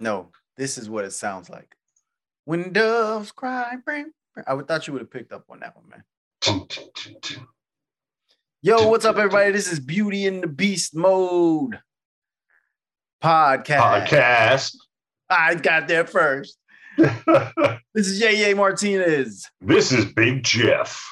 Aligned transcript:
No, 0.00 0.30
this 0.56 0.78
is 0.78 0.88
what 0.88 1.04
it 1.04 1.12
sounds 1.12 1.50
like. 1.50 1.74
When 2.44 2.72
doves 2.72 3.32
cry, 3.32 3.74
bring, 3.84 4.12
bring. 4.34 4.44
I 4.46 4.54
would 4.54 4.68
thought 4.68 4.86
you 4.86 4.92
would 4.92 5.02
have 5.02 5.10
picked 5.10 5.32
up 5.32 5.44
on 5.50 5.60
that 5.60 5.74
one, 5.76 5.88
man. 5.88 6.04
Yo, 8.62 8.88
what's 8.88 9.04
up, 9.04 9.16
everybody? 9.16 9.50
This 9.50 9.70
is 9.72 9.80
Beauty 9.80 10.26
and 10.26 10.42
the 10.42 10.46
Beast 10.46 10.94
Mode 10.94 11.78
podcast. 13.22 14.06
Podcast. 14.06 14.76
I 15.28 15.54
got 15.56 15.88
there 15.88 16.06
first. 16.06 16.58
This 17.94 18.06
is 18.06 18.20
Yay 18.20 18.54
Martinez. 18.54 19.50
this 19.60 19.90
is 19.90 20.04
Big 20.12 20.44
Jeff. 20.44 21.04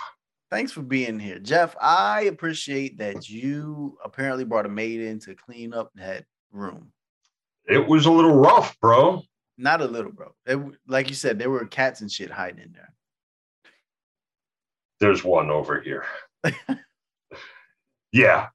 Thanks 0.53 0.71
for 0.71 0.83
being 0.83 1.19
here, 1.19 1.41
Jeff. 1.41 1.75
I 1.81 2.23
appreciate 2.23 2.99
that 2.99 3.29
you 3.29 3.99
apparently 4.05 4.45
brought 4.45 4.67
a 4.67 4.69
maid 4.69 5.01
in 5.01 5.19
to 5.21 5.35
clean 5.35 5.75
up 5.75 5.91
that 5.97 6.27
room. 6.53 6.93
It 7.67 7.87
was 7.87 8.07
a 8.07 8.11
little 8.13 8.35
rough, 8.35 8.79
bro. 8.81 9.23
Not 9.59 9.81
a 9.81 9.87
little, 9.87 10.13
bro. 10.13 10.35
They, 10.45 10.57
like 10.87 11.09
you 11.09 11.15
said, 11.15 11.39
there 11.39 11.51
were 11.51 11.65
cats 11.67 12.01
and 12.01 12.11
shit 12.11 12.31
hiding 12.31 12.61
in 12.65 12.73
there. 12.73 12.93
There's 15.01 15.25
one 15.25 15.51
over 15.51 15.81
here. 15.81 16.05
yeah. 18.13 18.49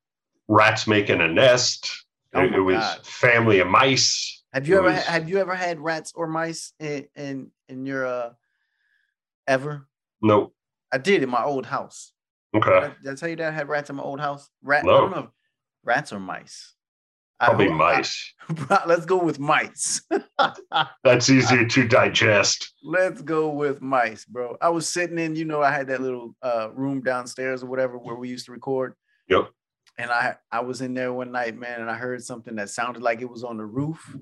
Rats 0.48 0.88
making 0.88 1.22
a 1.22 1.28
nest. 1.28 1.90
Oh 2.34 2.42
it, 2.44 2.54
it 2.54 2.60
was 2.62 2.78
God. 2.78 3.06
family 3.06 3.60
of 3.60 3.68
mice. 3.68 4.44
Have 4.54 4.68
you 4.68 4.76
It 4.76 4.80
ever 4.80 4.88
was- 4.90 5.06
have 5.06 5.30
you 5.30 5.38
ever 5.40 5.56
had 5.56 5.80
rats 5.80 6.14
or 6.16 6.28
mice 6.28 6.74
in 6.80 7.08
in, 7.16 7.52
in 7.68 7.86
your 7.86 8.06
uh 8.06 8.34
ever? 9.48 9.88
Nope. 10.22 10.54
I 10.92 10.98
did 10.98 11.24
in 11.24 11.30
my 11.30 11.44
old 11.44 11.66
house. 11.66 12.14
Did 12.54 12.64
Okay. 12.64 12.88
I, 12.88 12.94
did 13.04 13.12
I 13.12 13.16
tell 13.16 13.30
you 13.30 13.36
that 13.38 13.48
I 13.48 13.56
had 13.56 13.70
rats 13.70 13.90
in 13.90 13.96
my 13.96 14.04
old 14.04 14.20
house? 14.20 14.50
Rat, 14.62 14.84
I 14.84 14.88
don't 14.88 15.12
know. 15.12 15.32
Rats 15.84 16.12
or 16.14 16.20
mice? 16.20 16.74
Probably 17.46 17.68
hope- 17.68 17.78
mice. 17.78 18.34
Let's 18.86 19.06
go 19.06 19.18
with 19.18 19.40
mice. 19.40 20.02
That's 21.04 21.30
easier 21.30 21.66
to 21.66 21.88
digest. 21.88 22.74
let's 22.84 23.22
go 23.22 23.50
with 23.50 23.82
mice, 23.82 24.26
bro. 24.26 24.58
I 24.62 24.70
was 24.70 24.88
sitting 24.88 25.18
in, 25.18 25.36
you 25.36 25.46
know, 25.46 25.62
I 25.62 25.72
had 25.72 25.88
that 25.88 26.02
little 26.02 26.36
uh 26.42 26.70
room 26.74 27.02
downstairs 27.02 27.64
or 27.64 27.68
whatever 27.68 27.98
where 27.98 28.16
we 28.16 28.30
used 28.30 28.46
to 28.48 28.52
record. 28.52 28.94
Yep. 29.30 29.50
And 29.98 30.12
I 30.12 30.36
I 30.52 30.60
was 30.62 30.82
in 30.82 30.94
there 30.94 31.14
one 31.14 31.32
night, 31.32 31.58
man, 31.58 31.82
and 31.82 31.90
I 31.90 31.96
heard 31.96 32.24
something 32.24 32.56
that 32.56 32.70
sounded 32.70 33.02
like 33.02 33.22
it 33.22 33.30
was 33.30 33.44
on 33.44 33.58
the 33.58 33.66
roof. 33.66 34.16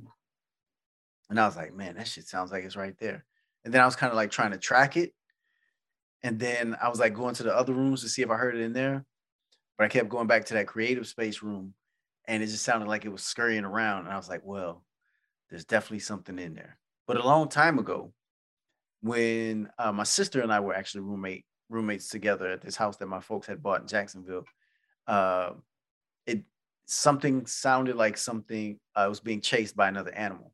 And 1.29 1.39
I 1.39 1.45
was 1.45 1.55
like, 1.55 1.73
man, 1.73 1.95
that 1.95 2.07
shit 2.07 2.27
sounds 2.27 2.51
like 2.51 2.63
it's 2.63 2.75
right 2.75 2.97
there. 2.99 3.25
And 3.65 3.73
then 3.73 3.81
I 3.81 3.85
was 3.85 3.95
kind 3.95 4.11
of 4.11 4.15
like 4.15 4.31
trying 4.31 4.51
to 4.51 4.57
track 4.57 4.95
it. 4.97 5.13
And 6.23 6.39
then 6.39 6.75
I 6.81 6.89
was 6.89 6.99
like 6.99 7.13
going 7.13 7.35
to 7.35 7.43
the 7.43 7.55
other 7.55 7.73
rooms 7.73 8.01
to 8.01 8.09
see 8.09 8.21
if 8.21 8.29
I 8.29 8.35
heard 8.35 8.55
it 8.55 8.61
in 8.61 8.73
there. 8.73 9.05
But 9.77 9.85
I 9.85 9.87
kept 9.87 10.09
going 10.09 10.27
back 10.27 10.45
to 10.45 10.55
that 10.55 10.67
creative 10.67 11.07
space 11.07 11.41
room 11.41 11.73
and 12.29 12.43
it 12.43 12.45
just 12.47 12.63
sounded 12.63 12.87
like 12.87 13.03
it 13.05 13.11
was 13.11 13.23
scurrying 13.23 13.65
around. 13.65 14.05
And 14.05 14.13
I 14.13 14.17
was 14.17 14.29
like, 14.29 14.41
well, 14.45 14.83
there's 15.49 15.65
definitely 15.65 15.99
something 15.99 16.37
in 16.37 16.53
there. 16.53 16.77
But 17.07 17.17
a 17.17 17.25
long 17.25 17.49
time 17.49 17.79
ago, 17.79 18.13
when 19.01 19.69
uh, 19.79 19.91
my 19.91 20.03
sister 20.03 20.41
and 20.41 20.53
I 20.53 20.59
were 20.59 20.75
actually 20.75 21.01
roommate 21.01 21.45
roommates 21.69 22.09
together 22.09 22.47
at 22.47 22.61
this 22.61 22.75
house 22.75 22.97
that 22.97 23.07
my 23.07 23.19
folks 23.19 23.47
had 23.47 23.63
bought 23.63 23.81
in 23.81 23.87
Jacksonville, 23.87 24.45
uh, 25.07 25.51
it 26.27 26.43
something 26.85 27.45
sounded 27.47 27.95
like 27.95 28.17
something 28.17 28.79
uh, 28.95 29.07
was 29.09 29.19
being 29.19 29.41
chased 29.41 29.75
by 29.75 29.87
another 29.89 30.13
animal 30.13 30.53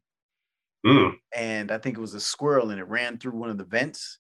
Mm. 0.86 1.16
and 1.36 1.72
I 1.72 1.80
think 1.80 1.98
it 1.98 2.02
was 2.02 2.14
a 2.14 2.20
squirrel, 2.20 2.70
and 2.70 2.80
it 2.80 2.88
ran 2.88 3.17
through 3.17 3.32
one 3.32 3.50
of 3.50 3.58
the 3.58 3.64
vents, 3.64 4.20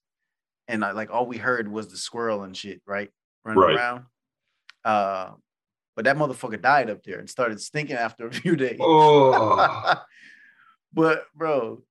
and 0.67 0.83
I, 0.83 0.91
like 0.93 1.11
all 1.11 1.27
we 1.27 1.37
heard 1.37 1.71
was 1.71 1.89
the 1.89 1.97
squirrel 1.97 2.41
and 2.43 2.57
shit, 2.57 2.81
right, 2.87 3.11
running 3.43 3.61
Right. 3.61 3.75
around. 3.75 4.05
But 5.95 6.05
that 6.05 6.17
motherfucker 6.17 6.61
died 6.61 6.89
up 6.89 7.03
there 7.03 7.19
and 7.19 7.29
started 7.29 7.61
stinking 7.61 7.95
after 7.95 8.27
a 8.27 8.31
few 8.41 8.55
days. 8.55 8.77
Oh, 8.81 9.93
but 10.93 11.25
bro, 11.35 11.81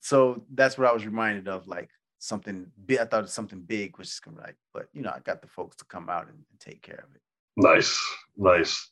so 0.00 0.42
that's 0.52 0.76
what 0.78 0.86
I 0.88 0.92
was 0.92 1.06
reminded 1.06 1.48
of, 1.48 1.66
like 1.66 1.90
something 2.18 2.66
big. 2.86 2.98
I 2.98 3.04
thought 3.04 3.20
it 3.20 3.22
was 3.22 3.32
something 3.32 3.60
big 3.60 3.98
was 3.98 4.08
just 4.08 4.24
gonna 4.24 4.40
like, 4.40 4.56
but 4.74 4.88
you 4.92 5.02
know, 5.02 5.10
I 5.14 5.20
got 5.20 5.42
the 5.42 5.48
folks 5.48 5.76
to 5.76 5.84
come 5.84 6.08
out 6.08 6.26
and, 6.28 6.36
and 6.50 6.60
take 6.60 6.82
care 6.82 7.04
of 7.08 7.14
it. 7.14 7.20
nice. 7.56 7.98
Nice. 8.36 8.90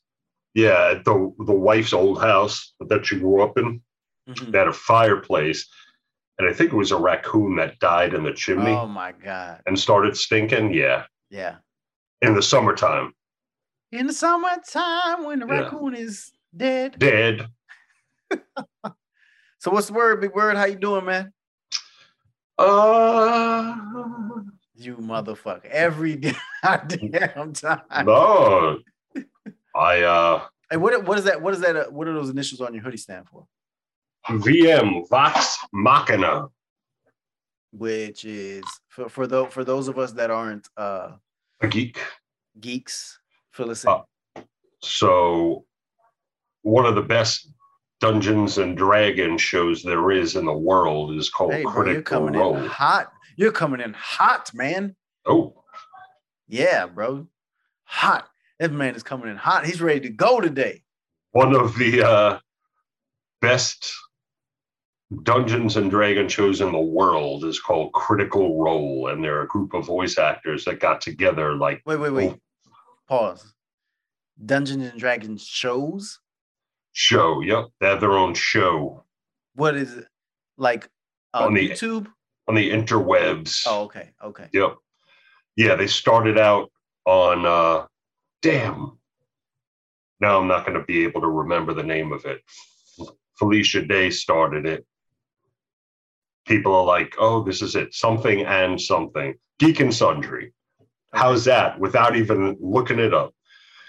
Yeah. 0.55 0.95
The, 1.05 1.35
the 1.47 1.53
wife's 1.53 1.93
old 1.93 2.21
house 2.21 2.75
that 2.81 3.05
she 3.07 3.19
grew 3.19 3.43
up 3.43 3.59
in, 3.59 3.81
Mhm. 4.29 4.53
they 4.53 4.59
had 4.59 4.69
a 4.69 4.73
fireplace. 4.73 5.69
And 6.39 6.49
I 6.49 6.53
think 6.55 6.73
it 6.73 6.77
was 6.77 6.93
a 6.93 6.97
raccoon 6.97 7.57
that 7.57 7.79
died 7.79 8.15
in 8.15 8.23
the 8.25 8.33
chimney 8.33 8.71
Oh 8.73 8.87
my 8.87 9.13
god, 9.13 9.61
and 9.67 9.79
started 9.79 10.17
stinking. 10.17 10.73
Yeah. 10.73 11.05
yeah. 11.31 11.57
In 12.23 12.35
the 12.35 12.43
summertime. 12.43 13.13
In 13.95 14.09
the 14.09 14.13
summertime 14.13 15.25
when 15.25 15.39
the 15.39 15.47
Yeah. 15.47 15.61
raccoon 15.63 15.95
is 15.95 16.33
dead. 16.57 16.99
Dead. 16.99 17.47
So 19.59 19.71
what's 19.71 19.87
the 19.87 19.95
word, 19.95 20.21
big 20.21 20.35
word? 20.35 20.57
How 20.59 20.67
you 20.67 20.77
doing, 20.77 21.07
man? 21.07 21.33
Uh, 22.59 23.75
You 24.75 24.97
motherfucker. 24.97 25.65
Every 25.67 26.17
goddamn 26.63 27.55
time. 27.55 28.05
no. 28.05 28.81
I 29.75 30.03
uh 30.03 30.47
Hey, 30.71 30.77
what, 30.77 31.03
what 31.07 31.17
is 31.19 31.25
that? 31.25 31.41
What 31.41 31.55
is 31.55 31.61
that? 31.61 31.77
Uh, 31.77 31.85
what 31.87 32.09
are 32.09 32.13
those 32.13 32.29
initials 32.29 32.61
on 32.61 32.75
your 32.75 32.83
hoodie 32.83 32.99
stand 32.99 33.27
for? 33.27 33.47
VM 34.29 35.09
Vox 35.09 35.57
Machina. 35.73 36.49
Which 37.73 38.27
is 38.27 38.65
for 38.89 39.09
for 39.09 39.27
those 39.27 39.51
for 39.53 39.65
those 39.65 39.89
of 39.89 39.99
us 39.99 40.13
that 40.13 40.31
aren't 40.31 40.69
uh 40.77 41.13
A 41.63 41.69
geek. 41.69 41.99
geeks, 42.61 43.19
fill 43.55 43.71
us 43.71 43.85
in. 43.85 43.91
Oh. 43.91 44.05
So 44.83 45.65
one 46.63 46.85
of 46.87 46.95
the 46.95 47.03
best 47.03 47.49
Dungeons 48.01 48.59
and 48.59 48.77
Dragons 48.77 49.41
shows 49.41 49.83
there 49.83 50.11
is 50.11 50.37
in 50.37 50.45
the 50.45 50.53
world 50.53 51.15
is 51.17 51.31
called 51.31 51.53
hey, 51.55 51.63
bro, 51.63 51.73
you're 51.73 51.85
Critical 51.85 52.19
coming 52.19 52.35
Role. 52.41 52.57
in 52.57 52.67
hot. 52.67 53.13
You're 53.37 53.53
coming 53.53 53.81
in 53.81 53.95
hot, 53.95 54.51
man. 54.55 54.95
Oh, 55.27 55.55
Yeah, 56.49 56.87
bro. 56.87 57.27
Hot. 57.85 58.29
This 58.59 58.71
man 58.71 58.95
is 58.95 59.03
coming 59.03 59.29
in 59.31 59.37
hot. 59.37 59.65
He's 59.67 59.81
ready 59.81 60.01
to 60.01 60.11
go 60.11 60.41
today. 60.41 60.83
one 61.33 61.55
of 61.55 61.77
the 61.79 62.03
uh, 62.03 62.39
best 63.41 63.93
Dungeons 65.23 65.77
and 65.77 65.91
Dragon 65.91 66.29
shows 66.29 66.61
in 66.61 66.73
the 66.73 66.79
world 66.79 67.45
is 67.45 67.61
called 67.61 67.93
Critical 67.93 68.61
Role, 68.63 69.09
and 69.09 69.23
they're 69.23 69.43
a 69.43 69.47
group 69.49 69.75
of 69.75 69.87
voice 69.87 70.19
actors 70.19 70.65
that 70.65 70.81
got 70.81 71.01
together 71.01 71.55
like 71.55 71.83
Wait, 71.87 71.99
wait, 71.99 72.11
wait. 72.13 72.35
Pause. 73.09 73.53
Dungeons 74.45 74.85
and 74.91 74.99
Dragons 75.01 75.45
shows. 75.45 76.19
show. 76.93 77.41
Yep, 77.41 77.67
they 77.81 77.87
have 77.89 78.01
their 78.01 78.13
own 78.17 78.35
show 78.35 79.05
What 79.55 79.77
is 79.77 79.95
it? 79.95 80.07
Like 80.57 80.89
uh, 81.33 81.45
On 81.47 81.55
the- 81.55 81.69
YouTube? 81.71 82.07
on 82.47 82.55
the 82.55 82.71
interwebs. 82.71 83.63
Oh, 83.67 83.83
okay, 83.85 84.11
okay. 84.23 84.49
Yep. 84.53 84.75
Yeah, 85.57 85.77
they 85.77 85.87
started 85.87 86.39
out 86.39 86.71
on 87.07 87.47
uh 87.47 87.87
damn. 88.43 88.99
Now 90.21 90.39
I'm 90.39 90.47
not 90.49 90.67
going 90.67 90.79
to 90.79 90.85
be 90.85 91.05
able 91.05 91.21
to 91.23 91.27
remember 91.29 91.73
the 91.75 91.83
name 91.83 92.13
of 92.13 92.25
it. 92.27 92.41
Felicia 93.39 93.85
Day 93.87 94.11
started 94.11 94.67
it. 94.67 94.87
People 96.47 96.75
are 96.75 96.85
like, 96.85 97.15
"Oh, 97.19 97.43
this 97.43 97.63
is 97.63 97.75
it. 97.77 97.95
Something 97.95 98.45
and 98.45 98.81
something. 98.81 99.35
Geek 99.59 99.81
and 99.81 99.93
Sundry." 99.95 100.53
How's 101.15 101.45
that? 101.45 101.79
Without 101.79 102.17
even 102.17 102.57
looking 102.61 102.99
it 102.99 103.15
up. 103.15 103.35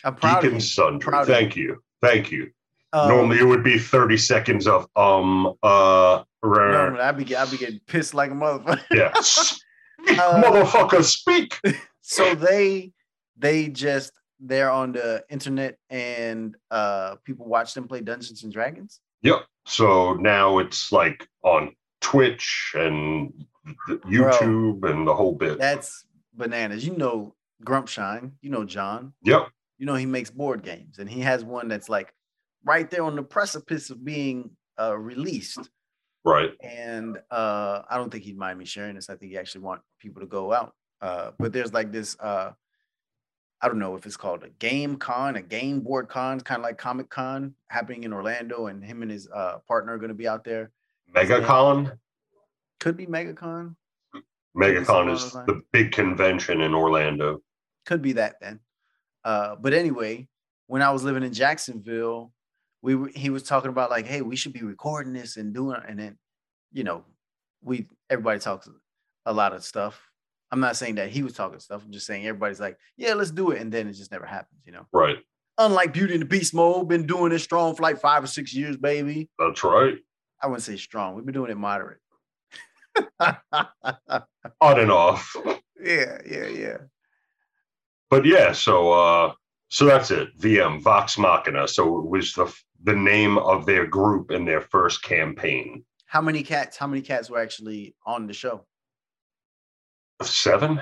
I'm 0.03 0.15
proud 0.15 0.45
of. 0.45 0.61
Sundry. 0.61 0.99
Proud 1.11 1.27
Thank 1.27 1.55
you. 1.55 1.81
Thank 2.01 2.31
you. 2.31 2.51
Uh, 2.93 3.07
Normally 3.09 3.39
it 3.39 3.43
would 3.45 3.63
be 3.63 3.77
30 3.77 4.17
seconds 4.17 4.67
of 4.67 4.87
um 4.95 5.47
uh 5.63 6.23
rah, 6.43 6.71
normally 6.71 7.01
I'd 7.01 7.17
be 7.17 7.35
I'd 7.35 7.51
be 7.51 7.57
getting 7.57 7.79
pissed 7.87 8.13
like 8.13 8.31
a 8.31 8.33
motherfucker. 8.33 8.81
yeah. 8.91 9.11
Speak, 9.21 10.17
Uh, 10.19 10.41
motherfucker, 10.41 11.03
speak. 11.03 11.59
so 12.01 12.35
they 12.35 12.93
they 13.37 13.67
just 13.67 14.13
they're 14.39 14.69
on 14.71 14.91
the 14.93 15.23
internet 15.29 15.77
and 15.89 16.55
uh 16.71 17.15
people 17.25 17.47
watch 17.47 17.73
them 17.73 17.87
play 17.87 18.01
Dungeons 18.01 18.43
and 18.43 18.53
Dragons. 18.53 18.99
Yep. 19.23 19.45
So 19.65 20.13
now 20.13 20.59
it's 20.59 20.91
like 20.91 21.27
on 21.43 21.75
Twitch 22.01 22.73
and 22.75 23.33
YouTube 23.87 24.83
and 24.89 25.07
the 25.07 25.13
whole 25.15 25.33
bit. 25.33 25.57
That's 25.57 26.05
bananas. 26.37 26.85
You 26.85 26.95
know 26.97 27.35
Grumpshine, 27.63 28.31
you 28.41 28.49
know 28.49 28.63
John. 28.65 29.13
Yep. 29.23 29.47
You 29.77 29.85
know 29.85 29.95
he 29.95 30.05
makes 30.05 30.29
board 30.29 30.63
games 30.63 30.99
and 30.99 31.09
he 31.09 31.21
has 31.21 31.43
one 31.43 31.67
that's 31.67 31.89
like 31.89 32.13
right 32.63 32.89
there 32.89 33.03
on 33.03 33.15
the 33.15 33.23
precipice 33.23 33.89
of 33.89 34.03
being 34.03 34.51
uh 34.79 34.97
released. 34.97 35.69
Right. 36.27 36.49
and 36.63 37.19
uh 37.29 37.83
i 37.87 37.97
don't 37.97 38.09
think 38.11 38.23
he'd 38.23 38.35
mind 38.35 38.57
me 38.57 38.65
sharing 38.65 38.95
this 38.95 39.11
i 39.11 39.15
think 39.15 39.31
he 39.31 39.37
actually 39.37 39.61
want 39.61 39.81
people 39.99 40.21
to 40.21 40.25
go 40.25 40.51
out 40.51 40.73
uh 41.01 41.29
but 41.37 41.53
there's 41.53 41.71
like 41.71 41.91
this 41.91 42.17
uh 42.19 42.49
i 43.61 43.67
don't 43.67 43.77
know 43.77 43.95
if 43.95 44.07
it's 44.07 44.17
called 44.17 44.43
a 44.43 44.49
game 44.57 44.95
con 44.95 45.35
a 45.35 45.41
game 45.43 45.81
board 45.81 46.09
con 46.09 46.39
kind 46.41 46.57
of 46.59 46.63
like 46.63 46.79
comic 46.79 47.11
con 47.11 47.53
happening 47.69 48.05
in 48.05 48.11
orlando 48.11 48.65
and 48.67 48.83
him 48.83 49.03
and 49.03 49.11
his 49.11 49.29
uh 49.35 49.59
partner 49.67 49.93
are 49.93 49.97
going 49.99 50.09
to 50.09 50.15
be 50.15 50.27
out 50.27 50.43
there 50.43 50.71
MegaCon. 51.13 51.95
could 52.79 52.97
be 52.97 53.05
megacon 53.05 53.75
MegaCon 54.55 54.81
is 54.81 54.87
something 54.87 54.93
along 54.93 55.07
those 55.07 55.31
the 55.47 55.61
big 55.71 55.91
convention 55.91 56.61
in 56.61 56.73
Orlando. 56.73 57.41
could 57.85 58.01
be 58.01 58.13
that 58.13 58.35
then 58.41 58.59
uh 59.23 59.55
but 59.55 59.73
anyway 59.73 60.27
when 60.67 60.81
i 60.81 60.89
was 60.91 61.03
living 61.03 61.23
in 61.23 61.33
jacksonville 61.33 62.31
we 62.81 62.93
were- 62.95 63.11
he 63.15 63.29
was 63.31 63.41
talking 63.41 63.69
about 63.69 63.89
like, 63.89 64.05
hey, 64.05 64.21
we 64.21 64.35
should 64.35 64.53
be 64.53 64.61
recording 64.61 65.11
this 65.11 65.37
and 65.37 65.55
doing, 65.55 65.81
and 65.87 65.97
then, 65.97 66.19
you 66.71 66.83
know, 66.83 67.03
we 67.63 67.87
everybody 68.11 68.39
talks 68.39 68.69
a 69.25 69.33
lot 69.33 69.53
of 69.53 69.63
stuff. 69.63 69.99
I'm 70.51 70.59
not 70.59 70.75
saying 70.75 70.95
that 70.95 71.09
he 71.09 71.23
was 71.23 71.33
talking 71.33 71.59
stuff. 71.59 71.81
I'm 71.83 71.91
just 71.91 72.05
saying 72.05 72.27
everybody's 72.27 72.59
like, 72.59 72.77
yeah, 72.95 73.15
let's 73.15 73.31
do 73.31 73.49
it, 73.49 73.59
and 73.59 73.71
then 73.71 73.87
it 73.87 73.93
just 73.93 74.11
never 74.11 74.27
happens, 74.27 74.61
you 74.67 74.71
know. 74.71 74.85
Right. 74.93 75.15
Unlike 75.57 75.93
Beauty 75.93 76.13
and 76.13 76.21
the 76.21 76.27
Beast 76.27 76.53
mode, 76.53 76.87
been 76.87 77.07
doing 77.07 77.31
this 77.31 77.41
strong 77.43 77.73
for 77.73 77.81
like 77.81 77.99
five 77.99 78.23
or 78.23 78.27
six 78.27 78.53
years, 78.53 78.77
baby. 78.77 79.31
That's 79.39 79.63
right. 79.63 79.95
I 80.39 80.45
wouldn't 80.45 80.61
say 80.61 80.77
strong. 80.77 81.15
We've 81.15 81.25
been 81.25 81.33
doing 81.33 81.49
it 81.49 81.57
moderate. 81.57 81.97
On 84.61 84.79
and 84.79 84.91
off. 84.91 85.35
yeah, 85.81 86.19
yeah, 86.29 86.47
yeah. 86.47 86.77
But 88.09 88.25
yeah, 88.25 88.51
so 88.51 88.91
uh 88.91 89.33
so 89.69 89.85
that's 89.85 90.11
it. 90.11 90.37
VM 90.39 90.81
Vox 90.81 91.17
Machina. 91.17 91.67
So 91.67 91.99
it 91.99 92.05
was 92.05 92.33
the 92.33 92.53
the 92.83 92.95
name 92.95 93.37
of 93.37 93.65
their 93.65 93.85
group 93.87 94.31
in 94.31 94.45
their 94.45 94.61
first 94.61 95.03
campaign. 95.03 95.83
How 96.05 96.21
many 96.21 96.43
cats? 96.43 96.77
How 96.77 96.87
many 96.87 97.01
cats 97.01 97.29
were 97.29 97.39
actually 97.39 97.95
on 98.05 98.27
the 98.27 98.33
show? 98.33 98.65
Seven? 100.21 100.79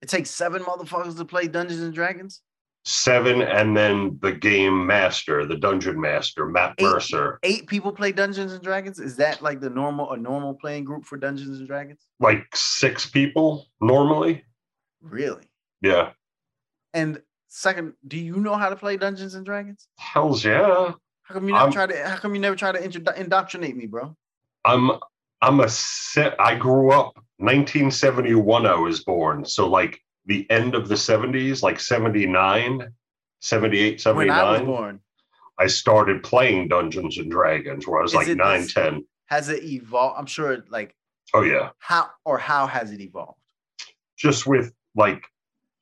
It 0.00 0.08
takes 0.08 0.30
seven 0.30 0.62
motherfuckers 0.62 1.16
to 1.18 1.24
play 1.24 1.46
Dungeons 1.46 1.82
and 1.82 1.92
Dragons. 1.92 2.40
Seven, 2.84 3.42
and 3.42 3.76
then 3.76 4.18
the 4.22 4.32
game 4.32 4.86
master, 4.86 5.44
the 5.44 5.56
dungeon 5.56 6.00
master, 6.00 6.46
Matt 6.46 6.74
Eight. 6.78 6.84
Mercer. 6.84 7.38
Eight 7.42 7.66
people 7.66 7.92
play 7.92 8.10
Dungeons 8.10 8.52
and 8.52 8.62
Dragons. 8.62 8.98
Is 8.98 9.16
that 9.16 9.42
like 9.42 9.60
the 9.60 9.68
normal 9.68 10.12
a 10.12 10.16
normal 10.16 10.54
playing 10.54 10.84
group 10.84 11.04
for 11.04 11.18
Dungeons 11.18 11.58
and 11.58 11.68
Dragons? 11.68 12.00
Like 12.20 12.46
six 12.54 13.04
people 13.08 13.66
normally. 13.82 14.44
Really? 15.02 15.44
Yeah. 15.82 16.10
And 16.94 17.20
second, 17.48 17.92
do 18.08 18.18
you 18.18 18.36
know 18.36 18.54
how 18.56 18.70
to 18.70 18.76
play 18.76 18.96
Dungeons 18.96 19.34
and 19.34 19.44
Dragons? 19.44 19.86
Hells 19.98 20.42
yeah. 20.44 20.92
How 21.22 21.34
come 21.34 21.46
you 21.46 21.52
never 21.52 21.64
I'm- 21.64 21.72
try 21.72 21.86
to? 21.86 22.08
How 22.08 22.16
come 22.16 22.34
you 22.34 22.40
never 22.40 22.56
try 22.56 22.72
to 22.72 23.20
indoctrinate 23.20 23.76
me, 23.76 23.86
bro? 23.86 24.16
I'm 24.64 24.90
I'm 25.42 25.60
a 25.60 25.68
set 25.68 26.34
I 26.40 26.54
grew 26.54 26.92
up 26.92 27.14
1971 27.36 28.66
I 28.66 28.74
was 28.74 29.04
born. 29.04 29.44
So 29.44 29.68
like 29.68 30.00
the 30.30 30.48
end 30.50 30.74
of 30.76 30.88
the 30.88 30.94
70s, 30.94 31.60
like 31.62 31.80
79, 31.80 32.92
78, 33.40 34.04
When 34.14 34.30
I 34.30 34.42
was 34.44 34.58
79. 34.60 34.64
born, 34.66 35.00
I 35.58 35.66
started 35.66 36.22
playing 36.22 36.68
Dungeons 36.68 37.18
and 37.18 37.30
Dragons 37.30 37.86
where 37.86 37.98
I 37.98 38.02
was 38.02 38.12
Is 38.12 38.16
like 38.16 38.36
nine, 38.36 38.62
this- 38.62 38.72
ten. 38.74 39.04
has 39.26 39.48
it 39.48 39.62
evolved? 39.64 40.18
I'm 40.18 40.26
sure. 40.26 40.52
it, 40.52 40.70
Like 40.70 40.94
Oh 41.34 41.42
yeah. 41.42 41.70
how 41.78 42.10
or 42.24 42.38
how 42.38 42.66
has 42.66 42.92
it 42.92 43.00
evolved? 43.00 43.38
Just 44.16 44.46
with 44.46 44.72
like 44.94 45.24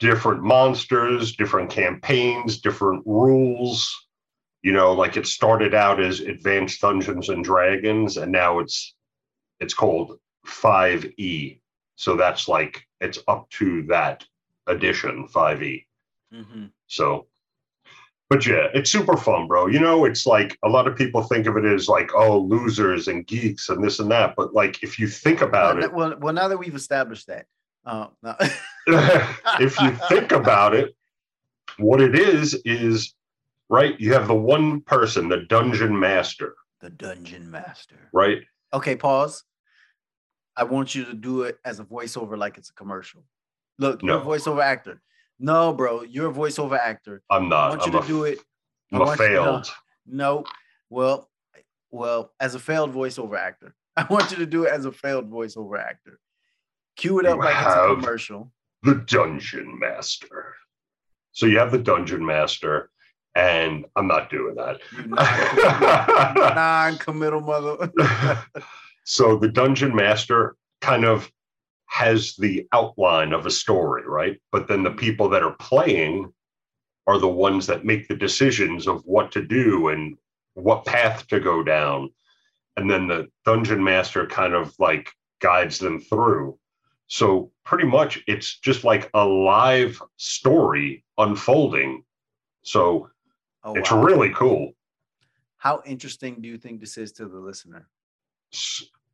different 0.01 0.43
monsters, 0.43 1.37
different 1.37 1.71
campaigns, 1.71 2.61
different 2.61 3.03
rules. 3.07 3.95
You 4.63 4.73
know, 4.73 4.93
like 4.93 5.17
it 5.17 5.27
started 5.27 5.75
out 5.75 6.01
as 6.01 6.21
Advanced 6.21 6.81
Dungeons 6.81 7.29
and 7.29 7.45
Dragons, 7.45 8.17
and 8.17 8.33
now 8.33 8.59
it's 8.61 8.95
it's 9.61 9.75
called 9.75 10.19
5e. 10.47 11.61
So 11.97 12.17
that's 12.17 12.49
like 12.49 12.87
it's 13.01 13.19
up 13.29 13.49
to 13.59 13.83
that 13.85 14.25
edition, 14.69 15.27
5e. 15.29 15.85
Mm-hmm. 16.35 16.65
So, 16.87 17.27
but 18.31 18.47
yeah, 18.47 18.69
it's 18.75 18.93
super 18.93 19.17
fun, 19.17 19.47
bro. 19.47 19.67
You 19.67 19.81
know, 19.81 20.05
it's 20.05 20.27
like 20.27 20.59
a 20.63 20.69
lot 20.69 20.87
of 20.87 20.97
people 20.97 21.23
think 21.23 21.47
of 21.47 21.57
it 21.57 21.65
as 21.65 21.89
like, 21.89 22.11
oh, 22.15 22.39
losers 22.39 23.09
and 23.09 23.27
geeks 23.27 23.69
and 23.71 23.83
this 23.83 23.99
and 23.99 24.11
that. 24.11 24.35
But 24.37 24.55
like, 24.55 24.83
if 24.83 24.99
you 24.99 25.09
think 25.09 25.41
about 25.41 25.77
well, 25.77 25.85
it, 25.85 25.93
well, 25.93 26.15
well, 26.21 26.35
now 26.35 26.49
that 26.49 26.59
we've 26.59 26.75
established 26.75 27.27
that, 27.29 27.47
uh, 27.87 28.09
no. 28.23 28.37
if 29.61 29.81
you 29.81 29.91
think 30.09 30.33
about 30.33 30.75
it, 30.75 30.95
what 31.79 32.01
it 32.01 32.19
is 32.19 32.55
is 32.65 33.15
right. 33.69 33.99
You 33.99 34.13
have 34.13 34.29
the 34.29 34.35
one 34.35 34.81
person, 34.83 35.29
the 35.29 35.45
dungeon 35.49 35.99
master, 35.99 36.55
the 36.81 36.91
dungeon 36.91 37.51
master. 37.51 38.11
right? 38.13 38.43
Okay, 38.73 38.97
pause. 38.97 39.45
I 40.57 40.65
want 40.65 40.95
you 40.95 41.05
to 41.05 41.15
do 41.15 41.43
it 41.43 41.59
as 41.65 41.79
a 41.79 41.85
voiceover, 41.85 42.37
like 42.37 42.59
it's 42.59 42.71
a 42.71 42.75
commercial. 42.75 43.23
Look, 43.79 44.03
you're 44.03 44.19
a 44.19 44.21
voiceover 44.21 44.63
actor. 44.63 45.01
No, 45.39 45.73
bro, 45.73 46.03
you're 46.03 46.31
a 46.31 46.35
voiceover 46.35 46.79
actor. 46.79 47.23
I'm 47.31 47.45
I 47.45 47.49
not. 47.49 47.71
want 47.71 47.83
I'm 47.83 47.93
you 47.93 47.99
a, 47.99 48.03
to 48.03 48.09
do 48.09 48.25
it. 48.25 48.39
I 48.93 48.97
I'm 48.97 49.03
a 49.03 49.05
want 49.05 49.21
you- 49.21 49.27
no. 49.29 49.33
failed. 49.45 49.71
No, 50.07 50.45
well, 50.91 51.29
well, 51.91 52.33
as 52.41 52.55
a 52.55 52.59
failed 52.59 52.93
voiceover 52.95 53.39
actor, 53.39 53.75
I 53.97 54.05
want 54.11 54.31
you 54.31 54.37
to 54.39 54.47
do 54.47 54.65
it 54.65 54.73
as 54.73 54.85
a 54.85 54.93
failed 54.93 55.31
voiceover 55.31 55.79
actor. 55.79 56.19
Cue 56.97 57.19
it 57.21 57.27
up 57.27 57.37
You 57.37 57.45
like 57.45 57.55
it's 57.67 57.75
a 57.75 57.95
commercial. 57.95 58.53
the 58.83 58.95
dungeon 59.07 59.79
master. 59.79 60.55
So 61.33 61.47
you 61.47 61.59
have 61.59 61.71
the 61.71 61.79
dungeon 61.79 62.25
master, 62.27 62.91
and 63.37 63.85
I'm 63.95 64.09
not 64.09 64.29
doing 64.31 64.57
that. 64.57 64.81
Non-committal 66.57 67.41
mother. 67.43 67.93
so 69.05 69.37
the 69.37 69.49
dungeon 69.49 69.95
master 69.95 70.57
kind 70.81 71.05
of 71.05 71.31
has 71.89 72.37
the 72.37 72.67
outline 72.73 73.33
of 73.33 73.47
a 73.47 73.51
story, 73.51 74.05
right? 74.07 74.41
But 74.53 74.69
then 74.69 74.83
the 74.83 74.91
people 74.93 75.29
that 75.31 75.43
are 75.43 75.57
playing 75.59 76.33
are 77.07 77.19
the 77.19 77.29
ones 77.29 77.67
that 77.67 77.85
make 77.85 78.09
the 78.09 78.17
decisions 78.17 78.87
of 78.87 79.03
what 79.05 79.33
to 79.33 79.43
do 79.43 79.89
and 79.89 80.17
what 80.55 80.85
path 80.85 81.27
to 81.29 81.41
go 81.41 81.63
down. 81.63 82.11
And 82.77 82.91
then 82.91 83.09
the 83.09 83.29
dungeon 83.45 83.83
master 83.83 84.27
kind 84.27 84.55
of 84.55 84.75
like 84.79 85.11
guides 85.41 85.79
them 85.79 86.01
through. 86.01 86.59
So 87.07 87.51
pretty 87.65 87.87
much 87.87 88.23
it's 88.27 88.59
just 88.59 88.85
like 88.85 89.11
a 89.15 89.25
live 89.25 90.01
story 90.17 91.05
unfolding. 91.17 92.05
So 92.63 93.09
Oh, 93.65 93.75
it's 93.75 93.91
wow. 93.91 94.03
really 94.03 94.31
cool. 94.31 94.73
How 95.57 95.83
interesting 95.85 96.41
do 96.41 96.49
you 96.49 96.59
think 96.59 96.81
this 96.81 96.97
is 96.97 97.13
to 97.13 97.27
the 97.27 97.39
listener? 97.39 97.89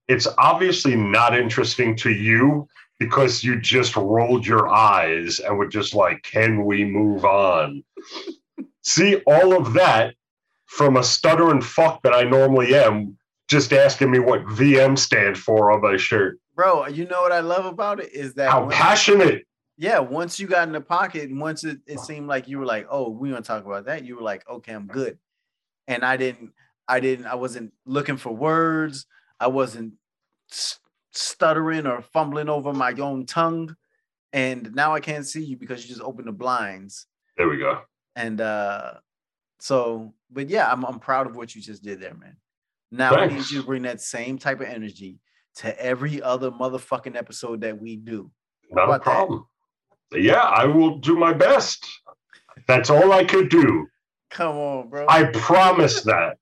It's 0.09 0.27
obviously 0.39 0.97
not 0.97 1.37
interesting 1.37 1.97
to 1.97 2.11
you 2.11 2.69
because 2.99 3.43
you 3.43 3.61
just 3.61 3.97
rolled 3.97 4.47
your 4.47 4.69
eyes 4.69 5.41
and 5.41 5.59
were 5.59 5.69
just 5.69 5.95
like, 5.95 6.23
can 6.23 6.65
we 6.65 6.85
move 6.85 7.25
on? 7.25 7.83
See, 8.83 9.17
all 9.27 9.57
of 9.57 9.73
that 9.75 10.15
from 10.67 10.97
a 10.97 11.03
stuttering 11.03 11.63
fuck 11.63 12.03
that 12.03 12.15
I 12.15 12.23
normally 12.25 12.75
am, 12.75 13.17
just 13.49 13.73
asking 13.73 14.11
me 14.11 14.19
what 14.19 14.45
VM 14.47 14.99
stands 14.99 15.39
for 15.39 15.73
on 15.73 15.81
my 15.81 15.97
shirt. 15.97 16.39
Bro, 16.55 16.89
you 16.89 17.07
know 17.07 17.23
what 17.23 17.33
I 17.33 17.41
love 17.41 17.67
about 17.67 18.01
it 18.01 18.13
is 18.13 18.35
that 18.35 18.51
How 18.51 18.69
passionate. 18.69 19.45
yeah, 19.77 19.99
once 19.99 20.39
you 20.39 20.47
got 20.47 20.67
in 20.69 20.73
the 20.73 20.81
pocket 20.81 21.29
and 21.31 21.41
once 21.41 21.65
it, 21.65 21.79
it 21.87 22.01
seemed 22.01 22.29
like 22.29 22.47
you 22.49 22.59
were 22.59 22.65
like, 22.67 22.87
oh, 22.91 23.11
we 23.11 23.31
gonna 23.31 23.43
talk 23.43 23.65
about 23.67 23.87
that, 23.87 24.05
you 24.05 24.17
were 24.17 24.23
like, 24.23 24.49
okay, 24.49 24.73
I'm 24.73 24.87
good. 24.87 25.19
And 25.89 26.05
I 26.05 26.17
didn't, 26.17 26.53
I 26.89 27.01
didn't, 27.01 27.27
I 27.27 27.35
wasn't 27.35 27.73
looking 27.87 28.17
for 28.17 28.33
words. 28.33 29.07
I 29.45 29.49
wasn't 29.49 29.93
stuttering 31.13 31.87
or 31.87 32.01
fumbling 32.01 32.49
over 32.49 32.73
my 32.73 32.93
own 32.93 33.27
tongue. 33.27 33.77
And 34.33 34.75
now 34.75 34.95
I 34.95 35.01
can't 35.01 35.27
see 35.27 35.45
you 35.45 35.57
because 35.57 35.83
you 35.83 35.89
just 35.89 36.01
opened 36.01 36.29
the 36.29 36.33
blinds. 36.33 37.07
There 37.37 37.49
we 37.49 37.59
go. 37.59 37.83
And 38.17 38.41
uh 38.41 38.95
so, 39.61 40.15
but 40.31 40.49
yeah, 40.49 40.71
I'm 40.73 40.85
I'm 40.85 40.99
proud 40.99 41.27
of 41.27 41.37
what 41.37 41.55
you 41.55 41.61
just 41.61 41.83
did 41.85 42.01
there, 42.01 42.15
man. 42.15 42.37
Now 42.91 43.15
I 43.17 43.27
need 43.27 43.51
you 43.51 43.61
to 43.61 43.67
bring 43.67 43.83
that 43.83 44.01
same 44.01 44.39
type 44.39 44.61
of 44.61 44.67
energy 44.67 45.19
to 45.57 45.81
every 45.81 46.23
other 46.23 46.51
motherfucking 46.51 47.17
episode 47.17 47.61
that 47.61 47.81
we 47.81 47.97
do. 47.97 48.31
Not 48.71 48.83
a 48.83 48.85
about 48.85 49.05
that? 49.05 49.11
problem. 49.11 49.47
Yeah, 50.13 50.43
I 50.43 50.65
will 50.65 50.99
do 50.99 51.17
my 51.17 51.33
best. 51.35 51.87
That's 52.67 52.89
all 52.89 53.13
I 53.13 53.25
could 53.25 53.51
do. 53.51 53.87
Come 54.31 54.57
on, 54.57 54.89
bro. 54.89 55.07
I 55.09 55.25
promise 55.25 56.03
that, 56.03 56.39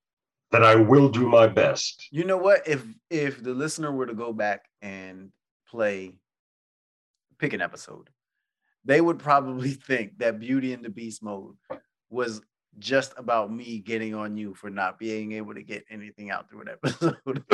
that 0.53 0.63
I 0.63 0.77
will 0.77 1.09
do 1.09 1.27
my 1.27 1.47
best. 1.49 2.07
You 2.11 2.25
know 2.25 2.37
what? 2.37 2.69
If 2.69 2.85
if 3.11 3.43
the 3.43 3.55
listener 3.55 3.91
were 3.91 4.07
to 4.07 4.15
go 4.15 4.33
back 4.33 4.67
and 4.83 5.33
play, 5.69 6.15
pick 7.39 7.55
an 7.55 7.63
episode, 7.63 8.11
they 8.85 9.01
would 9.01 9.19
probably 9.19 9.71
think 9.89 10.19
that 10.19 10.39
Beauty 10.39 10.73
and 10.75 10.85
the 10.85 10.91
Beast 10.91 11.23
mode 11.23 11.57
was 12.11 12.43
just 12.79 13.13
about 13.17 13.53
me 13.53 13.79
getting 13.79 14.15
on 14.15 14.37
you 14.37 14.55
for 14.55 14.71
not 14.71 14.99
being 14.99 15.33
able 15.33 15.55
to 15.55 15.63
get 15.63 15.85
anything 15.91 16.31
out 16.31 16.49
through 16.49 16.63
an 16.63 16.69
episode. 16.69 17.17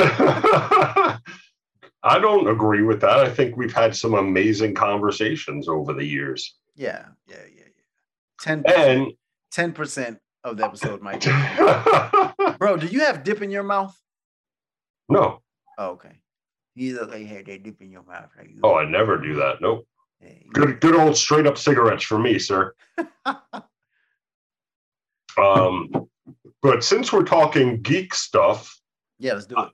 I 2.03 2.17
don't 2.19 2.47
agree 2.47 2.83
with 2.83 3.01
that. 3.01 3.19
I 3.19 3.29
think 3.29 3.57
we've 3.57 3.73
had 3.73 3.95
some 3.95 4.13
amazing 4.13 4.75
conversations 4.75 5.67
over 5.67 5.93
the 5.93 6.05
years. 6.05 6.55
yeah, 6.75 7.05
yeah, 7.27 7.35
yeah, 7.53 7.63
yeah. 7.63 7.83
Ten 8.41 8.63
And 8.73 9.13
ten 9.51 9.73
percent 9.73 10.19
of 10.43 10.57
the 10.57 10.65
episode 10.65 11.01
might. 11.01 11.25
Bro, 12.59 12.77
do 12.77 12.87
you 12.87 12.99
have 12.99 13.23
dip 13.23 13.41
in 13.41 13.49
your 13.51 13.63
mouth? 13.63 13.97
no. 15.07 15.41
Oh, 15.77 15.91
okay. 15.91 16.11
You 16.75 16.99
look 16.99 17.09
like 17.11 17.21
you 17.21 17.27
had 17.27 17.45
that 17.45 17.63
dip 17.63 17.81
in 17.81 17.89
your 17.89 18.03
mouth. 18.03 18.29
Like 18.37 18.49
you, 18.49 18.59
Oh, 18.63 18.75
I 18.75 18.85
never 18.89 19.17
do 19.17 19.35
that. 19.35 19.61
Nope. 19.61 19.87
Yeah, 20.21 20.29
Good 20.53 20.81
good 20.81 20.95
old 20.95 21.15
straight 21.15 21.47
up 21.47 21.57
cigarettes 21.57 22.03
for 22.03 22.19
me, 22.19 22.37
sir. 22.37 22.73
Um 25.37 25.89
but 26.61 26.83
since 26.83 27.13
we're 27.13 27.23
talking 27.23 27.81
geek 27.81 28.13
stuff, 28.13 28.77
yeah, 29.19 29.33
let's 29.33 29.45
do 29.45 29.55
it. 29.57 29.69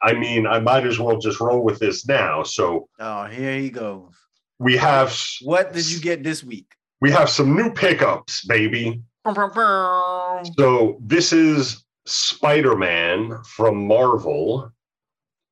I 0.00 0.12
mean, 0.14 0.46
I 0.46 0.60
might 0.60 0.86
as 0.86 0.98
well 1.00 1.18
just 1.18 1.40
roll 1.40 1.64
with 1.64 1.78
this 1.80 2.06
now. 2.06 2.42
So 2.44 2.88
Oh, 3.00 3.24
here 3.24 3.58
he 3.58 3.70
goes. 3.70 4.12
we 4.60 4.76
have 4.76 5.16
What 5.42 5.72
did 5.72 5.90
you 5.90 5.98
get 6.00 6.22
this 6.22 6.44
week? 6.44 6.66
we 7.00 7.10
have 7.10 7.28
some 7.28 7.56
new 7.56 7.72
pickups, 7.72 8.44
baby. 8.46 9.02
Brum, 9.24 9.34
brum, 9.34 9.50
brum. 9.50 10.21
So 10.58 10.98
this 11.00 11.32
is 11.32 11.84
Spider-Man 12.06 13.42
from 13.44 13.86
Marvel, 13.86 14.70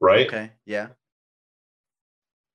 right? 0.01 0.27
Okay, 0.27 0.51
yeah. 0.67 0.89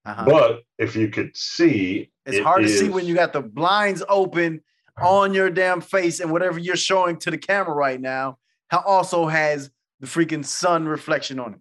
Uh-huh. 0.05 0.25
But 0.25 0.63
if 0.77 0.95
you 0.95 1.09
could 1.09 1.35
see, 1.35 2.11
It's 2.25 2.37
it 2.37 2.43
hard 2.43 2.63
to 2.63 2.69
see 2.69 2.89
when 2.89 3.05
you 3.05 3.15
got 3.15 3.33
the 3.33 3.41
blinds 3.41 4.03
open 4.07 4.61
on 5.01 5.33
your 5.33 5.49
damn 5.49 5.81
face 5.81 6.19
and 6.19 6.31
whatever 6.31 6.59
you're 6.59 6.75
showing 6.75 7.17
to 7.17 7.31
the 7.31 7.37
camera 7.37 7.73
right 7.73 7.99
now, 7.99 8.37
how 8.69 8.81
also 8.85 9.27
has 9.27 9.71
the 9.99 10.07
freaking 10.07 10.45
sun 10.45 10.87
reflection 10.87 11.39
on 11.39 11.53
it. 11.53 11.59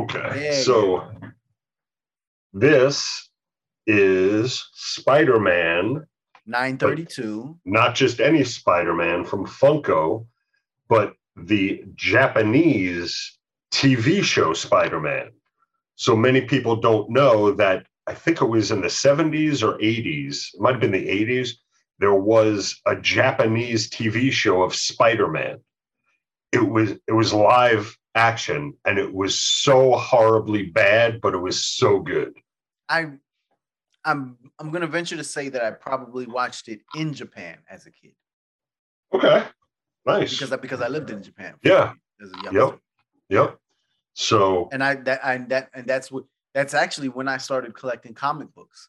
Okay, 0.00 0.62
so 0.64 1.10
this 2.52 3.28
is 3.86 4.68
Spider-Man, 4.72 6.06
932. 6.50 7.58
not 7.64 7.94
just 7.94 8.20
any 8.20 8.44
Spider-Man 8.44 9.24
from 9.24 9.46
Funko, 9.46 10.26
but 10.88 11.14
the 11.36 11.84
Japanese 11.94 13.38
TV 13.72 14.22
show 14.22 14.52
Spider-Man. 14.52 15.30
So 15.94 16.16
many 16.16 16.40
people 16.40 16.76
don't 16.76 17.10
know 17.10 17.52
that 17.52 17.86
I 18.06 18.14
think 18.14 18.40
it 18.40 18.46
was 18.46 18.70
in 18.70 18.80
the 18.80 18.88
70s 18.88 19.62
or 19.62 19.78
80s, 19.78 20.54
it 20.54 20.60
might 20.60 20.72
have 20.72 20.80
been 20.80 20.90
the 20.90 21.08
80s, 21.08 21.50
there 22.00 22.14
was 22.14 22.80
a 22.86 22.96
Japanese 22.96 23.88
TV 23.90 24.32
show 24.32 24.62
of 24.62 24.74
Spider-Man. 24.74 25.58
It 26.52 26.68
was 26.68 26.92
it 27.06 27.12
was 27.12 27.32
live 27.32 27.96
action 28.16 28.74
and 28.84 28.98
it 28.98 29.12
was 29.14 29.38
so 29.38 29.92
horribly 29.92 30.64
bad, 30.64 31.20
but 31.20 31.34
it 31.34 31.38
was 31.38 31.64
so 31.64 32.00
good. 32.00 32.32
I 32.88 33.12
I'm 34.04 34.36
I'm 34.58 34.70
gonna 34.70 34.86
venture 34.86 35.16
to 35.16 35.24
say 35.24 35.48
that 35.48 35.62
I 35.62 35.70
probably 35.72 36.26
watched 36.26 36.68
it 36.68 36.80
in 36.94 37.12
Japan 37.14 37.58
as 37.68 37.86
a 37.86 37.90
kid. 37.90 38.12
Okay. 39.12 39.44
Nice. 40.06 40.30
Because 40.30 40.52
I 40.52 40.56
because 40.56 40.80
I 40.80 40.88
lived 40.88 41.10
in 41.10 41.22
Japan. 41.22 41.54
Yeah. 41.62 41.92
As 42.22 42.30
a 42.30 42.44
youngster. 42.44 42.78
Yep. 43.28 43.58
So 44.14 44.68
and 44.72 44.82
I 44.82 44.94
that 44.96 45.24
I 45.24 45.38
that 45.48 45.70
and 45.74 45.86
that's 45.86 46.10
what 46.10 46.24
that's 46.54 46.74
actually 46.74 47.08
when 47.08 47.28
I 47.28 47.36
started 47.36 47.74
collecting 47.74 48.14
comic 48.14 48.52
books 48.54 48.88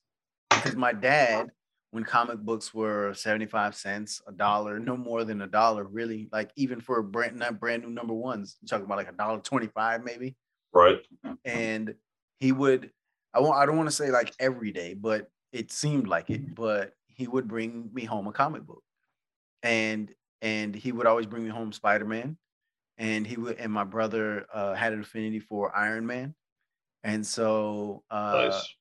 because 0.49 0.75
my 0.75 0.93
dad 0.93 1.51
when 1.91 2.03
comic 2.05 2.39
books 2.39 2.73
were 2.73 3.13
75 3.13 3.75
cents 3.75 4.21
a 4.27 4.31
dollar 4.31 4.79
no 4.79 4.97
more 4.97 5.23
than 5.23 5.41
a 5.41 5.47
dollar 5.47 5.83
really 5.83 6.29
like 6.31 6.51
even 6.55 6.79
for 6.79 6.99
a 6.99 7.03
brand 7.03 7.37
not 7.37 7.59
brand 7.59 7.83
new 7.83 7.89
number 7.89 8.13
ones 8.13 8.57
you're 8.61 8.67
talking 8.67 8.85
about 8.85 8.97
like 8.97 9.09
a 9.09 9.13
dollar 9.13 9.39
25 9.39 10.03
maybe 10.03 10.35
right. 10.73 10.99
and 11.45 11.95
he 12.39 12.51
would 12.51 12.91
I 13.33 13.39
won't 13.39 13.55
I 13.55 13.65
don't 13.65 13.77
want 13.77 13.89
to 13.89 13.95
say 13.95 14.11
like 14.11 14.33
every 14.39 14.71
day 14.71 14.93
but 14.93 15.29
it 15.51 15.71
seemed 15.71 16.07
like 16.07 16.29
it 16.29 16.55
but 16.55 16.93
he 17.07 17.27
would 17.27 17.47
bring 17.47 17.89
me 17.93 18.03
home 18.05 18.27
a 18.27 18.31
comic 18.31 18.63
book 18.63 18.83
and 19.63 20.11
and 20.41 20.73
he 20.75 20.91
would 20.91 21.05
always 21.05 21.25
bring 21.25 21.43
me 21.43 21.49
home 21.49 21.71
Spider-Man 21.71 22.37
and 22.97 23.27
he 23.27 23.37
would 23.37 23.57
and 23.57 23.71
my 23.71 23.83
brother 23.83 24.45
uh, 24.53 24.73
had 24.73 24.93
an 24.93 25.01
affinity 25.01 25.39
for 25.39 25.75
Iron 25.75 26.05
Man 26.05 26.33
and 27.03 27.25
so 27.25 28.03
uh 28.09 28.49
Nice. 28.49 28.75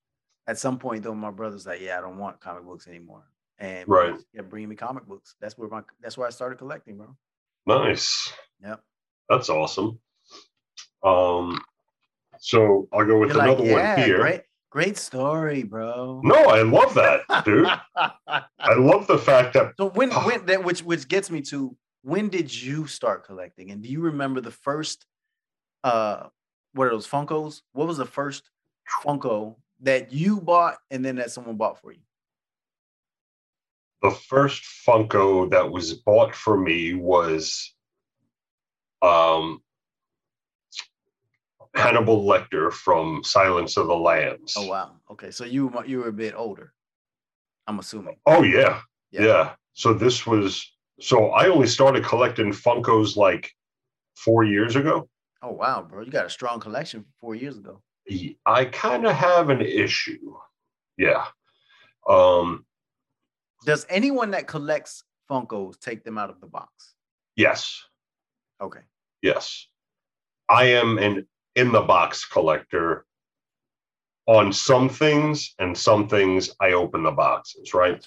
at 0.47 0.59
some 0.59 0.78
point 0.78 1.02
though 1.02 1.14
my 1.14 1.30
brother's 1.30 1.66
like 1.66 1.80
yeah 1.80 1.99
I 1.99 2.00
don't 2.00 2.19
want 2.19 2.40
comic 2.40 2.64
books 2.64 2.87
anymore 2.88 3.25
and 3.59 3.88
Right. 3.88 4.14
yeah 4.33 4.42
bringing 4.42 4.69
me 4.69 4.76
comic 4.76 5.07
books 5.07 5.35
that's 5.40 5.57
where 5.59 5.69
my 5.69 5.83
that's 6.00 6.16
where 6.16 6.26
I 6.26 6.30
started 6.30 6.59
collecting 6.59 6.97
bro 6.97 7.16
Nice. 7.66 8.33
Yep. 8.64 8.80
That's 9.28 9.50
awesome. 9.50 10.00
Um, 11.04 11.61
so 12.41 12.89
I'll 12.93 13.05
go 13.07 13.21
with 13.21 13.29
You're 13.31 13.39
like, 13.39 13.49
another 13.59 13.65
yeah, 13.65 13.97
one 14.01 14.05
here. 14.09 14.19
great 14.19 14.41
great 14.71 14.97
story 14.97 15.63
bro 15.63 16.21
No, 16.25 16.35
I 16.35 16.63
love 16.63 16.95
that, 16.95 17.21
dude. 17.45 17.67
I 17.97 18.75
love 18.77 19.07
the 19.07 19.19
fact 19.19 19.55
that 19.55 19.75
So 19.79 19.91
when 19.91 20.11
Oh. 20.13 20.27
when 20.27 20.47
that 20.47 20.65
which 20.65 20.83
which 20.83 21.07
gets 21.09 21.31
me 21.31 21.41
to 21.43 21.77
when 22.03 22.29
did 22.31 22.53
you 22.55 22.87
start 22.87 23.25
collecting? 23.27 23.71
And 23.71 23.83
do 23.83 23.89
you 23.89 24.01
remember 24.01 24.41
the 24.41 24.51
first 24.51 25.07
uh 25.85 26.27
what 26.73 26.87
are 26.87 26.91
those 26.91 27.07
Funkos? 27.09 27.63
What 27.73 27.87
was 27.89 27.99
the 27.99 28.07
first 28.07 28.49
Funko 29.05 29.57
that 29.81 30.13
you 30.13 30.41
bought 30.41 30.77
and 30.91 31.05
then 31.05 31.17
that 31.17 31.31
someone 31.31 31.57
bought 31.57 31.81
for 31.81 31.93
you? 31.93 32.01
the 34.03 34.11
first 34.11 34.63
Funko 34.87 35.51
that 35.51 35.71
was 35.71 35.93
bought 35.93 36.35
for 36.35 36.57
me 36.57 36.95
was 36.95 37.75
um 39.03 39.61
Hannibal 41.75 42.25
Lecter 42.25 42.73
from 42.73 43.23
Silence 43.25 43.77
of 43.77 43.87
the 43.87 43.97
Lambs. 43.97 44.55
Oh 44.57 44.67
wow. 44.67 44.97
Okay. 45.11 45.31
So 45.31 45.45
you 45.45 45.73
you 45.87 45.99
were 45.99 46.09
a 46.09 46.12
bit 46.12 46.35
older. 46.37 46.73
I'm 47.67 47.79
assuming. 47.79 48.17
Oh 48.27 48.43
yeah. 48.43 48.81
Yeah. 49.11 49.23
yeah. 49.23 49.53
So 49.75 49.95
this 49.95 50.27
was 50.27 50.73
so 51.00 51.31
I 51.31 51.49
only 51.49 51.67
started 51.67 52.05
collecting 52.05 52.53
Funkos 52.53 53.17
like 53.17 53.50
four 54.17 54.45
years 54.45 54.77
ago. 54.77 55.09
Oh 55.43 55.53
wow, 55.53 55.83
bro. 55.83 56.03
You 56.03 56.11
got 56.11 56.27
a 56.27 56.31
strong 56.31 56.61
collection 56.61 57.05
four 57.21 57.35
years 57.35 57.57
ago. 57.57 57.83
I 58.45 58.65
kind 58.65 59.07
of 59.07 59.15
have 59.15 59.50
an 59.50 59.61
issue. 59.61 60.35
Yeah. 60.97 61.27
Um, 62.09 62.65
Does 63.65 63.87
anyone 63.89 64.33
that 64.33 64.49
collects 64.49 65.05
Funkos 65.31 65.79
take 65.79 66.03
them 66.03 66.19
out 66.19 66.31
of 66.31 66.41
the 66.41 66.47
box? 66.47 66.95
yes. 67.37 67.83
Okay. 68.61 68.81
Yes. 69.23 69.67
I 70.49 70.65
am 70.65 70.99
an 70.99 71.27
in 71.57 71.73
the 71.73 71.80
box 71.83 72.25
collector 72.26 73.04
on 74.26 74.52
some 74.52 74.88
things, 74.88 75.54
and 75.59 75.76
some 75.76 76.07
things 76.09 76.50
I 76.61 76.73
open 76.73 77.02
the 77.02 77.11
boxes, 77.11 77.75
right? 77.75 78.07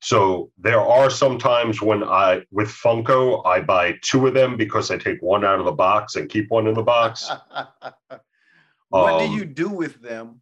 So 0.00 0.50
there 0.58 0.80
are 0.80 1.10
some 1.10 1.38
times 1.38 1.80
when 1.82 2.04
I, 2.04 2.42
with 2.50 2.68
Funko, 2.68 3.44
I 3.46 3.60
buy 3.60 3.98
two 4.02 4.26
of 4.26 4.34
them 4.34 4.56
because 4.56 4.90
I 4.90 4.98
take 4.98 5.20
one 5.22 5.44
out 5.44 5.58
of 5.58 5.64
the 5.64 5.72
box 5.72 6.16
and 6.16 6.28
keep 6.28 6.50
one 6.50 6.66
in 6.66 6.74
the 6.74 6.82
box. 6.82 7.28
what 8.88 9.18
do 9.18 9.24
Um, 9.26 9.32
you 9.32 9.44
do 9.44 9.68
with 9.68 10.00
them 10.02 10.40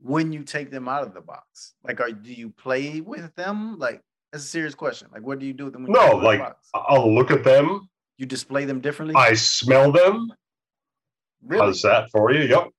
when 0.00 0.32
you 0.32 0.42
take 0.42 0.70
them 0.70 0.88
out 0.88 1.02
of 1.04 1.14
the 1.14 1.20
box? 1.20 1.74
Like, 1.82 2.00
are 2.00 2.10
do 2.12 2.32
you 2.32 2.50
play 2.50 3.00
with 3.00 3.34
them? 3.34 3.78
Like, 3.78 4.02
that's 4.32 4.44
a 4.44 4.48
serious 4.48 4.74
question. 4.74 5.08
Like, 5.12 5.22
what 5.22 5.38
do 5.38 5.46
you 5.46 5.52
do 5.52 5.64
with 5.64 5.74
them? 5.74 5.84
When 5.84 5.92
No, 5.92 6.18
the 6.18 6.24
like, 6.24 6.40
box? 6.40 6.68
I'll 6.74 7.14
look 7.14 7.30
at 7.30 7.44
them, 7.44 7.88
you 8.18 8.26
display 8.26 8.64
them 8.64 8.80
differently. 8.80 9.14
I 9.16 9.34
smell 9.34 9.92
them. 9.92 10.32
Really 11.46 11.66
How's 11.66 11.82
that 11.82 12.10
for 12.10 12.32
you? 12.32 12.42
Yep. 12.44 12.70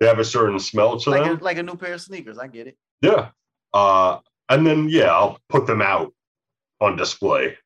They 0.00 0.06
have 0.06 0.18
a 0.18 0.24
certain 0.24 0.58
smell 0.58 0.98
to 1.00 1.10
like 1.10 1.24
them. 1.24 1.38
a, 1.38 1.44
like 1.44 1.58
a 1.58 1.62
new 1.62 1.76
pair 1.76 1.94
of 1.94 2.00
sneakers. 2.00 2.38
I 2.38 2.48
get 2.48 2.66
it. 2.66 2.76
Yeah. 3.00 3.30
Uh, 3.72 4.18
and 4.48 4.66
then 4.66 4.88
yeah, 4.88 5.06
I'll 5.06 5.38
put 5.48 5.66
them 5.66 5.80
out 5.82 6.12
on 6.80 6.96
display 6.96 7.56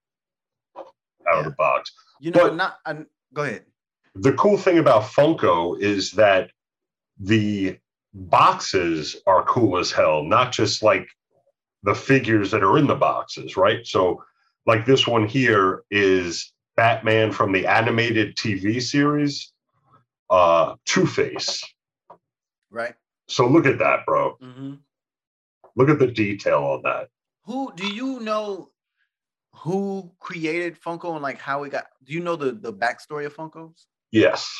out 0.77 1.39
of 1.39 1.45
the 1.45 1.51
box. 1.53 1.93
You 2.21 2.31
know, 2.31 2.49
But- 2.49 2.57
not. 2.57 2.77
i 2.87 2.97
go 3.35 3.43
ahead. 3.43 3.65
The 4.17 4.33
cool 4.33 4.57
thing 4.57 4.79
about 4.79 5.05
Funko 5.05 5.79
is 5.79 6.11
that 6.13 6.51
the 7.21 7.79
boxes 8.13 9.17
are 9.27 9.45
cool 9.45 9.79
as 9.79 9.93
hell, 9.93 10.25
not 10.25 10.51
just 10.53 10.83
like 10.83 11.09
the 11.85 11.95
figures 11.95 12.51
that 12.51 12.65
are 12.65 12.77
in 12.77 12.89
the 12.89 12.97
boxes, 12.97 13.57
right? 13.57 13.87
So, 13.87 14.25
like 14.67 14.85
this 14.85 15.07
one 15.07 15.27
here 15.29 15.85
is 15.91 16.53
Batman 16.77 17.31
from 17.31 17.53
the 17.53 17.67
animated 17.67 18.37
TV 18.37 18.83
series, 18.83 19.53
uh, 20.31 20.75
Two 20.87 21.07
Face. 21.07 21.63
Right. 22.71 22.95
So 23.29 23.47
look 23.47 23.67
at 23.67 23.79
that, 23.79 24.07
bro. 24.07 24.37
hmm 24.41 24.75
Look 25.77 25.89
at 25.89 25.99
the 25.99 26.07
detail 26.09 26.59
on 26.65 26.83
that. 26.83 27.09
Who 27.45 27.73
do 27.77 27.87
you 27.87 28.21
know? 28.21 28.71
Who 29.55 30.11
created 30.21 30.81
Funko 30.81 31.13
and 31.15 31.23
like 31.23 31.39
how 31.39 31.65
it 31.65 31.71
got? 31.73 31.87
Do 32.05 32.13
you 32.13 32.21
know 32.21 32.37
the 32.37 32.53
the 32.53 32.73
backstory 32.73 33.27
of 33.27 33.35
Funkos? 33.37 33.85
Yes. 34.11 34.53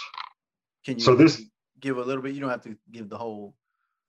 Can 0.85 0.99
you 0.99 1.01
So 1.05 1.15
this- 1.15 1.43
give 1.81 1.97
a 1.99 2.03
little 2.03 2.23
bit? 2.23 2.35
You 2.35 2.41
don't 2.41 2.51
have 2.51 2.63
to 2.63 2.77
give 2.93 3.09
the 3.09 3.19
whole. 3.19 3.55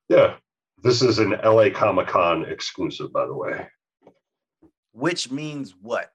Yeah. 0.09 0.35
This 0.83 1.01
is 1.01 1.19
an 1.19 1.31
LA 1.43 1.69
Comic 1.69 2.07
Con 2.07 2.43
exclusive, 2.45 3.13
by 3.13 3.25
the 3.25 3.33
way. 3.35 3.67
Which 4.93 5.31
means 5.31 5.73
what? 5.81 6.11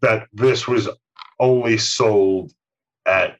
That 0.00 0.28
this 0.32 0.66
was 0.68 0.88
only 1.40 1.76
sold 1.78 2.52
at 3.04 3.38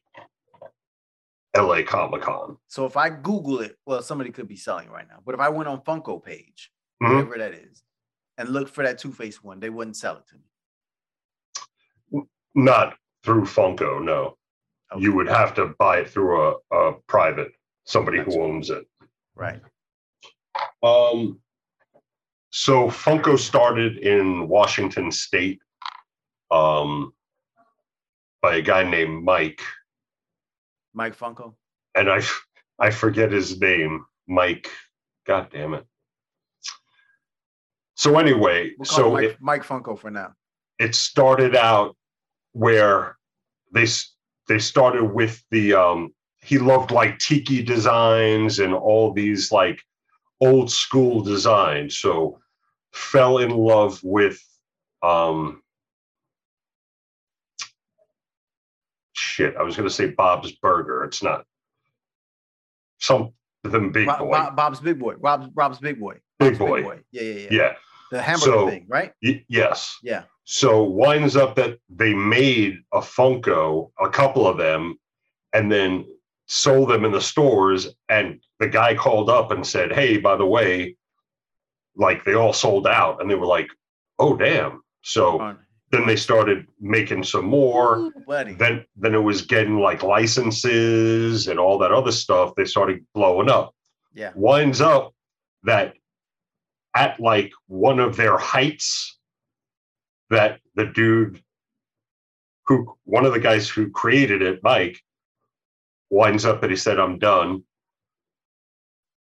LA 1.56 1.82
Comic 1.82 2.22
Con. 2.22 2.56
So 2.68 2.84
if 2.86 2.96
I 2.96 3.08
Google 3.10 3.60
it, 3.60 3.76
well, 3.86 4.02
somebody 4.02 4.30
could 4.30 4.48
be 4.48 4.56
selling 4.56 4.88
right 4.90 5.06
now. 5.08 5.18
But 5.24 5.34
if 5.34 5.40
I 5.40 5.48
went 5.48 5.68
on 5.68 5.80
Funko 5.82 6.22
page, 6.22 6.70
Mhm. 7.02 7.26
whatever 7.28 7.38
that 7.38 7.54
is, 7.54 7.82
and 8.36 8.48
look 8.50 8.68
for 8.68 8.84
that 8.84 8.98
Two 8.98 9.12
Face 9.12 9.42
one, 9.42 9.60
they 9.60 9.70
wouldn't 9.70 9.96
sell 9.96 10.16
it 10.18 10.26
to 10.28 10.36
me. 10.36 12.26
Not 12.54 12.96
through 13.24 13.42
Funko, 13.42 14.02
no. 14.02 14.36
Okay, 14.92 15.02
You 15.02 15.14
would 15.14 15.28
have 15.28 15.54
to 15.54 15.74
buy 15.78 15.98
it 15.98 16.08
through 16.10 16.40
a, 16.50 16.56
a 16.72 16.92
private, 17.06 17.52
somebody 17.84 18.18
Gotcha. 18.18 18.30
who 18.30 18.42
owns 18.42 18.70
it. 18.70 18.86
right. 19.34 19.60
Um, 20.82 21.40
so 22.50 22.88
Funko 22.88 23.38
started 23.38 23.98
in 23.98 24.48
Washington 24.48 25.10
State 25.12 25.60
um, 26.50 27.12
by 28.40 28.56
a 28.56 28.62
guy 28.62 28.88
named 28.88 29.22
Mike. 29.24 29.60
Mike 30.94 31.16
Funko. 31.16 31.54
and 31.94 32.10
I 32.10 32.22
I 32.78 32.90
forget 32.90 33.32
his 33.32 33.60
name, 33.60 34.04
Mike. 34.26 34.68
God 35.26 35.48
damn 35.52 35.74
it. 35.74 35.84
So 37.94 38.18
anyway, 38.18 38.72
We'll 38.78 38.84
so 38.86 39.12
Mike, 39.12 39.24
it- 39.24 39.36
Mike 39.40 39.64
Funko 39.64 39.98
for 39.98 40.10
now. 40.10 40.34
it 40.78 40.94
started 40.94 41.56
out 41.56 41.96
where 42.52 43.16
they 43.72 43.86
they 44.48 44.58
started 44.58 45.04
with 45.04 45.42
the 45.50 45.74
um 45.74 46.14
he 46.40 46.58
loved 46.58 46.90
like 46.92 47.18
tiki 47.18 47.62
designs 47.62 48.60
and 48.60 48.72
all 48.72 49.12
these 49.12 49.50
like 49.52 49.80
old 50.40 50.70
school 50.70 51.20
designs 51.22 51.98
so 51.98 52.38
fell 52.92 53.38
in 53.38 53.50
love 53.50 54.00
with 54.04 54.40
um 55.02 55.60
shit 59.38 59.56
i 59.56 59.62
was 59.62 59.76
going 59.76 59.88
to 59.88 59.94
say 59.94 60.06
bob's 60.10 60.50
burger 60.52 61.04
it's 61.04 61.22
not 61.22 61.44
some 62.98 63.32
them 63.62 63.92
big 63.92 64.06
Bob- 64.06 64.18
boy 64.18 64.30
Bob- 64.32 64.56
Bob's 64.56 64.80
Big 64.80 64.98
Boy. 64.98 65.14
Rob's 65.18 65.48
Rob's 65.54 65.78
Big 65.78 66.00
Boy. 66.00 66.14
big 66.38 66.58
Bob's 66.58 66.70
boy 66.82 67.00
Yeah, 67.12 67.22
yeah, 67.22 67.34
yeah. 67.34 67.48
yeah 67.50 67.72
The 68.10 68.22
hamburger 68.22 68.52
So- 68.52 68.68
thing, 68.70 68.86
right? 68.88 69.12
Y- 69.22 69.44
yes 69.48 69.96
Yeah. 70.02 70.22
So 70.44 70.82
winds 70.82 71.36
up 71.36 71.54
that 71.56 71.78
they 71.90 72.14
made 72.14 72.78
a 72.92 73.00
Funko, 73.00 73.90
a 74.00 74.08
couple 74.08 74.46
of 74.46 74.56
them, 74.56 74.96
and 75.52 75.70
then 75.70 76.06
sold 76.46 76.88
them 76.88 77.04
in 77.04 77.12
the 77.12 77.20
stores. 77.20 77.88
And 78.08 78.40
the 78.58 78.66
guy 78.68 78.94
called 78.94 79.28
up 79.28 79.50
and 79.50 79.66
said, 79.66 79.92
Hey, 79.92 80.16
by 80.16 80.36
the 80.36 80.46
way, 80.46 80.96
like 81.96 82.24
they 82.24 82.32
all 82.32 82.54
sold 82.54 82.86
out. 82.86 83.20
And 83.20 83.30
they 83.30 83.34
were 83.34 83.44
like, 83.58 83.68
Oh, 84.18 84.34
damn. 84.36 84.82
So 85.02 85.36
then 85.90 86.06
they 86.06 86.16
started 86.16 86.66
making 86.80 87.24
some 87.24 87.46
more. 87.46 87.98
Ooh. 87.98 88.12
Then 88.26 88.84
then 88.96 89.14
it 89.14 89.22
was 89.22 89.42
getting 89.42 89.78
like 89.78 90.02
licenses 90.02 91.48
and 91.48 91.58
all 91.58 91.78
that 91.78 91.92
other 91.92 92.12
stuff. 92.12 92.54
They 92.54 92.64
started 92.64 93.04
blowing 93.14 93.48
up. 93.48 93.74
yeah. 94.14 94.32
Winds 94.34 94.80
up 94.80 95.14
that 95.62 95.94
at 96.94 97.18
like 97.20 97.52
one 97.66 97.98
of 98.00 98.16
their 98.16 98.36
heights, 98.36 99.18
that 100.30 100.60
the 100.74 100.86
dude 100.86 101.42
who 102.66 102.94
one 103.04 103.24
of 103.24 103.32
the 103.32 103.40
guys 103.40 103.68
who 103.68 103.90
created 103.90 104.42
it, 104.42 104.60
Mike, 104.62 105.00
winds 106.10 106.44
up 106.44 106.60
that 106.60 106.70
he 106.70 106.76
said, 106.76 106.98
I'm 107.00 107.18
done, 107.18 107.64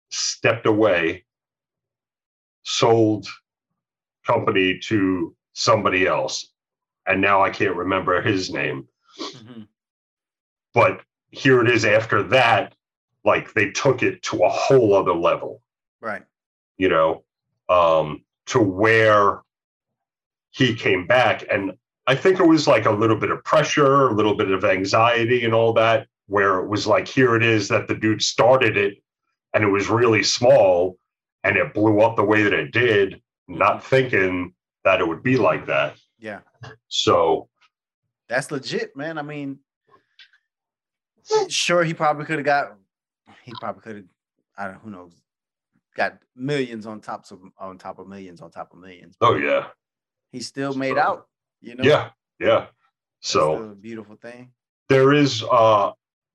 stepped 0.10 0.66
away, 0.66 1.26
sold 2.64 3.28
company 4.26 4.80
to 4.80 5.36
somebody 5.56 6.06
else. 6.06 6.52
And 7.08 7.20
now 7.22 7.42
I 7.42 7.50
can't 7.50 7.76
remember 7.76 8.22
his 8.22 8.52
name. 8.52 8.88
Mhm. 9.20 9.68
But 10.74 11.02
here 11.32 11.62
it 11.62 11.70
is 11.70 11.86
after 11.86 12.22
that, 12.24 12.76
like 13.24 13.54
they 13.54 13.72
took 13.72 14.04
it 14.04 14.22
to 14.24 14.44
a 14.44 14.50
whole 14.50 14.94
other 14.94 15.14
level. 15.16 15.62
Right. 16.02 16.24
you 16.78 16.90
know, 16.90 17.24
um, 17.70 18.24
to 18.48 18.60
where 18.60 19.42
he 20.52 20.76
came 20.76 21.08
back. 21.08 21.46
And 21.50 21.78
I 22.06 22.16
think 22.16 22.40
it 22.40 22.46
was 22.46 22.68
like 22.68 22.86
a 22.86 22.92
little 22.92 23.16
bit 23.16 23.32
of 23.32 23.44
pressure, 23.46 24.10
a 24.10 24.14
little 24.14 24.36
bit 24.36 24.52
of 24.52 24.66
anxiety, 24.66 25.46
and 25.46 25.54
all 25.54 25.72
that, 25.74 26.08
where 26.28 26.60
it 26.60 26.68
was 26.68 26.86
like, 26.86 27.08
here 27.08 27.36
it 27.36 27.44
is 27.44 27.70
that 27.70 27.88
the 27.88 27.96
dude 27.96 28.22
started 28.22 28.76
it 28.78 28.98
and 29.54 29.64
it 29.64 29.70
was 29.70 29.88
really 29.90 30.22
small 30.22 30.98
and 31.46 31.56
it 31.58 31.74
blew 31.74 32.02
up 32.02 32.18
the 32.18 32.24
way 32.24 32.44
that 32.44 32.54
it 32.54 32.72
did, 32.72 33.22
not 33.48 33.84
thinking 33.84 34.54
that 34.86 35.01
it 35.01 35.08
would 35.08 35.22
be 35.24 35.36
like 35.36 35.65
that. 35.65 35.98
Yeah. 36.20 36.39
So, 36.88 37.50
That's 38.30 38.50
legit, 38.51 38.96
man. 38.96 39.18
I 39.18 39.22
mean, 39.24 39.60
sure, 41.50 41.84
he 41.84 41.94
probably 41.94 42.25
could 42.25 42.38
have 42.38 42.46
got, 42.46 42.75
he 43.44 43.51
probably 43.60 43.82
could 43.82 43.96
have, 43.98 44.06
I 44.58 44.68
don't 44.68 44.80
who 44.82 44.92
knows, 44.92 45.22
got 45.98 46.18
millions 46.36 46.86
on 46.86 47.01
top 47.01 47.30
of 47.32 47.39
on 47.58 47.77
top 47.77 48.00
of 48.00 48.08
millions 48.08 48.42
on 48.42 48.51
top 48.51 48.72
of 48.74 48.80
millions. 48.80 49.18
oh, 49.22 49.36
yeah. 49.36 49.68
He 50.32 50.39
still 50.39 50.74
made 50.74 50.96
So- 50.96 51.01
out, 51.01 51.27
you 51.62 51.75
know. 51.75 51.84
Yeah. 51.84 52.10
Yeah. 52.39 52.68
So, 53.22 53.75
beautiful 53.82 54.15
thing. 54.18 54.51
there 54.88 55.13
is, 55.13 55.44
uh, 55.51 55.92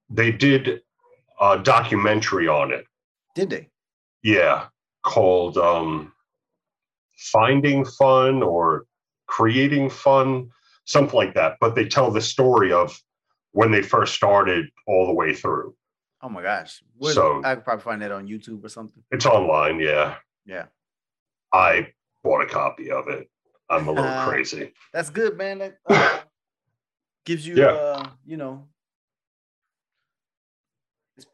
they 0.08 0.32
did 0.32 0.82
a 1.40 1.58
documentary 1.58 2.48
on 2.48 2.72
it. 2.72 2.84
Did 3.34 3.50
they? 3.50 3.68
yeah 4.22 4.66
called 5.02 5.56
um 5.56 6.12
finding 7.20 7.84
fun 7.84 8.42
or 8.42 8.86
creating 9.26 9.90
fun 9.90 10.48
something 10.86 11.14
like 11.16 11.34
that 11.34 11.56
but 11.60 11.74
they 11.74 11.86
tell 11.86 12.10
the 12.10 12.20
story 12.20 12.72
of 12.72 12.98
when 13.52 13.70
they 13.70 13.82
first 13.82 14.14
started 14.14 14.66
all 14.86 15.06
the 15.06 15.12
way 15.14 15.34
through 15.34 15.74
Oh 16.22 16.28
my 16.28 16.42
gosh. 16.42 16.82
Where's- 16.98 17.14
So- 17.14 17.40
I 17.44 17.54
could 17.54 17.64
probably 17.64 17.82
find 17.82 18.02
that 18.02 18.12
on 18.12 18.26
YouTube 18.28 18.62
or 18.64 18.68
something. 18.68 19.02
it's 19.10 19.26
online 19.26 19.80
yeah 19.80 20.16
Yeah. 20.46 20.66
i 21.52 21.92
bought 22.24 22.42
a 22.42 22.46
copy 22.46 22.90
of 22.90 23.08
it 23.08 23.30
i'm 23.68 23.86
a 23.88 23.92
little 23.92 24.10
Uh, 24.10 24.26
crazy 24.28 24.72
That's 24.92 25.10
good, 25.10 25.36
man. 25.36 25.58
That 25.58 25.78
uh, 25.88 26.20
gives 27.26 27.46
you, 27.46 27.54
Yeah. 27.56 27.66
uh, 27.72 28.10
you 28.26 28.36
know, 28.38 28.66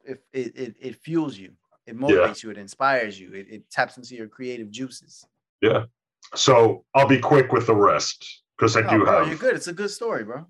it, 0.05 0.20
it, 0.33 0.57
it, 0.57 0.75
it 0.81 0.96
fuels 0.96 1.37
you. 1.38 1.53
It 1.87 1.96
motivates 1.96 2.42
you. 2.42 2.51
It 2.51 2.59
inspires 2.59 3.18
you. 3.20 3.33
It, 3.33 3.46
it 3.49 3.70
taps 3.70 3.96
into 3.96 4.14
your 4.16 4.27
creative 4.29 4.70
juices. 4.70 5.25
So 6.35 6.85
i'll 6.95 7.07
be 7.09 7.19
quick 7.19 7.53
with 7.53 7.66
the 7.66 7.75
rest 7.75 8.42
because 8.57 8.77
i 8.77 8.81
No, 8.81 8.90
do 8.90 9.05
bro, 9.05 9.19
have 9.21 9.29
You're 9.29 9.37
good. 9.38 9.55
It's 9.55 9.69
a 9.69 9.73
good 9.73 9.90
story, 9.90 10.25
bro. 10.25 10.47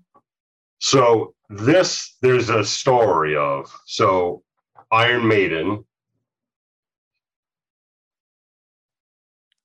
so 0.79 1.33
this 1.49 2.17
there's 2.21 2.49
a 2.49 2.63
story 2.63 3.35
of 3.35 3.71
so 3.85 4.43
iron 4.91 5.27
maiden 5.27 5.83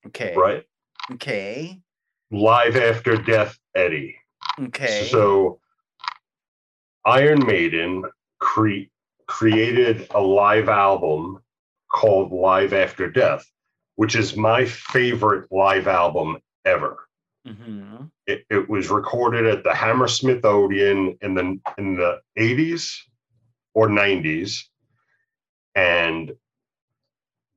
Okay. 0.06 0.34
right 0.36 0.64
Okay. 1.12 1.80
live 2.30 2.76
after 2.76 3.16
death 3.16 3.58
eddie 3.74 4.16
Okay. 4.60 5.08
So 5.10 5.60
Iron 7.06 7.44
Maiden 7.46 8.04
cre- 8.38 8.90
created 9.26 10.06
a 10.10 10.20
live 10.20 10.68
album 10.68 11.42
called 11.90 12.30
Live 12.32 12.72
After 12.74 13.10
Death, 13.10 13.50
which 13.96 14.16
is 14.16 14.36
my 14.36 14.64
favorite 14.64 15.50
live 15.50 15.88
album 15.88 16.38
ever. 16.64 17.08
Mhm. 17.46 18.10
It, 18.26 18.44
it 18.50 18.68
was 18.68 18.88
recorded 18.88 19.46
at 19.46 19.64
the 19.64 19.74
Hammersmith 19.74 20.44
Odeon 20.44 21.18
in 21.20 21.34
the 21.34 21.60
in 21.76 21.96
the 21.96 22.20
80s 22.36 23.02
or 23.74 23.88
90s. 23.88 24.68
And 25.74 26.32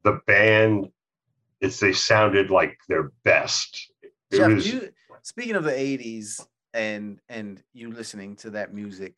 the 0.04 0.22
band, 0.26 0.92
it's 1.62 1.80
they 1.80 1.94
sounded 1.94 2.50
like 2.50 2.80
their 2.88 3.12
best. 3.24 3.92
It 4.02 4.38
Jeff, 4.38 4.52
was 4.52 4.72
you 4.72 4.90
speaking 5.22 5.56
of 5.56 5.64
the 5.64 5.72
80s 5.72 6.46
and 6.74 7.20
and 7.30 7.62
you 7.74 7.92
listening 7.92 8.36
to 8.38 8.50
that 8.52 8.74
music, 8.74 9.16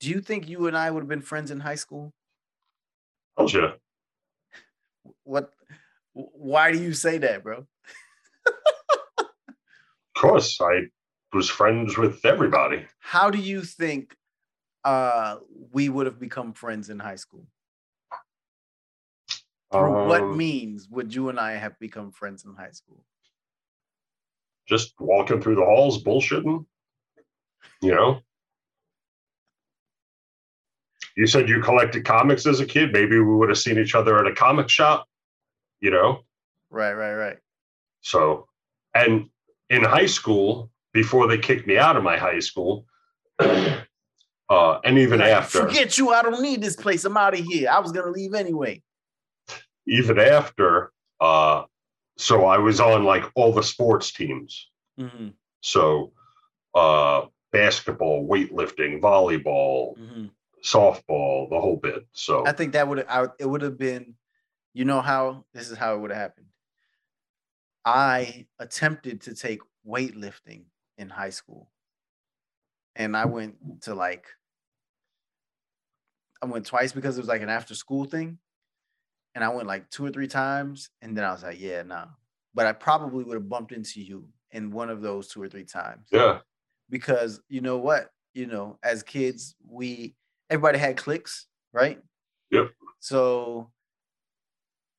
do 0.00 0.10
you 0.10 0.20
think 0.20 0.48
you 0.48 0.66
and 0.66 0.76
I 0.76 0.90
would 0.90 1.00
have 1.00 1.08
been 1.08 1.22
friends 1.22 1.50
in 1.50 1.60
high 1.60 1.76
school? 1.76 2.12
told 3.36 3.52
you. 3.52 3.72
What 5.24 5.52
why 6.14 6.72
do 6.72 6.80
you 6.82 6.92
say 6.92 7.18
that, 7.18 7.42
bro? 7.42 7.66
Of 9.18 9.26
course, 10.16 10.60
I 10.60 10.82
was 11.32 11.48
friends 11.48 11.96
with 11.96 12.24
everybody. 12.24 12.84
How 13.00 13.30
do 13.30 13.38
you 13.38 13.62
think 13.62 14.14
uh 14.84 15.36
we 15.72 15.88
would 15.88 16.06
have 16.06 16.18
become 16.20 16.52
friends 16.52 16.90
in 16.90 16.98
high 16.98 17.16
school? 17.16 17.46
Through 19.72 20.06
what 20.06 20.20
Um, 20.20 20.36
means 20.36 20.88
would 20.90 21.14
you 21.14 21.30
and 21.30 21.40
I 21.40 21.52
have 21.52 21.78
become 21.78 22.12
friends 22.12 22.44
in 22.44 22.54
high 22.54 22.72
school? 22.72 23.04
Just 24.68 24.94
walking 25.00 25.40
through 25.40 25.56
the 25.56 25.64
halls, 25.64 26.04
bullshitting. 26.04 26.66
You 27.80 27.94
know. 27.94 28.20
You 31.16 31.26
said 31.26 31.48
you 31.48 31.60
collected 31.60 32.04
comics 32.04 32.46
as 32.46 32.60
a 32.60 32.66
kid. 32.66 32.92
Maybe 32.92 33.18
we 33.18 33.34
would 33.34 33.48
have 33.48 33.58
seen 33.58 33.78
each 33.78 33.94
other 33.94 34.18
at 34.18 34.26
a 34.30 34.34
comic 34.34 34.68
shop. 34.68 35.08
You 35.82 35.90
know. 35.90 36.20
Right, 36.70 36.94
right, 36.94 37.14
right. 37.14 37.38
So, 38.00 38.46
and 38.94 39.28
in 39.68 39.82
high 39.84 40.06
school, 40.06 40.70
before 40.94 41.26
they 41.26 41.36
kicked 41.36 41.66
me 41.66 41.76
out 41.76 41.96
of 41.96 42.02
my 42.04 42.16
high 42.16 42.38
school, 42.38 42.86
uh, 43.40 43.82
and 44.48 44.96
even 44.98 45.18
Like, 45.20 45.30
after, 45.32 45.60
Forget 45.66 45.98
you, 45.98 46.10
I 46.10 46.22
don't 46.22 46.40
need 46.40 46.62
this 46.62 46.76
place. 46.76 47.04
I'm 47.04 47.16
out 47.16 47.34
of 47.38 47.44
here. 47.44 47.68
I 47.68 47.80
was 47.80 47.92
gonna 47.92 48.10
leave 48.12 48.32
anyway. 48.32 48.80
even 49.86 50.18
after, 50.20 50.92
uh, 51.20 51.64
so 52.16 52.44
I 52.46 52.58
was 52.58 52.78
on 52.78 53.04
like 53.04 53.24
all 53.34 53.52
the 53.52 53.62
sports 53.64 54.12
teams. 54.12 54.70
Mhm, 54.98 55.32
So, 55.62 56.12
uh, 56.74 57.26
basketball, 57.50 58.28
weightlifting, 58.28 59.00
volleyball, 59.00 59.96
mhm. 59.98 60.30
softball, 60.62 61.50
the 61.50 61.60
whole 61.60 61.76
bit. 61.76 62.06
So, 62.12 62.46
I 62.46 62.52
think 62.52 62.72
that 62.74 62.86
would 62.86 63.04
it 63.40 63.46
would 63.46 63.62
have 63.62 63.76
been, 63.78 64.14
you 64.74 64.84
know 64.84 65.00
how 65.00 65.44
this 65.52 65.70
is 65.70 65.78
how 65.78 65.94
it 65.94 66.00
would 66.00 66.10
have 66.10 66.20
happened. 66.20 66.46
I 67.84 68.46
attempted 68.58 69.22
to 69.22 69.34
take 69.34 69.60
weightlifting 69.86 70.64
in 70.98 71.08
high 71.08 71.30
school. 71.30 71.70
And 72.94 73.16
I 73.16 73.24
went 73.24 73.82
to 73.82 73.94
like 73.94 74.26
I 76.42 76.46
went 76.46 76.66
twice 76.66 76.92
because 76.92 77.16
it 77.16 77.20
was 77.20 77.28
like 77.28 77.42
an 77.42 77.48
after 77.48 77.74
school 77.74 78.04
thing. 78.04 78.38
And 79.34 79.42
I 79.42 79.48
went 79.48 79.66
like 79.66 79.88
two 79.90 80.04
or 80.04 80.10
three 80.10 80.26
times. 80.26 80.90
And 81.00 81.16
then 81.16 81.24
I 81.24 81.32
was 81.32 81.42
like, 81.42 81.60
yeah, 81.60 81.82
nah. 81.82 82.06
But 82.54 82.66
I 82.66 82.72
probably 82.72 83.24
would 83.24 83.34
have 83.34 83.48
bumped 83.48 83.72
into 83.72 84.02
you 84.02 84.28
in 84.50 84.70
one 84.70 84.90
of 84.90 85.00
those 85.00 85.28
two 85.28 85.40
or 85.40 85.48
three 85.48 85.64
times. 85.64 86.08
Yeah. 86.12 86.40
Because 86.90 87.40
you 87.48 87.62
know 87.62 87.78
what? 87.78 88.10
You 88.34 88.46
know, 88.46 88.78
as 88.82 89.02
kids, 89.02 89.54
we 89.66 90.14
everybody 90.50 90.78
had 90.78 90.96
clicks, 90.96 91.46
right? 91.72 91.98
Yep. 92.50 92.70
So 93.00 93.70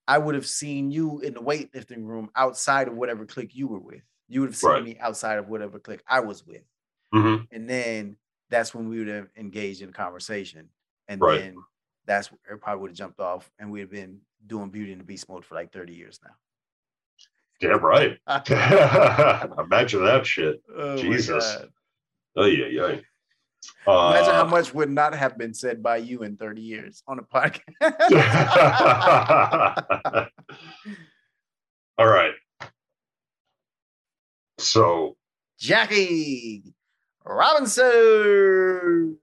I 0.08 0.18
would 0.18 0.36
have 0.36 0.48
seen 0.48 0.92
you 0.92 1.20
in 1.20 1.34
the 1.34 1.42
weightlifting 1.42 2.06
room 2.06 2.30
outside 2.36 2.88
of 2.88 2.96
whatever 2.96 3.26
clique 3.26 3.56
you 3.56 3.68
were 3.68 3.80
with. 3.80 4.02
You 4.28 4.42
would 4.42 4.50
have 4.50 4.56
seen 4.58 4.70
Right. 4.70 4.84
me 4.84 4.98
outside 5.00 5.38
of 5.38 5.48
whatever 5.50 5.80
clique 5.80 6.04
I 6.08 6.20
was 6.20 6.46
with. 6.46 6.64
hmm 7.14 7.38
And 7.52 7.70
then 7.70 8.18
that's 8.50 8.74
when 8.76 8.90
we 8.90 9.00
would 9.00 9.08
have 9.08 9.30
engaged 9.38 9.82
in 9.82 9.90
a 9.90 9.94
conversation. 9.94 10.70
And 11.08 11.22
Right. 11.22 11.40
then 11.42 11.56
that's 12.06 12.32
where 12.32 12.56
it 12.56 12.62
probably 12.62 12.82
would 12.82 12.92
have 12.92 12.98
jumped 12.98 13.20
off 13.20 13.52
and 13.60 13.72
we'd 13.72 13.82
have 13.82 13.92
been 13.92 14.22
doing 14.46 14.70
Beauty 14.70 14.92
and 14.92 15.02
the 15.02 15.06
Beast 15.06 15.30
mode 15.30 15.46
for 15.46 15.56
like 15.56 15.72
30 15.72 15.94
years 15.94 16.20
now. 16.24 16.36
Yeah, 17.62 17.78
right. 17.78 18.20
Imagine 19.60 20.04
that 20.04 20.26
shit. 20.26 20.62
Oh 20.76 20.98
Jesus. 20.98 21.58
Oh 22.36 22.46
yeah, 22.46 22.66
yeah. 22.68 23.00
Imagine 23.88 24.34
how 24.34 24.46
Uh, 24.46 24.50
much 24.50 24.74
would 24.74 24.90
not 24.90 25.14
have 25.16 25.38
been 25.38 25.54
said 25.54 25.82
by 25.84 25.98
you 25.98 26.24
in 26.24 26.36
30 26.38 26.62
years 26.62 27.04
on 27.08 27.20
a 27.20 27.24
podcast. 27.24 27.62
All 31.98 32.08
right. 32.08 32.34
So 34.60 35.16
Jackie 35.60 36.64
Robinson. 37.26 39.18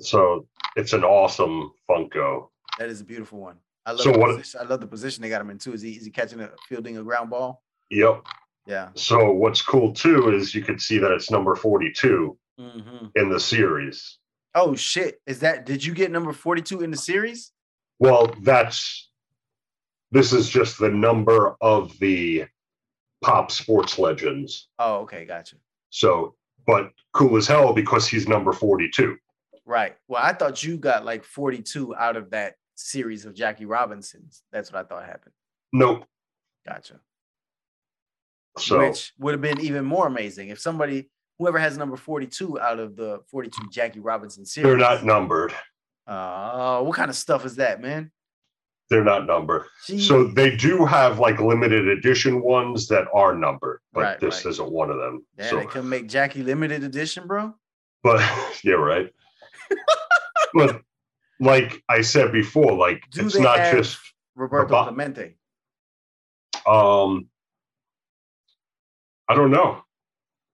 so 0.00 0.46
it's 0.76 0.92
an 0.92 1.04
awesome 1.04 1.72
Funko. 1.88 2.48
That 2.78 2.88
is 2.88 3.00
a 3.00 3.04
beautiful 3.04 3.40
one. 3.40 3.56
I 3.86 3.92
love 3.92 4.00
So 4.00 4.12
the 4.12 4.18
what- 4.18 4.36
position. 4.36 4.60
I 4.60 4.64
love 4.64 4.80
the 4.80 4.86
position 4.86 5.22
they 5.22 5.28
got 5.28 5.40
him 5.40 5.50
in 5.50 5.58
too. 5.58 5.72
Is 5.72 5.82
he 5.82 5.92
is 5.92 6.04
he 6.04 6.10
catching 6.10 6.40
a 6.40 6.50
fielding 6.68 6.98
a 6.98 7.02
ground 7.02 7.30
ball? 7.30 7.62
Yep. 7.90 8.24
Yeah. 8.66 8.90
So 8.94 9.32
what's 9.32 9.62
cool 9.62 9.92
too 9.92 10.30
is 10.34 10.54
you 10.54 10.62
can 10.62 10.78
see 10.78 10.98
that 10.98 11.10
it's 11.10 11.30
number 11.30 11.56
42 11.56 12.36
Mhm. 12.58 13.12
in 13.14 13.28
the 13.30 13.38
series. 13.40 14.18
Oh 14.54 14.74
shit! 14.74 15.20
Is 15.26 15.40
that? 15.40 15.64
Did 15.66 15.84
you 15.84 15.94
get 15.94 16.10
number 16.10 16.32
forty-two 16.32 16.80
in 16.80 16.90
the 16.90 16.96
series? 16.96 17.52
Well, 18.00 18.34
that's 18.42 19.10
this 20.10 20.32
is 20.32 20.48
just 20.48 20.78
the 20.78 20.88
number 20.88 21.56
of 21.60 21.96
the 21.98 22.46
pop 23.22 23.50
sports 23.50 23.98
legends. 23.98 24.68
Oh, 24.78 24.96
okay, 25.00 25.24
gotcha. 25.24 25.56
So, 25.90 26.34
but 26.66 26.90
cool 27.12 27.36
as 27.36 27.46
hell 27.46 27.72
because 27.74 28.08
he's 28.08 28.26
number 28.26 28.52
42. 28.52 29.16
Right. 29.66 29.96
Well, 30.08 30.22
I 30.22 30.32
thought 30.32 30.62
you 30.64 30.78
got 30.78 31.04
like 31.04 31.24
forty-two 31.24 31.94
out 31.94 32.16
of 32.16 32.30
that 32.30 32.54
series 32.74 33.24
of 33.26 33.34
Jackie 33.34 33.66
Robinsons. 33.66 34.42
That's 34.50 34.72
what 34.72 34.84
I 34.84 34.88
thought 34.88 35.04
happened. 35.04 35.34
Nope. 35.72 36.04
Gotcha. 36.66 37.00
So 38.58 38.78
Which 38.80 39.12
would 39.18 39.32
have 39.32 39.40
been 39.40 39.60
even 39.60 39.84
more 39.84 40.06
amazing 40.06 40.48
if 40.48 40.58
somebody, 40.58 41.10
whoever 41.38 41.58
has 41.58 41.78
number 41.78 41.96
forty-two 41.96 42.58
out 42.60 42.78
of 42.78 42.96
the 42.96 43.20
forty-two 43.30 43.68
Jackie 43.70 44.00
Robinson 44.00 44.44
series. 44.44 44.66
they're 44.66 44.76
not 44.76 45.04
numbered. 45.04 45.52
Uh, 46.06 46.82
what 46.82 46.96
kind 46.96 47.10
of 47.10 47.16
stuff 47.16 47.44
is 47.44 47.56
that, 47.56 47.80
man? 47.80 48.10
They're 48.90 49.04
not 49.04 49.26
numbered. 49.26 49.66
Gee. 49.86 50.00
So 50.00 50.24
they 50.24 50.56
do 50.56 50.86
have 50.86 51.18
like 51.18 51.38
limited 51.40 51.86
edition 51.88 52.42
ones 52.42 52.88
that 52.88 53.06
are 53.12 53.34
numbered, 53.34 53.80
but 53.92 54.00
Right, 54.00 54.20
this 54.20 54.44
right. 54.46 54.50
isn't 54.50 54.70
one 54.70 54.90
of 54.90 54.96
them. 54.96 55.26
yeah, 55.38 55.50
so, 55.50 55.58
they 55.58 55.66
can 55.66 55.86
make 55.86 56.08
Jackie 56.08 56.42
limited 56.42 56.82
edition, 56.82 57.26
bro. 57.26 57.54
but 58.02 58.20
yeah, 58.64 58.72
right. 58.74 59.12
but 60.54 60.80
like 61.38 61.82
I 61.90 62.00
said 62.00 62.32
before, 62.32 62.72
like 62.72 63.04
Do 63.10 63.26
it's 63.26 63.38
not 63.38 63.58
just 63.72 63.98
Roberto 64.34 64.84
Clemente. 64.84 65.36
um 66.66 67.28
I 69.28 69.34
don't 69.34 69.50
know, 69.50 69.82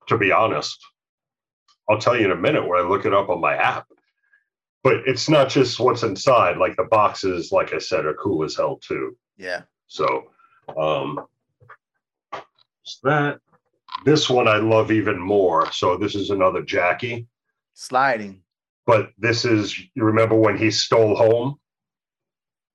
to 0.08 0.18
be 0.18 0.32
honest. 0.32 0.78
I'll 1.88 1.98
tell 1.98 2.16
you 2.18 2.24
in 2.26 2.30
a 2.30 2.36
minute 2.36 2.66
when 2.66 2.80
I 2.80 2.88
look 2.88 3.04
it 3.04 3.14
up 3.14 3.28
on 3.28 3.40
my 3.40 3.56
app. 3.56 3.86
But 4.82 4.96
it's 5.06 5.28
not 5.28 5.48
just 5.48 5.80
what's 5.80 6.02
inside, 6.02 6.58
like 6.58 6.76
the 6.76 6.84
boxes, 6.84 7.52
like 7.52 7.72
I 7.72 7.78
said, 7.78 8.04
are 8.04 8.14
cool 8.14 8.44
as 8.44 8.56
hell 8.56 8.78
too. 8.86 9.16
Yeah. 9.36 9.62
So 9.86 10.24
um 10.76 11.26
that. 13.02 13.40
This 14.04 14.28
one 14.28 14.48
I 14.48 14.56
love 14.56 14.90
even 14.90 15.18
more. 15.18 15.70
So 15.72 15.96
this 15.96 16.14
is 16.14 16.30
another 16.30 16.62
Jackie, 16.62 17.26
Sliding. 17.72 18.42
but 18.86 19.10
this 19.16 19.44
is 19.44 19.78
you 19.94 20.04
remember 20.04 20.34
when 20.34 20.58
he 20.58 20.70
stole 20.70 21.14
home? 21.16 21.58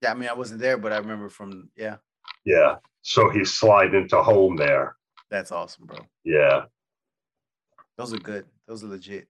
Yeah, 0.01 0.11
I 0.11 0.13
mean, 0.15 0.29
I 0.29 0.33
wasn't 0.33 0.61
there, 0.61 0.77
but 0.77 0.91
I 0.93 0.97
remember 0.97 1.29
from 1.29 1.69
yeah. 1.75 1.97
Yeah. 2.45 2.77
So 3.01 3.29
he 3.29 3.45
slid 3.45 3.93
into 3.93 4.21
home 4.23 4.55
there. 4.55 4.95
That's 5.29 5.51
awesome, 5.51 5.85
bro. 5.85 5.99
Yeah. 6.23 6.63
Those 7.99 8.13
are 8.13 8.17
good. 8.17 8.45
Those 8.65 8.81
are 8.81 8.87
legit. 8.87 9.27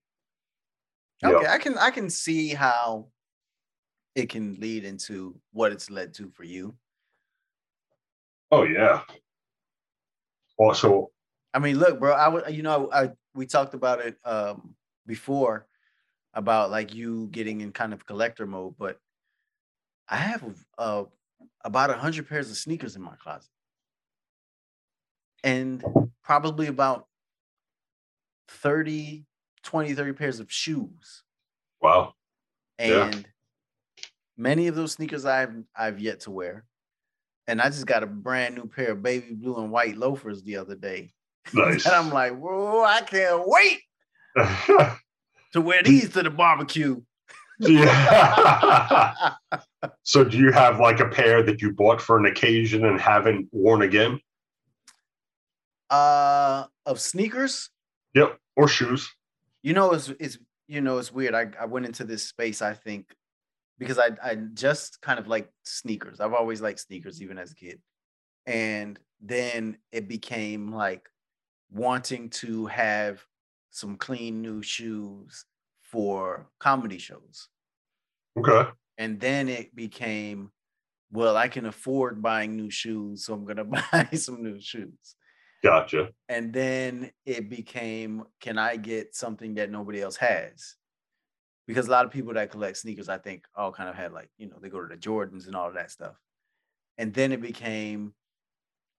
Okay, 1.25 1.47
I 1.47 1.57
can 1.57 1.75
I 1.79 1.89
can 1.89 2.07
see 2.07 2.49
how 2.49 3.07
it 4.13 4.29
can 4.29 4.59
lead 4.59 4.85
into 4.85 5.33
what 5.53 5.71
it's 5.71 5.89
led 5.89 6.13
to 6.13 6.29
for 6.29 6.43
you. 6.43 6.75
Oh 8.51 8.65
yeah. 8.65 9.01
Also, 10.59 11.09
I 11.51 11.57
mean, 11.57 11.79
look, 11.79 11.99
bro. 11.99 12.13
I 12.13 12.27
would, 12.27 12.53
you 12.53 12.61
know, 12.61 12.91
I 12.93 13.09
we 13.33 13.47
talked 13.47 13.73
about 13.73 14.01
it 14.01 14.17
um 14.23 14.75
before 15.07 15.65
about 16.35 16.69
like 16.69 16.93
you 16.93 17.27
getting 17.31 17.61
in 17.61 17.71
kind 17.71 17.91
of 17.91 18.05
collector 18.05 18.45
mode, 18.45 18.75
but 18.77 18.99
I 20.07 20.17
have 20.17 20.43
uh 20.77 21.05
about 21.65 21.89
a 21.89 21.93
hundred 21.93 22.29
pairs 22.29 22.51
of 22.51 22.57
sneakers 22.57 22.95
in 22.95 23.01
my 23.01 23.15
closet, 23.15 23.49
and 25.43 25.83
probably 26.21 26.67
about 26.67 27.07
30, 28.49 29.25
20, 29.63 29.93
30 29.93 30.13
pairs 30.13 30.39
of 30.39 30.51
shoes, 30.51 31.23
wow. 31.81 32.13
Yeah. 32.79 33.07
and 33.07 33.25
many 34.37 34.67
of 34.67 34.75
those 34.75 34.93
sneakers 34.93 35.25
I've 35.25 35.53
I've 35.75 35.99
yet 35.99 36.21
to 36.21 36.31
wear. 36.31 36.65
And 37.47 37.59
I 37.61 37.69
just 37.69 37.87
got 37.87 38.03
a 38.03 38.07
brand 38.07 38.55
new 38.55 38.67
pair 38.67 38.91
of 38.91 39.01
baby 39.01 39.33
blue 39.33 39.57
and 39.57 39.71
white 39.71 39.97
loafers 39.97 40.43
the 40.43 40.57
other 40.57 40.75
day. 40.75 41.11
Nice. 41.53 41.85
And 41.85 41.95
I'm 41.95 42.11
like, 42.11 42.37
whoa, 42.37 42.83
I 42.83 43.01
can't 43.01 43.41
wait 43.47 43.79
to 45.53 45.61
wear 45.61 45.81
these 45.81 46.09
to 46.09 46.21
the 46.21 46.29
barbecue. 46.29 47.01
yeah. 47.57 49.33
so 50.03 50.23
do 50.23 50.37
you 50.37 50.51
have 50.51 50.79
like 50.79 50.99
a 50.99 51.07
pair 51.07 51.41
that 51.41 51.59
you 51.59 51.71
bought 51.73 52.01
for 52.01 52.19
an 52.19 52.25
occasion 52.27 52.85
and 52.85 53.01
haven't 53.01 53.47
worn 53.51 53.81
again? 53.81 54.19
uh 55.89 56.65
of 56.85 56.99
sneakers. 56.99 57.71
Yep. 58.13 58.37
Or 58.55 58.67
shoes. 58.67 59.09
You 59.63 59.73
know, 59.73 59.91
it's 59.91 60.09
it's 60.19 60.37
you 60.67 60.81
know, 60.81 60.97
it's 60.97 61.11
weird. 61.11 61.33
I, 61.33 61.47
I 61.59 61.65
went 61.65 61.85
into 61.85 62.03
this 62.03 62.27
space, 62.27 62.61
I 62.61 62.73
think, 62.73 63.15
because 63.77 63.97
I 63.97 64.11
I 64.23 64.35
just 64.53 65.01
kind 65.01 65.19
of 65.19 65.27
like 65.27 65.49
sneakers. 65.63 66.19
I've 66.19 66.33
always 66.33 66.61
liked 66.61 66.79
sneakers, 66.79 67.21
even 67.21 67.37
as 67.37 67.51
a 67.51 67.55
kid. 67.55 67.81
And 68.45 68.99
then 69.21 69.77
it 69.91 70.07
became 70.07 70.71
like 70.73 71.09
wanting 71.71 72.29
to 72.29 72.65
have 72.67 73.23
some 73.71 73.97
clean 73.97 74.41
new 74.41 74.61
shoes 74.61 75.45
for 75.81 76.49
comedy 76.59 76.97
shows. 76.97 77.49
Okay. 78.37 78.69
And 78.97 79.19
then 79.19 79.47
it 79.49 79.75
became, 79.75 80.51
well, 81.11 81.37
I 81.37 81.47
can 81.47 81.65
afford 81.65 82.21
buying 82.21 82.55
new 82.55 82.69
shoes, 82.69 83.25
so 83.25 83.33
I'm 83.33 83.45
gonna 83.45 83.63
buy 83.91 84.09
some 84.13 84.43
new 84.43 84.59
shoes. 84.59 85.15
Gotcha. 85.63 86.09
And 86.29 86.53
then 86.53 87.11
it 87.25 87.49
became, 87.49 88.23
can 88.39 88.57
I 88.57 88.77
get 88.77 89.15
something 89.15 89.55
that 89.55 89.69
nobody 89.69 90.01
else 90.01 90.15
has? 90.17 90.75
Because 91.67 91.87
a 91.87 91.91
lot 91.91 92.05
of 92.05 92.11
people 92.11 92.33
that 92.33 92.49
collect 92.49 92.77
sneakers, 92.77 93.09
I 93.09 93.17
think, 93.17 93.45
all 93.55 93.71
kind 93.71 93.89
of 93.89 93.95
had 93.95 94.13
like, 94.13 94.29
you 94.37 94.47
know, 94.47 94.57
they 94.61 94.69
go 94.69 94.81
to 94.81 94.87
the 94.87 94.99
Jordans 94.99 95.47
and 95.47 95.55
all 95.55 95.67
of 95.67 95.75
that 95.75 95.91
stuff. 95.91 96.15
And 96.97 97.13
then 97.13 97.31
it 97.31 97.41
became, 97.41 98.13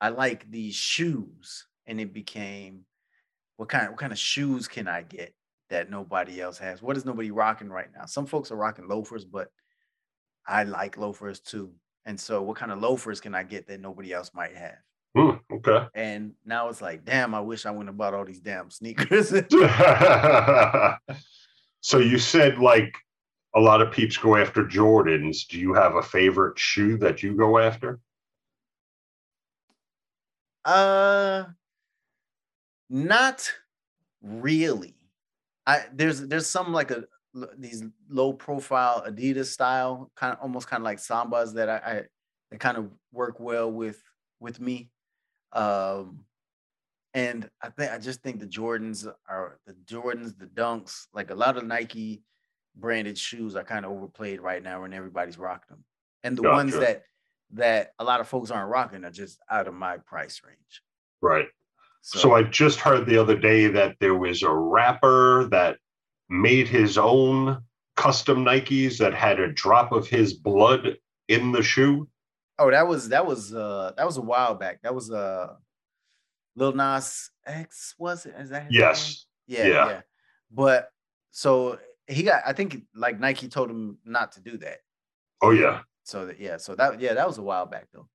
I 0.00 0.10
like 0.10 0.50
these 0.50 0.74
shoes. 0.74 1.66
And 1.86 2.00
it 2.00 2.12
became, 2.12 2.84
what 3.56 3.68
kind, 3.68 3.88
what 3.88 3.98
kind 3.98 4.12
of 4.12 4.18
shoes 4.18 4.68
can 4.68 4.86
I 4.86 5.02
get 5.02 5.34
that 5.70 5.90
nobody 5.90 6.40
else 6.40 6.58
has? 6.58 6.82
What 6.82 6.96
is 6.96 7.04
nobody 7.04 7.30
rocking 7.30 7.70
right 7.70 7.88
now? 7.96 8.04
Some 8.06 8.26
folks 8.26 8.52
are 8.52 8.56
rocking 8.56 8.86
loafers, 8.86 9.24
but 9.24 9.48
I 10.46 10.64
like 10.64 10.96
loafers 10.96 11.40
too. 11.40 11.72
And 12.04 12.18
so 12.18 12.42
what 12.42 12.56
kind 12.56 12.70
of 12.70 12.80
loafers 12.80 13.20
can 13.20 13.34
I 13.34 13.42
get 13.42 13.66
that 13.68 13.80
nobody 13.80 14.12
else 14.12 14.30
might 14.34 14.56
have? 14.56 14.78
Hmm, 15.14 15.30
okay. 15.52 15.86
And 15.94 16.32
now 16.44 16.68
it's 16.68 16.80
like, 16.80 17.04
damn, 17.04 17.34
I 17.34 17.40
wish 17.40 17.66
I 17.66 17.70
wouldn't 17.70 17.88
have 17.88 17.96
bought 17.96 18.14
all 18.14 18.24
these 18.24 18.40
damn 18.40 18.70
sneakers. 18.70 19.30
so 21.80 21.98
you 21.98 22.18
said 22.18 22.58
like 22.58 22.94
a 23.54 23.60
lot 23.60 23.82
of 23.82 23.92
peeps 23.92 24.16
go 24.16 24.36
after 24.36 24.64
Jordans. 24.64 25.46
Do 25.48 25.58
you 25.58 25.74
have 25.74 25.96
a 25.96 26.02
favorite 26.02 26.58
shoe 26.58 26.96
that 26.98 27.22
you 27.22 27.36
go 27.36 27.58
after? 27.58 27.98
uh 30.64 31.44
not 32.90 33.50
really. 34.22 34.94
I 35.66 35.84
there's 35.92 36.20
there's 36.20 36.46
some 36.46 36.72
like 36.72 36.90
a 36.90 37.04
these 37.56 37.84
low 38.08 38.32
profile 38.32 39.04
Adidas 39.06 39.46
style, 39.46 40.10
kind 40.16 40.32
of 40.32 40.40
almost 40.40 40.68
kind 40.68 40.80
of 40.80 40.84
like 40.84 40.98
sambas 40.98 41.54
that 41.54 41.68
I, 41.68 41.76
I 41.76 42.02
that 42.50 42.60
kind 42.60 42.76
of 42.76 42.90
work 43.12 43.40
well 43.40 43.70
with 43.70 44.02
with 44.40 44.60
me. 44.60 44.90
Um 45.52 46.24
And 47.12 47.50
I 47.62 47.70
think 47.70 47.92
I 47.92 47.98
just 47.98 48.22
think 48.22 48.40
the 48.40 48.46
Jordans 48.46 49.12
are 49.28 49.58
the 49.66 49.72
Jordans, 49.84 50.38
the 50.38 50.46
Dunks, 50.46 51.06
like 51.12 51.30
a 51.30 51.34
lot 51.34 51.56
of 51.56 51.64
Nike 51.64 52.22
branded 52.76 53.18
shoes 53.18 53.56
are 53.56 53.64
kind 53.64 53.84
of 53.84 53.90
overplayed 53.90 54.40
right 54.40 54.62
now, 54.62 54.84
and 54.84 54.94
everybody's 54.94 55.38
rocking 55.38 55.70
them. 55.70 55.84
And 56.22 56.36
the 56.36 56.42
Gotcha. 56.42 56.56
ones 56.56 56.78
that 56.78 57.02
that 57.52 57.94
a 57.98 58.04
lot 58.04 58.20
of 58.20 58.28
folks 58.28 58.50
aren't 58.52 58.70
rocking 58.70 59.04
are 59.04 59.10
just 59.10 59.40
out 59.50 59.66
of 59.66 59.74
my 59.74 59.98
price 59.98 60.40
range. 60.46 60.82
Right. 61.20 61.48
So, 62.02 62.32
I 62.32 62.44
just 62.44 62.80
heard 62.80 63.04
the 63.06 63.18
other 63.18 63.36
day 63.36 63.66
that 63.66 63.96
there 64.00 64.14
was 64.14 64.42
a 64.42 64.50
rapper 64.50 65.48
that 65.50 65.76
made 66.30 66.66
his 66.66 66.96
own 66.96 67.62
custom 67.96 68.42
Nikes 68.44 68.96
that 68.98 69.12
had 69.12 69.38
a 69.38 69.52
drop 69.52 69.92
of 69.92 70.06
his 70.06 70.32
blood 70.32 70.96
in 71.28 71.52
the 71.52 71.62
shoe. 71.62 72.08
Oh, 72.60 72.70
that 72.70 72.86
was 72.86 73.08
that 73.08 73.26
was 73.26 73.52
uh 73.54 73.92
that 73.96 74.06
was 74.06 74.16
a 74.18 74.22
while 74.22 74.54
back. 74.54 74.82
That 74.82 74.94
was 74.94 75.10
uh 75.10 75.54
Lil 76.54 76.72
Nas 76.72 77.30
X, 77.46 77.94
was 77.98 78.26
it? 78.26 78.34
Is 78.38 78.50
that? 78.50 78.70
Yes. 78.70 79.26
Yeah, 79.46 79.66
Yeah. 79.66 79.86
yeah. 79.88 80.00
But 80.50 80.90
so 81.30 81.78
he 82.06 82.22
got 82.22 82.42
I 82.46 82.52
think 82.52 82.82
like 82.94 83.18
Nike 83.18 83.48
told 83.48 83.70
him 83.70 83.98
not 84.04 84.32
to 84.32 84.40
do 84.40 84.56
that. 84.58 84.78
Oh 85.42 85.50
yeah. 85.50 85.80
So 86.04 86.26
that 86.26 86.38
yeah, 86.38 86.56
so 86.58 86.74
that 86.74 87.00
yeah, 87.00 87.14
that 87.14 87.26
was 87.26 87.38
a 87.38 87.42
while 87.42 87.66
back 87.66 87.88
though. 87.92 88.08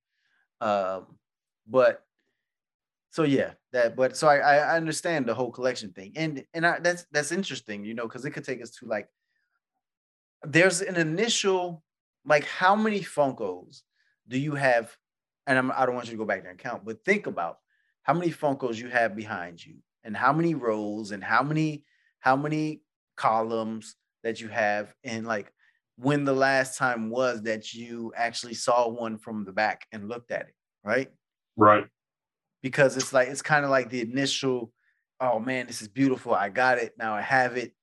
Um, 0.62 1.17
but 1.67 2.03
so 3.12 3.23
yeah, 3.23 3.53
that 3.71 3.95
but 3.95 4.17
so 4.17 4.27
I 4.27 4.38
I 4.38 4.55
I 4.58 4.75
understand 4.77 5.25
the 5.25 5.34
whole 5.34 5.51
collection 5.51 5.91
thing, 5.91 6.12
and 6.15 6.43
and 6.53 6.67
I, 6.67 6.79
that's 6.79 7.05
that's 7.12 7.31
interesting, 7.31 7.86
you 7.86 7.93
know, 7.93 8.03
because 8.03 8.25
it 8.25 8.31
could 8.31 8.43
take 8.43 8.62
us 8.62 8.71
to 8.77 8.86
like 8.86 9.08
there's 10.43 10.81
an 10.81 10.97
initial 10.97 11.84
like 12.25 12.45
how 12.45 12.75
many 12.75 12.99
Funkos 12.99 13.81
do 14.28 14.38
you 14.38 14.56
have? 14.56 14.96
And 15.48 15.58
I'm, 15.58 15.72
I 15.72 15.86
don't 15.86 15.96
want 15.96 16.08
you 16.08 16.14
to 16.14 16.18
go 16.18 16.26
back 16.26 16.42
there 16.42 16.52
and 16.52 16.60
count, 16.60 16.86
but 16.86 17.04
think 17.06 17.28
about 17.28 17.58
how 18.04 18.14
many 18.14 18.32
Funkos 18.32 18.78
you 18.78 18.90
have 18.90 19.16
behind 19.16 19.64
you, 19.64 19.76
and 20.04 20.16
how 20.16 20.34
many 20.34 20.56
rows, 20.56 21.12
and 21.12 21.24
how 21.24 21.44
many 21.44 21.84
how 22.20 22.36
many 22.36 22.82
columns 23.16 23.96
that 24.24 24.42
you 24.42 24.48
have, 24.48 24.94
and 25.04 25.26
like 25.26 25.52
when 25.98 26.26
the 26.26 26.34
last 26.34 26.78
time 26.78 27.10
was 27.10 27.44
that 27.44 27.74
you 27.74 28.12
actually 28.16 28.54
saw 28.54 28.88
one 28.90 29.18
from 29.18 29.46
the 29.46 29.52
back 29.52 29.86
and 29.92 30.10
looked 30.10 30.32
at 30.32 30.42
it, 30.42 30.54
right? 30.84 31.10
Right. 31.56 31.86
Because 32.62 32.98
it's 32.98 33.14
like 33.14 33.30
it's 33.30 33.42
kind 33.42 33.64
of 33.64 33.72
like 33.72 33.90
the 33.90 34.02
initial, 34.02 34.72
oh 35.22 35.40
man, 35.40 35.68
this 35.68 35.82
is 35.82 35.88
beautiful. 35.88 36.34
I 36.34 36.50
got 36.50 36.80
it. 36.80 36.94
Now 36.98 37.14
I 37.14 37.22
have 37.22 37.58
it. 37.58 37.74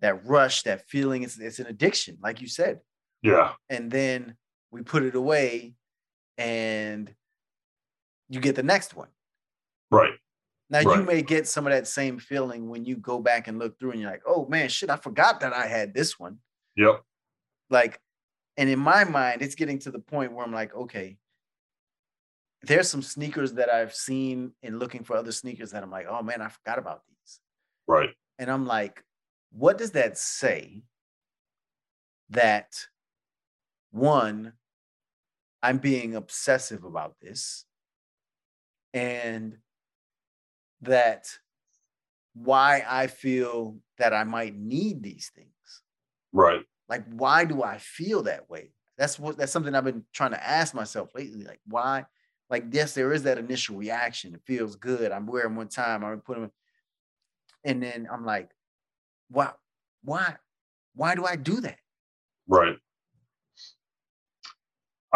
That 0.00 0.26
rush, 0.26 0.62
that 0.64 0.86
feeling, 0.88 1.22
it's 1.22 1.38
it's 1.38 1.58
an 1.58 1.66
addiction, 1.66 2.18
like 2.22 2.42
you 2.42 2.48
said. 2.48 2.80
Yeah. 3.22 3.52
And 3.70 3.90
then 3.90 4.36
we 4.70 4.82
put 4.82 5.02
it 5.02 5.14
away 5.14 5.74
and 6.38 7.12
you 8.28 8.40
get 8.40 8.56
the 8.56 8.62
next 8.62 8.94
one. 8.94 9.08
Right. 9.90 10.14
Now 10.68 10.80
you 10.80 11.02
may 11.04 11.22
get 11.22 11.46
some 11.46 11.66
of 11.66 11.72
that 11.72 11.86
same 11.86 12.18
feeling 12.18 12.68
when 12.68 12.84
you 12.84 12.96
go 12.96 13.20
back 13.20 13.46
and 13.46 13.58
look 13.58 13.78
through 13.78 13.92
and 13.92 14.00
you're 14.00 14.10
like, 14.10 14.22
oh 14.26 14.46
man, 14.46 14.68
shit, 14.68 14.90
I 14.90 14.96
forgot 14.96 15.40
that 15.40 15.52
I 15.52 15.66
had 15.66 15.94
this 15.94 16.18
one. 16.18 16.38
Yep. 16.76 17.02
like 17.70 18.00
and 18.58 18.68
in 18.68 18.78
my 18.78 19.04
mind 19.04 19.40
it's 19.42 19.54
getting 19.54 19.78
to 19.80 19.90
the 19.90 19.98
point 19.98 20.32
where 20.32 20.44
i'm 20.44 20.52
like 20.52 20.74
okay 20.74 21.16
there's 22.62 22.88
some 22.88 23.00
sneakers 23.02 23.54
that 23.54 23.70
i've 23.72 23.94
seen 23.94 24.52
and 24.62 24.78
looking 24.78 25.02
for 25.02 25.16
other 25.16 25.32
sneakers 25.32 25.70
that 25.70 25.82
i'm 25.82 25.90
like 25.90 26.06
oh 26.06 26.22
man 26.22 26.42
i 26.42 26.48
forgot 26.48 26.78
about 26.78 27.00
these 27.08 27.40
Right. 27.86 28.10
and 28.38 28.50
i'm 28.50 28.66
like 28.66 29.02
what 29.52 29.78
does 29.78 29.92
that 29.92 30.18
say 30.18 30.82
that 32.30 32.74
one 33.90 34.52
i'm 35.66 35.78
being 35.78 36.14
obsessive 36.14 36.84
about 36.84 37.16
this. 37.20 37.64
And 38.94 39.58
that 40.82 41.26
why 42.34 42.84
i 42.88 43.06
feel 43.08 43.78
that 43.98 44.12
i 44.12 44.22
might 44.22 44.54
need 44.54 45.02
these 45.02 45.30
things. 45.34 45.82
Right. 46.32 46.60
like 46.88 47.04
why 47.12 47.44
do 47.44 47.62
i 47.62 47.78
feel 47.78 48.22
that 48.24 48.48
way? 48.48 48.72
That's 48.96 49.18
what 49.18 49.36
that's 49.36 49.52
something 49.52 49.74
i've 49.74 49.84
been 49.84 50.04
trying 50.12 50.30
to 50.30 50.46
ask 50.46 50.72
myself 50.72 51.10
lately 51.14 51.42
like 51.44 51.60
why 51.66 52.04
like 52.48 52.66
yes 52.70 52.94
there 52.94 53.12
is 53.12 53.24
that 53.24 53.38
initial 53.38 53.76
reaction. 53.76 54.34
It 54.34 54.42
feels 54.46 54.76
good. 54.76 55.10
I'm 55.10 55.26
wearing 55.26 55.56
one 55.56 55.68
time 55.68 56.04
i'm 56.04 56.20
putting 56.20 56.44
them 56.44 56.52
and 57.64 57.82
then 57.82 58.06
i'm 58.12 58.24
like 58.24 58.50
why 59.30 59.50
why 60.04 60.36
why 60.94 61.16
do 61.16 61.24
i 61.24 61.34
do 61.34 61.60
that? 61.62 61.78
Right. 62.46 62.76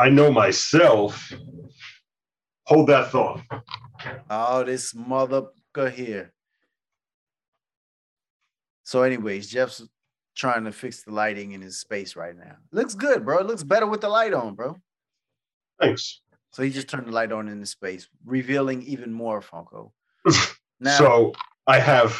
I 0.00 0.08
know 0.08 0.30
myself. 0.32 1.30
Hold 2.66 2.86
that 2.88 3.10
thought. 3.10 3.40
oh 4.30 4.64
this 4.64 4.92
motherfucker 4.94 5.90
here 5.92 6.32
so 8.82 9.02
anyways 9.02 9.48
jeff's 9.48 9.82
trying 10.34 10.64
to 10.64 10.72
fix 10.72 11.02
the 11.02 11.10
lighting 11.12 11.52
in 11.52 11.60
his 11.60 11.78
space 11.78 12.16
right 12.16 12.36
now 12.36 12.56
looks 12.72 12.94
good 12.94 13.24
bro 13.24 13.38
it 13.38 13.46
looks 13.46 13.62
better 13.62 13.86
with 13.86 14.00
the 14.00 14.08
light 14.08 14.32
on 14.32 14.54
bro 14.54 14.76
Thanks. 15.80 16.22
so 16.52 16.62
he 16.62 16.70
just 16.70 16.88
turned 16.88 17.06
the 17.08 17.12
light 17.12 17.30
on 17.32 17.48
in 17.48 17.60
the 17.60 17.66
space 17.66 18.08
revealing 18.24 18.82
even 18.84 19.12
more 19.12 19.40
funko 19.42 19.90
now 20.80 20.96
so 20.98 21.32
I 21.66 21.78
have 21.78 22.18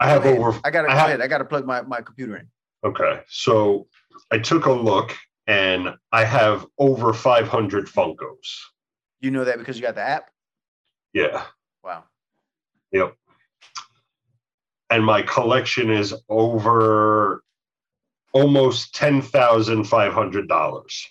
I 0.00 0.08
have 0.08 0.24
ahead. 0.24 0.38
over 0.38 0.58
I 0.64 0.70
gotta 0.70 0.88
I 0.88 0.92
go 0.92 0.98
have- 0.98 1.06
ahead. 1.08 1.20
I 1.20 1.26
gotta 1.28 1.44
plug 1.44 1.64
my, 1.66 1.82
my 1.82 2.00
computer 2.00 2.36
in. 2.36 2.48
okay. 2.84 3.20
So 3.28 3.86
I 4.32 4.38
took 4.38 4.66
a 4.66 4.72
look 4.72 5.14
and 5.48 5.94
I 6.12 6.24
have 6.24 6.66
over 6.78 7.12
500 7.14 7.86
Funkos. 7.86 8.60
You 9.20 9.30
know 9.32 9.44
that 9.44 9.58
because 9.58 9.76
you 9.76 9.82
got 9.82 9.94
the 9.94 10.02
app. 10.02 10.30
Yeah. 11.14 11.42
Wow. 11.82 12.04
Yep. 12.92 13.16
And 14.90 15.04
my 15.04 15.22
collection 15.22 15.90
is 15.90 16.14
over 16.28 17.42
almost 18.32 18.94
ten 18.94 19.20
thousand 19.20 19.84
five 19.84 20.12
hundred 20.12 20.48
dollars. 20.48 21.06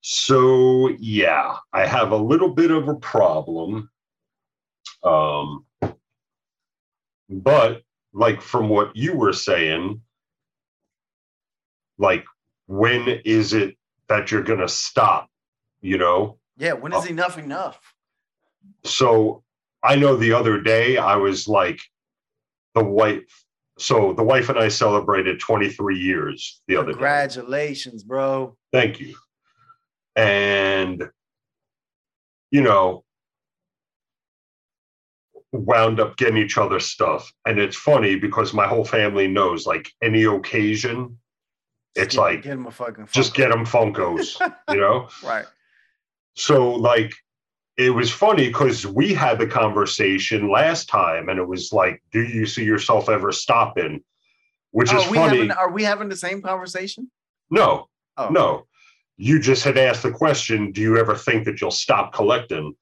So 0.00 0.88
yeah, 0.98 1.56
I 1.72 1.86
have 1.86 2.12
a 2.12 2.16
little 2.16 2.48
bit 2.48 2.70
of 2.70 2.88
a 2.88 2.94
problem. 2.94 3.90
Um, 5.04 5.66
but 7.28 7.82
like 8.12 8.40
from 8.40 8.68
what 8.68 8.96
you 8.96 9.16
were 9.16 9.32
saying, 9.32 10.00
like 11.98 12.24
when 12.66 13.08
is 13.24 13.52
it 13.52 13.76
that 14.08 14.30
you're 14.30 14.42
gonna 14.42 14.68
stop? 14.68 15.28
You 15.80 15.98
know? 15.98 16.38
Yeah. 16.56 16.72
when 16.74 16.92
is 16.92 17.04
is 17.04 17.10
enough 17.10 17.38
enough? 17.38 17.80
so 18.84 19.42
I 19.82 19.96
know 19.96 20.16
the 20.16 20.32
other 20.32 20.60
day 20.60 20.96
I 20.96 21.16
was 21.16 21.46
like 21.48 21.80
the 22.74 22.84
wife. 22.84 23.44
So 23.78 24.12
the 24.12 24.24
wife 24.24 24.48
and 24.48 24.58
I 24.58 24.68
celebrated 24.68 25.38
23 25.38 25.98
years 25.98 26.60
the 26.66 26.76
other 26.76 26.86
day. 26.86 26.92
Congratulations, 26.94 28.02
bro. 28.02 28.56
Thank 28.72 28.98
you. 28.98 29.14
And 30.16 31.08
you 32.50 32.62
know, 32.62 33.04
wound 35.52 36.00
up 36.00 36.16
getting 36.16 36.38
each 36.38 36.58
other 36.58 36.80
stuff. 36.80 37.32
And 37.46 37.58
it's 37.58 37.76
funny 37.76 38.16
because 38.16 38.52
my 38.52 38.66
whole 38.66 38.84
family 38.84 39.28
knows 39.28 39.66
like 39.66 39.90
any 40.02 40.24
occasion, 40.24 41.18
It's 41.94 42.14
get- 42.14 42.20
like, 42.20 42.42
get 42.42 42.52
him 42.52 42.66
a 42.66 42.70
fucking. 42.70 43.08
just 43.12 43.34
get 43.34 43.50
them 43.50 43.64
Funkos, 43.66 44.36
you 44.70 44.80
know? 44.80 45.08
right. 45.24 45.46
So 46.34 46.72
like 46.72 47.12
it 47.76 47.90
was 47.90 48.10
funny 48.10 48.48
because 48.48 48.86
we 48.86 49.14
had 49.14 49.38
the 49.38 49.46
conversation 49.46 50.50
last 50.50 50.88
time 50.88 51.28
and 51.28 51.38
it 51.38 51.46
was 51.46 51.72
like, 51.72 52.02
do 52.12 52.22
you 52.22 52.44
see 52.46 52.64
yourself 52.64 53.08
ever 53.08 53.30
stopping? 53.32 54.02
Which 54.72 54.92
is 54.92 55.04
Are 55.06 55.10
we 55.10 55.16
funny. 55.16 55.36
having? 55.38 55.50
Are 55.52 55.70
we 55.70 55.82
having 55.84 56.08
the 56.08 56.16
same 56.16 56.42
conversation? 56.42 57.10
no, 57.50 57.88
Oh 58.16 58.28
no. 58.30 58.66
You 59.16 59.40
just 59.40 59.64
had 59.64 59.76
asked 59.78 60.02
the 60.04 60.12
question, 60.12 60.70
do 60.70 60.80
you 60.80 60.96
ever 60.98 61.14
think 61.16 61.44
that 61.46 61.60
you'll 61.60 61.70
stop 61.72 62.12
collecting? 62.12 62.74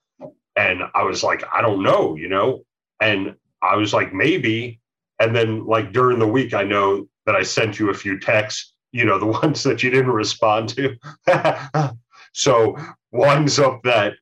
And 0.56 0.82
I 0.94 1.02
was 1.04 1.22
like, 1.22 1.42
I 1.54 1.62
don't 1.62 1.82
know, 1.82 2.14
you 2.16 2.28
know? 2.28 2.64
And 3.00 3.34
I 3.62 3.76
was 3.76 3.94
like, 3.94 4.12
maybe. 4.12 4.80
And 5.18 5.34
then 5.34 5.64
like 5.66 5.92
during 5.92 6.18
the 6.18 6.26
week, 6.26 6.52
I 6.52 6.62
know 6.62 7.08
that 7.24 7.34
I 7.36 7.42
sent 7.42 7.78
you 7.78 7.88
a 7.90 7.94
few 7.94 8.18
texts, 8.20 8.74
you 8.96 9.04
know, 9.04 9.18
the 9.18 9.26
ones 9.42 9.62
that 9.64 9.82
you 9.82 9.90
didn't 9.90 10.12
respond 10.12 10.70
to. 10.70 10.96
so 12.32 12.76
one's 13.12 13.58
up 13.58 13.82
that 13.84 14.14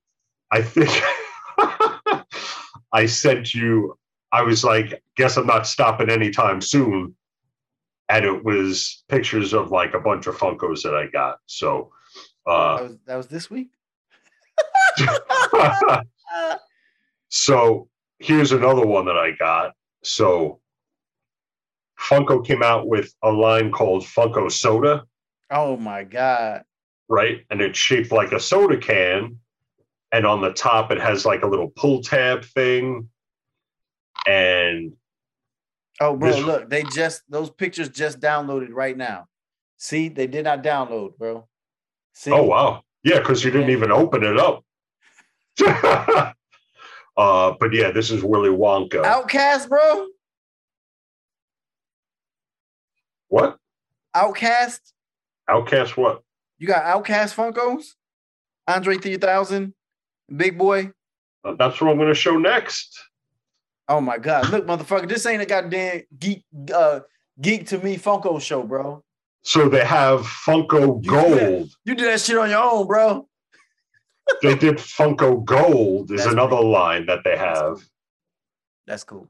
I 0.50 0.62
think 0.62 0.90
I 2.92 3.06
sent 3.06 3.54
you, 3.54 3.96
I 4.32 4.42
was 4.42 4.64
like, 4.64 5.02
guess 5.16 5.36
I'm 5.36 5.46
not 5.46 5.66
stopping 5.66 6.10
anytime 6.10 6.60
soon. 6.60 7.14
And 8.08 8.24
it 8.24 8.44
was 8.44 9.04
pictures 9.08 9.52
of 9.52 9.70
like 9.70 9.94
a 9.94 10.00
bunch 10.00 10.26
of 10.26 10.36
Funkos 10.36 10.82
that 10.82 10.94
I 10.94 11.06
got. 11.06 11.38
So 11.46 11.92
uh 12.46 12.76
That 12.76 12.82
was 12.82 12.98
that 13.06 13.16
was 13.16 13.26
this 13.28 13.50
week. 13.50 13.70
so 17.28 17.88
here's 18.18 18.52
another 18.52 18.86
one 18.86 19.06
that 19.06 19.16
I 19.16 19.30
got. 19.38 19.72
So 20.02 20.60
Funko 22.08 22.44
came 22.46 22.62
out 22.62 22.86
with 22.86 23.12
a 23.22 23.30
line 23.30 23.70
called 23.72 24.02
Funko 24.04 24.50
Soda, 24.50 25.04
oh 25.50 25.76
my 25.76 26.04
god. 26.04 26.64
right? 27.08 27.44
And 27.50 27.60
it's 27.60 27.78
shaped 27.78 28.12
like 28.12 28.32
a 28.32 28.40
soda 28.40 28.76
can. 28.76 29.38
and 30.12 30.26
on 30.26 30.40
the 30.42 30.52
top 30.52 30.90
it 30.92 31.00
has 31.00 31.24
like 31.26 31.42
a 31.42 31.46
little 31.46 31.68
pull 31.68 32.02
tab 32.02 32.44
thing. 32.44 33.08
And 34.26 34.92
Oh, 36.00 36.16
bro, 36.16 36.30
This- 36.32 36.44
look, 36.44 36.70
they 36.70 36.82
just 36.82 37.22
those 37.28 37.50
pictures 37.50 37.88
just 37.88 38.20
downloaded 38.20 38.70
right 38.72 38.96
now. 38.96 39.26
See, 39.76 40.08
they 40.08 40.26
did 40.26 40.44
not 40.44 40.62
download, 40.62 41.16
bro. 41.18 41.46
See, 42.14 42.32
oh 42.32 42.42
wow, 42.44 42.82
yeah, 43.02 43.18
because 43.18 43.44
you 43.44 43.50
didn't 43.50 43.70
even 43.70 43.90
open 43.92 44.22
it 44.24 44.38
up. 44.38 44.64
uh, 47.16 47.52
but 47.58 47.72
yeah, 47.72 47.90
this 47.90 48.10
is 48.10 48.22
Willy 48.22 48.50
Wonka. 48.50 49.04
Outcast, 49.04 49.68
bro. 49.68 50.06
What? 53.34 53.56
OutKast. 54.14 54.78
OutKast? 55.50 55.96
What? 55.96 56.22
You 56.58 56.68
got 56.68 56.84
OutKast 56.84 57.34
Funkos, 57.34 57.94
Andre 58.68 58.96
3000, 58.96 59.74
Big 60.36 60.56
Boi. 60.56 60.92
Uh, 61.44 61.54
That's 61.58 61.80
what 61.80 61.90
I'm 61.90 61.96
going 61.96 62.10
to 62.10 62.14
show 62.14 62.36
next. 62.38 62.96
Oh 63.88 64.00
my 64.00 64.18
God! 64.18 64.48
Look, 64.50 64.66
motherfucker, 64.68 65.08
this 65.08 65.26
ain't 65.26 65.42
a 65.42 65.46
goddamn 65.46 66.02
geek, 66.16 66.44
uh, 66.72 67.00
geek 67.40 67.66
to 67.66 67.78
me 67.78 67.96
Funko 67.98 68.40
show, 68.40 68.62
bro. 68.62 69.02
So 69.42 69.68
they 69.68 69.84
have 69.84 70.20
Funko 70.20 71.04
You 71.04 71.10
did. 71.10 71.40
Gold. 71.50 71.70
You 71.84 71.94
did 71.96 72.06
that 72.06 72.20
shit 72.20 72.38
on 72.38 72.50
your 72.50 72.62
own, 72.62 72.86
bro. 72.86 73.28
they 74.42 74.54
did 74.54 74.76
Funko 74.76 75.44
Gold 75.44 76.12
is 76.12 76.20
That's 76.22 76.32
another 76.32 76.54
pretty- 76.56 76.70
line 76.70 77.06
that 77.06 77.24
they 77.24 77.36
have. 77.36 77.82
That's 78.86 79.02
cool. 79.02 79.28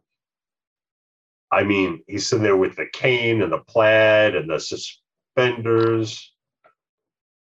I 1.54 1.62
mean, 1.62 2.02
he's 2.08 2.26
sitting 2.26 2.42
there 2.42 2.56
with 2.56 2.74
the 2.76 2.86
cane 2.92 3.40
and 3.42 3.52
the 3.52 3.58
plaid 3.58 4.34
and 4.34 4.50
the 4.50 4.58
suspenders. 4.58 6.32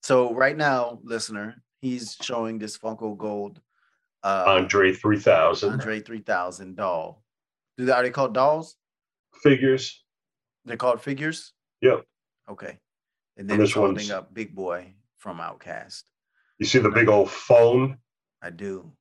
So 0.02 0.34
right 0.34 0.56
now, 0.56 0.98
listener, 1.04 1.62
he's 1.80 2.16
showing 2.20 2.58
this 2.58 2.76
Funko 2.78 3.16
Gold 3.16 3.60
uh, 4.22 4.44
Andre 4.46 4.92
3000 4.92 5.70
Andre 5.70 6.00
3000 6.00 6.76
doll. 6.76 7.22
Do 7.78 7.84
they 7.86 7.92
are 7.92 8.02
they 8.02 8.10
called 8.10 8.34
dolls? 8.34 8.76
figures. 9.42 10.02
They're 10.64 10.76
called 10.76 11.00
figures. 11.00 11.52
Yep. 11.80 12.04
Okay. 12.50 12.78
And 13.36 13.48
then 13.48 13.54
And 13.54 13.62
he's 13.62 13.70
this 13.70 13.74
holding 13.76 13.94
one's- 13.94 14.10
up 14.10 14.34
Big 14.34 14.54
Boi 14.54 14.94
from 15.18 15.38
OutKast. 15.38 16.02
You 16.58 16.66
see 16.66 16.78
the 16.80 16.90
big 16.90 17.08
old 17.08 17.30
phone 17.30 17.96
I 18.42 18.50
do. 18.50 18.92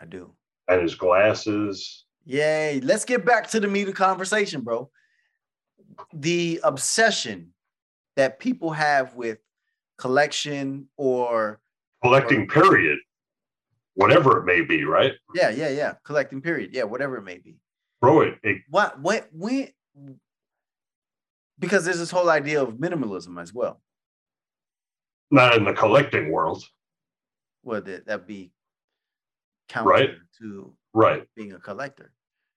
I 0.00 0.04
do. 0.04 0.34
and 0.68 0.82
his 0.82 0.94
glasses. 0.94 2.04
Yay. 2.24 2.80
Let's 2.80 3.04
get 3.04 3.24
back 3.24 3.48
to 3.50 3.60
the 3.60 3.68
meat 3.68 3.88
of 3.88 3.94
conversation, 3.94 4.60
bro. 4.62 4.90
The 6.12 6.60
obsession 6.62 7.52
that 8.16 8.38
people 8.38 8.70
have 8.72 9.14
with 9.14 9.38
collection 9.98 10.88
or 10.96 11.60
Collecting, 12.02 12.48
period. 12.48 12.98
Whatever 13.94 14.38
it 14.38 14.44
may 14.44 14.62
be, 14.62 14.84
right? 14.84 15.12
yeah, 15.34 15.50
yeah, 15.50 15.68
yeah, 15.68 15.94
collecting 16.04 16.40
period. 16.40 16.70
Yeah, 16.72 16.84
whatever 16.84 17.18
it 17.18 17.22
may 17.22 17.38
be. 17.38 17.56
Bro, 18.00 18.22
it, 18.22 18.38
it 18.42 18.62
What 18.68 18.98
what 19.00 19.28
when 19.32 19.68
because 21.58 21.84
there's 21.84 21.98
this 21.98 22.10
whole 22.10 22.28
idea 22.30 22.60
of 22.62 22.74
minimalism 22.74 23.40
as 23.40 23.52
well. 23.52 23.80
not 25.30 25.54
in 25.56 25.64
the 25.64 25.72
collecting 25.74 26.32
world. 26.32 26.64
Would 27.64 27.84
that 27.84 28.06
that 28.06 28.26
be 28.26 28.50
counter 29.68 29.90
Right. 29.90 30.10
to 30.40 30.74
Right, 30.94 31.24
being 31.36 31.52
a 31.52 31.58
collector? 31.58 32.12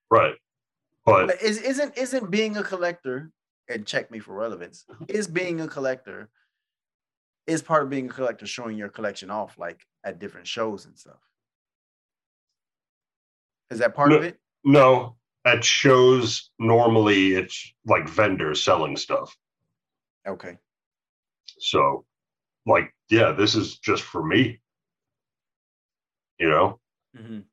right. 0.09 0.35
But 1.05 1.27
But 1.27 1.41
is, 1.41 1.61
isn't 1.61 1.97
isn't 1.97 2.31
being 2.31 2.57
a 2.57 2.63
collector 2.63 3.31
and 3.69 3.85
check 3.85 4.09
me 4.11 4.19
for 4.19 4.33
relevance? 4.33 4.85
Is 5.07 5.27
being 5.27 5.61
a 5.61 5.67
collector 5.67 6.29
is 7.47 7.61
part 7.61 7.83
of 7.83 7.89
being 7.89 8.07
a 8.09 8.13
collector 8.13 8.47
showing 8.47 8.75
your 8.77 8.89
collection 8.89 9.29
off 9.29 9.57
like 9.59 9.85
at 10.03 10.17
different 10.19 10.47
shows 10.47 10.85
and 10.85 10.97
stuff? 10.97 11.19
Is 13.69 13.79
that 13.79 13.95
part 13.95 14.11
of 14.11 14.23
it? 14.23 14.39
no, 14.63 15.15
at 15.45 15.63
shows, 15.63 16.49
normally 16.59 17.33
it's 17.33 17.73
like 17.85 18.09
vendors 18.09 18.63
selling 18.63 18.97
stuff. 18.97 19.35
Okay. 20.27 20.57
So, 21.59 22.05
like, 22.65 22.93
yeah, 23.09 23.31
this 23.31 23.53
is 23.55 23.77
just 23.77 24.01
for 24.03 24.25
me, 24.25 24.59
you 26.39 26.49
know? 26.49 26.79
Mhm. 27.15 27.43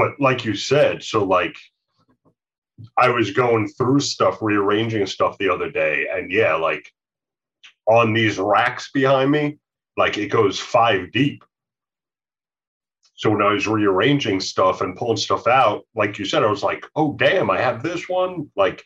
But 0.00 0.18
like 0.18 0.46
you 0.46 0.54
said, 0.54 1.02
so 1.02 1.22
like, 1.24 1.58
I 2.96 3.10
was 3.10 3.32
going 3.32 3.68
through 3.68 4.00
stuff, 4.00 4.38
rearranging 4.40 5.04
stuff 5.04 5.36
the 5.36 5.50
other 5.50 5.70
day, 5.70 6.06
and 6.10 6.32
yeah, 6.32 6.54
like 6.54 6.90
on 7.86 8.14
these 8.14 8.38
racks 8.38 8.90
behind 8.92 9.30
me, 9.30 9.58
like 9.98 10.16
it 10.16 10.28
goes 10.28 10.58
five 10.58 11.12
deep. 11.12 11.44
So 13.12 13.28
when 13.28 13.42
I 13.42 13.52
was 13.52 13.66
rearranging 13.66 14.40
stuff 14.40 14.80
and 14.80 14.96
pulling 14.96 15.18
stuff 15.18 15.46
out, 15.46 15.86
like 15.94 16.18
you 16.18 16.24
said, 16.24 16.42
I 16.44 16.46
was 16.50 16.62
like, 16.62 16.86
oh 16.96 17.12
damn, 17.12 17.50
I 17.50 17.60
have 17.60 17.82
this 17.82 18.08
one. 18.08 18.50
Like, 18.56 18.82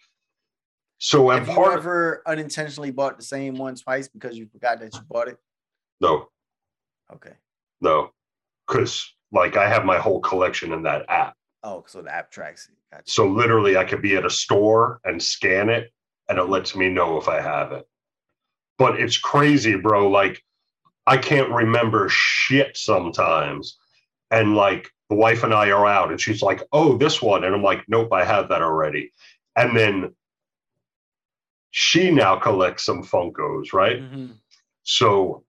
so 0.98 1.30
Have 1.30 1.46
you 1.46 1.54
part 1.54 1.78
ever 1.78 2.24
unintentionally 2.26 2.90
bought 2.90 3.18
the 3.18 3.24
same 3.24 3.54
one 3.54 3.76
twice 3.76 4.08
because 4.08 4.36
you 4.36 4.46
forgot 4.46 4.80
that 4.80 4.92
you 4.92 5.00
bought 5.08 5.28
it? 5.28 5.38
no, 6.00 6.26
Okay. 7.12 7.34
no, 7.80 8.10
because 8.66 9.13
like 9.34 9.56
I 9.56 9.68
have 9.68 9.84
my 9.84 9.98
whole 9.98 10.20
collection 10.20 10.72
in 10.72 10.82
that 10.84 11.04
app. 11.10 11.34
Oh, 11.62 11.84
so 11.86 12.00
the 12.00 12.14
app 12.14 12.30
tracks. 12.30 12.68
Gotcha. 12.92 13.02
So 13.10 13.26
literally, 13.26 13.76
I 13.76 13.84
could 13.84 14.00
be 14.00 14.16
at 14.16 14.24
a 14.24 14.30
store 14.30 15.00
and 15.04 15.22
scan 15.22 15.68
it, 15.68 15.92
and 16.28 16.38
it 16.38 16.44
lets 16.48 16.74
me 16.76 16.88
know 16.88 17.18
if 17.18 17.28
I 17.28 17.40
have 17.40 17.72
it. 17.72 17.86
But 18.78 19.00
it's 19.00 19.18
crazy, 19.18 19.74
bro. 19.76 20.08
Like, 20.08 20.42
I 21.06 21.16
can't 21.16 21.50
remember 21.50 22.08
shit 22.08 22.76
sometimes. 22.76 23.76
And 24.30 24.54
like, 24.56 24.90
the 25.10 25.16
wife 25.16 25.42
and 25.42 25.52
I 25.52 25.70
are 25.70 25.86
out, 25.86 26.10
and 26.10 26.20
she's 26.20 26.40
like, 26.42 26.62
"Oh, 26.72 26.96
this 26.96 27.20
one," 27.20 27.44
and 27.44 27.54
I'm 27.54 27.62
like, 27.62 27.84
"Nope, 27.88 28.12
I 28.12 28.24
have 28.24 28.48
that 28.48 28.62
already." 28.62 29.12
And 29.56 29.76
then 29.76 30.14
she 31.70 32.10
now 32.10 32.36
collects 32.36 32.84
some 32.84 33.02
Funkos, 33.02 33.72
right? 33.72 34.00
Mhm. 34.00 34.38
So 34.84 35.44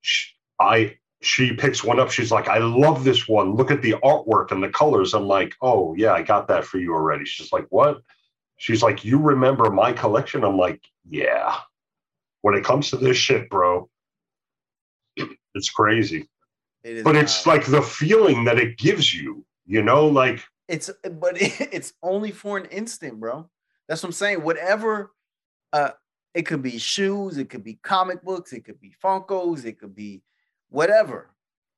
sh- 0.00 0.32
I 0.60 0.98
she 1.22 1.52
picks 1.52 1.84
one 1.84 2.00
up. 2.00 2.10
She's 2.10 2.32
like, 2.32 2.48
I 2.48 2.58
love 2.58 3.04
this 3.04 3.28
one. 3.28 3.54
Look 3.54 3.70
at 3.70 3.80
the 3.80 3.92
artwork 4.04 4.50
and 4.50 4.62
the 4.62 4.68
colors. 4.68 5.14
I'm 5.14 5.26
like, 5.26 5.54
oh 5.62 5.94
yeah, 5.96 6.12
I 6.12 6.22
got 6.22 6.48
that 6.48 6.64
for 6.64 6.78
you 6.78 6.92
already. 6.92 7.24
She's 7.24 7.52
like, 7.52 7.66
what? 7.70 8.02
She's 8.56 8.82
like, 8.82 9.04
you 9.04 9.18
remember 9.18 9.70
my 9.70 9.92
collection? 9.92 10.44
I'm 10.44 10.56
like, 10.58 10.82
yeah. 11.08 11.56
When 12.42 12.54
it 12.54 12.64
comes 12.64 12.90
to 12.90 12.96
this 12.96 13.16
shit, 13.16 13.48
bro, 13.48 13.88
it's 15.54 15.70
crazy. 15.70 16.28
It 16.82 17.04
But 17.04 17.14
it's 17.14 17.46
wild. 17.46 17.58
like 17.58 17.70
the 17.70 17.82
feeling 17.82 18.44
that 18.44 18.58
it 18.58 18.76
gives 18.76 19.14
you, 19.14 19.44
you 19.64 19.82
know, 19.82 20.08
like 20.08 20.42
it's 20.68 20.90
but 21.20 21.34
it's 21.40 21.92
only 22.02 22.32
for 22.32 22.58
an 22.58 22.66
instant, 22.66 23.20
bro. 23.20 23.48
That's 23.88 24.02
what 24.02 24.08
I'm 24.08 24.12
saying. 24.12 24.42
Whatever 24.42 25.12
uh 25.72 25.90
it 26.34 26.42
could 26.46 26.62
be 26.62 26.78
shoes, 26.78 27.38
it 27.38 27.48
could 27.48 27.62
be 27.62 27.78
comic 27.82 28.22
books, 28.22 28.52
it 28.52 28.64
could 28.64 28.80
be 28.80 28.92
Funkos, 29.02 29.64
it 29.64 29.78
could 29.78 29.94
be 29.94 30.22
whatever. 30.72 31.30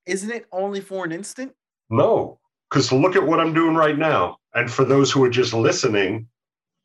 Isn't 0.07 0.31
it 0.31 0.47
only 0.53 0.81
for 0.81 1.05
an 1.05 1.13
instant? 1.13 1.53
No, 1.91 2.39
because 2.71 2.93
look 2.93 3.17
at 3.17 3.27
what 3.27 3.41
I'm 3.41 3.55
doing 3.55 3.75
right 3.75 3.99
now. 3.99 4.39
And 4.55 4.71
for 4.71 4.85
those 4.85 5.11
who 5.11 5.25
are 5.25 5.31
just 5.31 5.53
listening, 5.53 6.29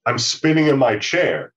I'm 0.05 0.17
spinning 0.17 0.67
in 0.67 0.77
my 0.77 0.97
chair 0.97 1.53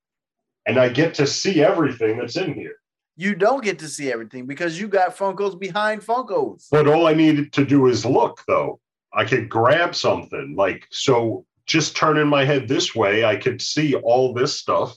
and 0.66 0.78
I 0.78 0.88
get 0.88 1.14
to 1.14 1.26
see 1.26 1.62
everything 1.62 2.18
that's 2.18 2.36
in 2.36 2.54
here. 2.54 2.76
You 3.16 3.34
don't 3.34 3.62
get 3.62 3.78
to 3.80 3.88
see 3.88 4.10
everything 4.10 4.46
because 4.46 4.80
you 4.80 4.88
got 4.88 5.16
Funkos 5.16 5.58
behind 5.58 6.02
Funkos. 6.02 6.66
But 6.70 6.88
all 6.88 7.06
I 7.06 7.14
needed 7.14 7.52
to 7.54 7.64
do 7.64 7.86
is 7.86 8.06
look, 8.06 8.42
though. 8.48 8.80
I 9.14 9.24
could 9.24 9.48
grab 9.48 9.94
something. 9.94 10.54
Like, 10.56 10.86
so 10.90 11.44
just 11.66 11.96
turning 11.96 12.26
my 12.26 12.44
head 12.44 12.68
this 12.68 12.94
way, 12.94 13.24
I 13.24 13.36
could 13.36 13.60
see 13.60 13.94
all 13.94 14.32
this 14.32 14.58
stuff. 14.58 14.96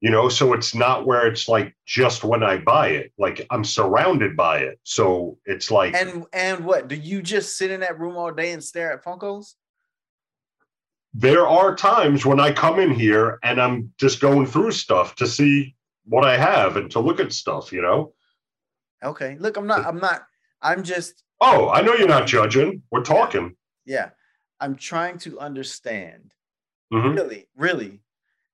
You 0.00 0.10
know, 0.10 0.30
so 0.30 0.54
it's 0.54 0.74
not 0.74 1.06
where 1.06 1.26
it's 1.26 1.46
like 1.46 1.74
just 1.84 2.24
when 2.24 2.42
I 2.42 2.56
buy 2.56 2.88
it. 2.88 3.12
Like 3.18 3.46
I'm 3.50 3.64
surrounded 3.64 4.34
by 4.34 4.60
it. 4.60 4.80
So 4.82 5.36
it's 5.44 5.70
like 5.70 5.94
And 5.94 6.24
and 6.32 6.64
what? 6.64 6.88
Do 6.88 6.94
you 6.96 7.20
just 7.20 7.58
sit 7.58 7.70
in 7.70 7.80
that 7.80 7.98
room 8.00 8.16
all 8.16 8.32
day 8.32 8.52
and 8.52 8.64
stare 8.64 8.92
at 8.92 9.04
Funkos? 9.04 9.54
there 11.12 11.44
are 11.46 11.74
times 11.74 12.24
when 12.24 12.38
I 12.38 12.52
come 12.52 12.78
in 12.78 12.92
here 12.94 13.40
and 13.42 13.60
I'm 13.60 13.92
just 13.98 14.20
going 14.20 14.46
through 14.46 14.70
stuff 14.70 15.16
to 15.16 15.26
see 15.26 15.74
what 16.04 16.24
I 16.24 16.36
have 16.36 16.76
and 16.76 16.88
to 16.92 17.00
look 17.00 17.18
at 17.18 17.32
stuff, 17.32 17.72
you 17.72 17.82
know? 17.82 18.14
Okay. 19.02 19.36
Look, 19.40 19.56
I'm 19.56 19.66
not, 19.66 19.84
I'm 19.84 19.98
not, 19.98 20.22
I'm 20.62 20.84
just, 20.84 21.24
Oh, 21.40 21.68
I 21.68 21.80
know 21.80 21.94
you're 21.94 22.06
not 22.06 22.28
judging. 22.28 22.82
We're 22.92 23.02
talking. 23.02 23.56
yeah. 23.84 24.10
I'm 24.60 24.76
trying 24.76 25.18
to 25.20 25.40
understand 25.40 26.32
Mhm. 26.92 27.16
really, 27.16 27.48
really 27.56 28.02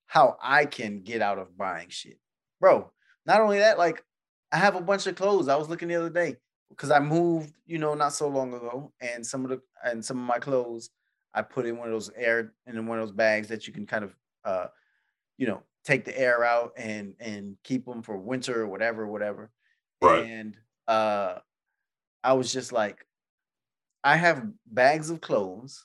how 0.06 0.36
I 0.42 0.66
can 0.66 1.00
get 1.02 1.20
out 1.22 1.38
of 1.38 1.56
buying 1.56 1.88
shit. 1.88 2.18
Bro, 2.60 2.90
not 3.26 3.40
only 3.40 3.58
that, 3.58 3.78
like 3.78 4.04
I 4.52 4.58
have 4.58 4.76
a 4.76 4.80
bunch 4.80 5.06
of 5.06 5.16
clothes. 5.16 5.48
I 5.48 5.56
was 5.56 5.68
looking 5.68 5.88
the 5.88 5.96
other 5.96 6.10
day 6.10 6.36
because 6.70 6.90
I 6.90 7.00
moved, 7.00 7.52
you 7.66 7.78
know, 7.78 7.94
not 7.94 8.12
so 8.12 8.28
long 8.28 8.54
ago, 8.54 8.92
and 9.00 9.26
some 9.26 9.44
of 9.44 9.50
the 9.50 9.60
and 9.84 10.04
some 10.04 10.18
of 10.18 10.24
my 10.24 10.38
clothes 10.38 10.90
I 11.34 11.42
put 11.42 11.66
in 11.66 11.76
one 11.76 11.88
of 11.88 11.92
those 11.92 12.10
air 12.16 12.52
in 12.66 12.86
one 12.86 12.98
of 12.98 13.06
those 13.06 13.16
bags 13.16 13.48
that 13.48 13.66
you 13.66 13.72
can 13.72 13.86
kind 13.86 14.04
of 14.04 14.16
uh 14.44 14.66
you 15.36 15.46
know 15.46 15.62
take 15.84 16.04
the 16.04 16.18
air 16.18 16.44
out 16.44 16.72
and 16.76 17.14
and 17.20 17.56
keep 17.62 17.84
them 17.84 18.02
for 18.02 18.16
winter 18.16 18.62
or 18.62 18.66
whatever, 18.66 19.06
whatever. 19.06 19.50
Right. 20.00 20.24
And 20.24 20.56
uh 20.88 21.40
I 22.24 22.32
was 22.32 22.52
just 22.52 22.72
like, 22.72 23.06
I 24.02 24.16
have 24.16 24.44
bags 24.66 25.10
of 25.10 25.20
clothes 25.20 25.84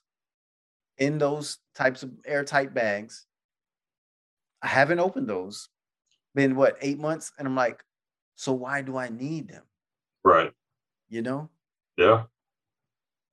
in 0.98 1.18
those 1.18 1.60
types 1.76 2.02
of 2.02 2.12
airtight 2.26 2.74
bags. 2.74 3.28
I 4.62 4.68
haven't 4.68 5.00
opened 5.00 5.28
those. 5.28 5.70
Been 6.34 6.56
what 6.56 6.78
eight 6.82 7.00
months, 7.00 7.32
and 7.38 7.48
I'm 7.48 7.56
like, 7.56 7.84
so 8.36 8.54
why 8.54 8.82
do 8.82 8.98
I 8.98 9.10
need 9.10 9.50
them? 9.50 9.64
Right. 10.24 10.54
You 11.10 11.22
know, 11.22 11.50
Yeah. 11.98 12.24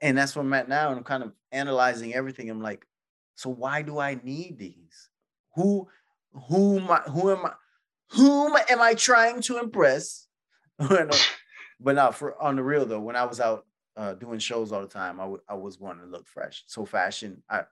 and 0.01 0.18
that's 0.18 0.35
where 0.35 0.45
I'm 0.45 0.53
at 0.55 0.68
now. 0.68 0.89
And 0.89 0.99
I'm 0.99 1.05
kind 1.05 1.22
of 1.22 1.33
analyzing 1.53 2.14
everything. 2.14 2.51
I'm 2.51 2.61
like, 2.61 2.85
so 3.37 3.51
why 3.51 3.83
do 3.83 3.99
I 4.01 4.18
need 4.22 4.59
these? 4.59 5.11
Who, 5.55 5.89
who 6.49 6.79
am 6.81 6.91
I? 6.91 7.01
Who 7.03 7.31
am 7.31 7.47
I? 7.47 7.53
Whom 8.12 8.57
am 8.68 8.81
I 8.81 8.95
trying 8.95 9.41
to 9.43 9.59
impress? 9.59 10.26
but 10.79 11.95
now, 11.95 12.11
for 12.11 12.41
on 12.43 12.57
the 12.57 12.62
real 12.62 12.85
though, 12.87 13.01
when 13.01 13.16
I 13.16 13.24
was 13.24 13.39
out 13.39 13.66
uh, 13.97 14.14
doing 14.14 14.39
shows 14.39 14.72
all 14.72 14.81
the 14.81 14.89
time, 14.89 15.20
I 15.20 15.24
w- 15.24 15.43
I 15.49 15.55
was 15.55 15.79
wanting 15.79 16.05
to 16.05 16.11
look 16.11 16.26
fresh. 16.26 16.64
So 16.66 16.85
fashion, 16.85 17.43
I 17.49 17.62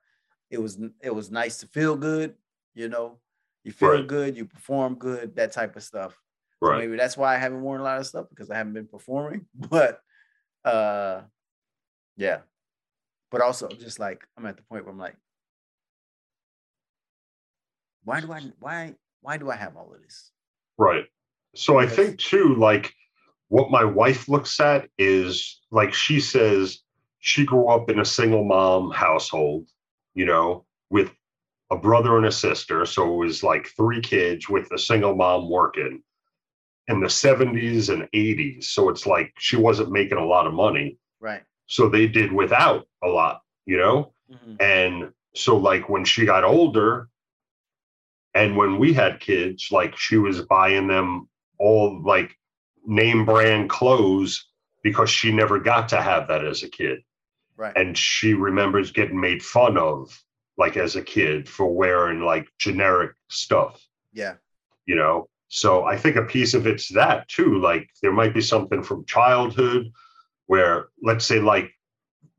it 0.50 0.58
was 0.60 0.78
it 1.02 1.14
was 1.14 1.30
nice 1.30 1.58
to 1.58 1.66
feel 1.66 1.96
good. 1.96 2.34
You 2.74 2.88
know, 2.88 3.18
you 3.66 3.72
feel 3.72 3.90
Right. 3.90 4.06
good, 4.06 4.36
you 4.36 4.44
perform 4.44 4.94
good, 4.94 5.34
that 5.34 5.50
type 5.50 5.74
of 5.74 5.82
stuff. 5.82 6.12
So 6.62 6.70
Right. 6.70 6.78
maybe 6.78 6.96
that's 6.96 7.16
why 7.16 7.34
I 7.34 7.38
haven't 7.38 7.62
worn 7.62 7.80
a 7.80 7.84
lot 7.84 7.98
of 7.98 8.06
stuff 8.06 8.26
because 8.30 8.48
I 8.48 8.56
haven't 8.56 8.74
been 8.74 8.86
performing. 8.86 9.48
But 9.54 10.00
uh 10.64 11.22
yeah. 12.16 12.42
But 13.32 13.40
also 13.40 13.66
just 13.68 13.98
like 13.98 14.24
I'm 14.36 14.46
at 14.46 14.56
the 14.56 14.62
point 14.62 14.84
where 14.84 14.92
I'm 14.92 14.98
like, 15.00 15.16
why 18.04 18.20
do 18.20 18.32
I 18.32 18.40
why 18.60 18.94
why 19.20 19.36
do 19.36 19.50
I 19.50 19.56
have 19.56 19.76
all 19.76 19.92
of 19.92 20.00
this? 20.00 20.30
Right. 20.78 21.06
So 21.56 21.78
I 21.78 21.88
think 21.88 22.18
too, 22.20 22.54
like 22.54 22.94
what 23.48 23.72
my 23.72 23.84
wife 23.84 24.28
looks 24.28 24.60
at 24.60 24.88
is 24.96 25.60
like 25.72 25.92
she 25.92 26.20
says 26.20 26.84
she 27.18 27.44
grew 27.44 27.66
up 27.66 27.90
in 27.90 27.98
a 27.98 28.04
single 28.04 28.44
mom 28.44 28.92
household, 28.92 29.68
you 30.14 30.24
know, 30.24 30.64
with 30.88 31.10
a 31.70 31.76
brother 31.76 32.16
and 32.16 32.26
a 32.26 32.32
sister. 32.32 32.86
So 32.86 33.14
it 33.14 33.16
was 33.16 33.42
like 33.42 33.68
three 33.76 34.00
kids 34.00 34.48
with 34.48 34.70
a 34.72 34.78
single 34.78 35.14
mom 35.14 35.50
working 35.50 36.02
in 36.88 37.00
the 37.00 37.06
70s 37.06 37.92
and 37.92 38.08
80s. 38.12 38.64
So 38.64 38.88
it's 38.88 39.06
like 39.06 39.32
she 39.38 39.56
wasn't 39.56 39.90
making 39.90 40.18
a 40.18 40.24
lot 40.24 40.46
of 40.46 40.54
money. 40.54 40.98
Right. 41.20 41.42
So 41.66 41.88
they 41.88 42.06
did 42.06 42.32
without 42.32 42.86
a 43.02 43.08
lot, 43.08 43.42
you 43.64 43.76
know? 43.76 44.12
Mhm. 44.30 44.62
And 44.62 45.12
so, 45.34 45.56
like, 45.56 45.88
when 45.88 46.04
she 46.04 46.24
got 46.24 46.44
older 46.44 47.08
and 48.34 48.56
when 48.56 48.78
we 48.78 48.92
had 48.92 49.20
kids, 49.20 49.68
like, 49.72 49.96
she 49.96 50.16
was 50.16 50.42
buying 50.42 50.86
them 50.86 51.28
all 51.58 52.00
like 52.02 52.38
name 52.86 53.24
brand 53.24 53.68
clothes 53.68 54.46
because 54.82 55.10
she 55.10 55.32
never 55.32 55.58
got 55.58 55.88
to 55.88 56.00
have 56.00 56.28
that 56.28 56.44
as 56.44 56.62
a 56.62 56.68
kid. 56.68 57.02
Right. 57.56 57.76
And 57.76 57.98
she 57.98 58.34
remembers 58.34 58.92
getting 58.92 59.18
made 59.18 59.42
fun 59.42 59.76
of, 59.76 60.22
like, 60.58 60.76
as 60.76 60.96
a 60.96 61.02
kid 61.02 61.48
for 61.48 61.66
wearing 61.66 62.20
like 62.20 62.46
generic 62.58 63.12
stuff, 63.28 63.84
yeah. 64.12 64.34
you 64.86 64.94
know? 64.96 65.28
So 65.48 65.84
I 65.84 65.96
think 65.96 66.16
a 66.16 66.22
piece 66.24 66.54
of 66.54 66.66
it's 66.66 66.88
that 66.94 67.28
too. 67.28 67.58
Like, 67.60 67.88
there 68.02 68.12
might 68.12 68.34
be 68.34 68.40
something 68.40 68.82
from 68.82 69.04
childhood 69.04 69.92
where, 70.46 70.88
let's 71.02 71.24
say, 71.26 71.40
like, 71.40 71.70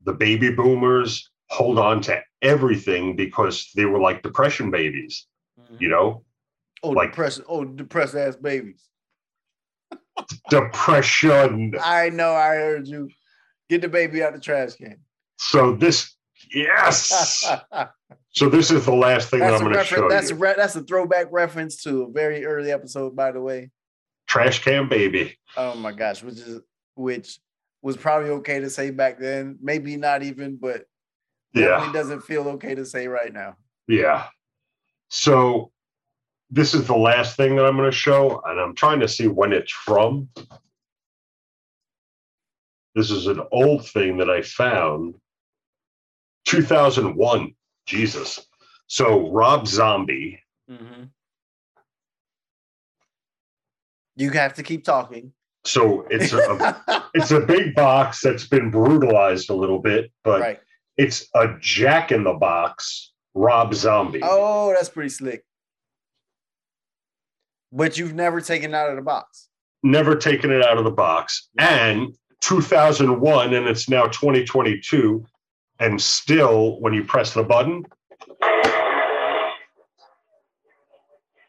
the 0.04 0.12
baby 0.12 0.50
boomers 0.50 1.30
hold 1.50 1.78
on 1.78 2.00
to 2.02 2.20
everything 2.42 3.16
because 3.16 3.70
they 3.74 3.84
were 3.86 3.98
like 4.00 4.22
depression 4.22 4.70
babies, 4.70 5.26
Mhm. 5.58 5.80
you 5.80 5.88
know, 5.88 6.24
Oh, 6.82 6.90
like- 6.90 7.10
depressed, 7.10 7.40
oh, 7.48 7.64
depressed 7.64 8.14
ass 8.14 8.36
babies. 8.36 8.88
depression. 10.50 11.74
I 11.82 12.10
know 12.10 12.32
I 12.32 12.54
heard 12.56 12.86
you. 12.88 13.10
Get 13.68 13.82
the 13.82 13.88
baby 13.88 14.22
out 14.22 14.32
the 14.34 14.40
trash 14.40 14.74
can. 14.74 14.98
So 15.38 15.74
this, 15.74 16.14
yes. 16.52 17.44
So 18.32 18.48
this 18.48 18.70
is 18.70 18.84
the 18.84 18.94
last 18.94 19.30
thing 19.30 19.40
that 19.40 19.54
I'm 19.54 19.60
going 19.60 19.72
to 19.74 19.84
show. 19.84 20.08
That's 20.08 20.30
a 20.30 20.34
re- 20.34 20.54
that's 20.56 20.76
a 20.76 20.82
throwback 20.82 21.26
reference 21.32 21.82
to 21.84 22.02
a 22.02 22.10
very 22.10 22.44
early 22.44 22.70
episode, 22.70 23.16
by 23.16 23.32
the 23.32 23.40
way. 23.40 23.70
Trash 24.26 24.62
can 24.62 24.88
baby. 24.88 25.38
Oh 25.56 25.74
my 25.74 25.92
gosh, 25.92 26.22
which 26.22 26.38
is 26.38 26.60
which 26.94 27.38
was 27.82 27.96
probably 27.96 28.30
okay 28.30 28.60
to 28.60 28.68
say 28.68 28.90
back 28.90 29.18
then. 29.18 29.58
Maybe 29.62 29.96
not 29.96 30.22
even, 30.22 30.56
but 30.56 30.84
Yeah, 31.54 31.68
definitely 31.68 31.92
doesn't 31.98 32.20
feel 32.22 32.48
okay 32.50 32.74
to 32.74 32.84
say 32.84 33.08
right 33.08 33.32
now. 33.32 33.56
yeah. 33.86 34.26
So 35.10 35.72
this 36.50 36.74
is 36.74 36.86
the 36.86 36.96
last 36.96 37.36
thing 37.36 37.56
that 37.56 37.64
I'm 37.64 37.76
going 37.76 37.90
to 37.90 37.96
show, 37.96 38.42
and 38.44 38.60
I'm 38.60 38.74
trying 38.74 39.00
to 39.00 39.08
see 39.08 39.26
when 39.26 39.52
it's 39.54 39.72
from. 39.72 40.28
This 42.94 43.10
is 43.10 43.26
an 43.26 43.40
old 43.52 43.88
thing 43.88 44.18
that 44.18 44.28
I 44.28 44.42
found, 44.42 45.14
2001. 46.46 47.54
Jesus. 47.88 48.46
So 48.86 49.30
Rob 49.30 49.66
Zombie. 49.66 50.40
Mhm. 50.70 51.10
You 54.16 54.30
have 54.30 54.54
to 54.54 54.62
keep 54.62 54.84
talking. 54.84 55.32
So 55.64 56.06
it's 56.10 56.32
a, 56.32 57.08
it's 57.14 57.30
a 57.30 57.40
big 57.40 57.74
box 57.74 58.20
that's 58.20 58.46
been 58.46 58.70
brutalized 58.70 59.50
a 59.50 59.54
little 59.54 59.78
bit, 59.78 60.12
but 60.22 60.40
right. 60.40 60.60
it's 60.96 61.28
a 61.34 61.56
Jack 61.60 62.12
in 62.12 62.24
the 62.24 62.34
Box 62.34 63.12
Rob 63.34 63.74
Zombie. 63.74 64.20
Oh, 64.22 64.72
that's 64.72 64.88
pretty 64.88 65.10
slick. 65.10 65.44
But 67.72 67.98
you've 67.98 68.14
never 68.14 68.40
taken 68.40 68.70
it 68.72 68.76
out 68.76 68.90
of 68.90 68.96
the 68.96 69.02
box. 69.02 69.48
Never 69.82 70.16
taken 70.16 70.50
it 70.50 70.64
out 70.64 70.78
of 70.78 70.84
the 70.84 70.90
box. 70.90 71.48
And 71.58 72.16
2001, 72.40 73.54
and 73.54 73.66
it's 73.66 73.88
now 73.88 74.06
2022, 74.06 75.24
and 75.80 76.00
still, 76.00 76.80
when 76.80 76.92
you 76.92 77.04
press 77.04 77.34
the 77.34 77.42
button, 77.42 77.84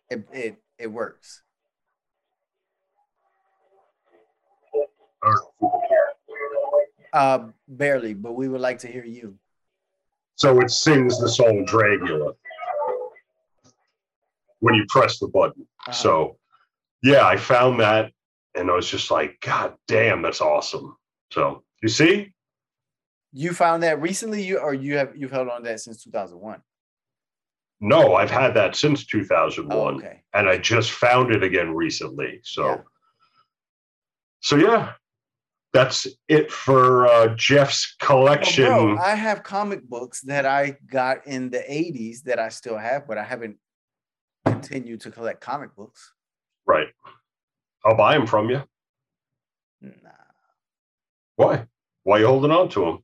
It 0.09 0.27
it 0.33 0.55
it 0.79 0.87
works. 0.87 1.43
Uh 7.13 7.47
barely, 7.67 8.13
but 8.13 8.33
we 8.33 8.47
would 8.47 8.61
like 8.61 8.79
to 8.79 8.87
hear 8.87 9.03
you. 9.03 9.35
so 10.35 10.59
it 10.61 10.71
sings 10.71 11.19
the 11.19 11.27
song 11.29 11.65
Dragula 11.65 12.33
when 14.59 14.75
you 14.75 14.85
press 14.89 15.19
the 15.19 15.27
button. 15.27 15.67
Uh-huh. 15.87 15.91
So, 15.91 16.37
yeah, 17.01 17.25
I 17.25 17.37
found 17.37 17.79
that, 17.79 18.11
and 18.55 18.69
I 18.69 18.73
was 18.75 18.89
just 18.89 19.09
like, 19.09 19.39
God 19.41 19.73
damn, 19.87 20.21
that's 20.21 20.41
awesome. 20.41 20.97
So, 21.31 21.63
you 21.81 21.89
see, 21.89 22.33
you 23.31 23.53
found 23.53 23.83
that 23.83 24.01
recently, 24.01 24.43
you 24.43 24.57
or 24.57 24.73
you 24.73 24.97
have 24.97 25.15
you've 25.15 25.31
held 25.31 25.49
on 25.49 25.61
to 25.63 25.69
that 25.69 25.79
since 25.79 26.03
2001. 26.03 26.61
no, 27.81 28.15
I've 28.15 28.31
had 28.31 28.53
that 28.55 28.75
since 28.75 29.05
2001. 29.05 29.77
Oh, 29.77 29.97
okay. 29.97 30.21
and 30.33 30.49
I 30.49 30.57
just 30.57 30.91
found 30.91 31.33
it 31.33 31.43
again 31.43 31.73
recently. 31.75 32.41
So, 32.43 32.67
Yeah. 32.67 32.81
so 34.41 34.55
yeah, 34.57 34.93
that's 35.73 36.07
it 36.27 36.51
for 36.51 37.07
uh, 37.07 37.35
Jeff's 37.35 37.95
collection. 37.99 38.65
bro, 38.65 38.97
I 38.97 39.15
have 39.15 39.43
comic 39.43 39.87
books 39.87 40.21
that 40.21 40.45
I 40.45 40.75
got 40.87 41.25
in 41.27 41.49
the 41.51 41.59
80s 41.59 42.23
that 42.23 42.39
I 42.39 42.49
still 42.49 42.77
have, 42.77 43.07
but 43.07 43.17
I 43.17 43.23
haven't 43.23 43.57
continued 44.45 45.01
to 45.01 45.11
collect 45.11 45.39
comic 45.41 45.75
books. 45.75 46.13
right. 46.65 46.87
I'll 47.85 47.95
buy 47.95 48.17
them 48.17 48.27
from 48.27 48.49
you. 48.49 48.61
Nah. 49.81 50.09
Why? 51.37 51.65
Why 52.03 52.17
are 52.17 52.19
you 52.19 52.27
holding 52.27 52.51
on 52.51 52.67
to 52.69 52.81
them? 52.83 53.03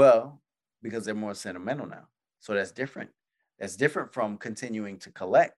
Well, 0.00 0.42
because 0.82 1.06
they're 1.06 1.14
more 1.14 1.32
sentimental 1.32 1.86
now. 1.86 2.06
So 2.40 2.52
that's 2.52 2.70
different. 2.70 3.08
That's 3.58 3.76
different 3.76 4.12
from 4.12 4.36
continuing 4.36 4.98
to 4.98 5.10
collect. 5.10 5.56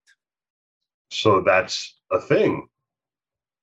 So 1.11 1.43
that's 1.45 1.99
a 2.13 2.21
thing. 2.21 2.69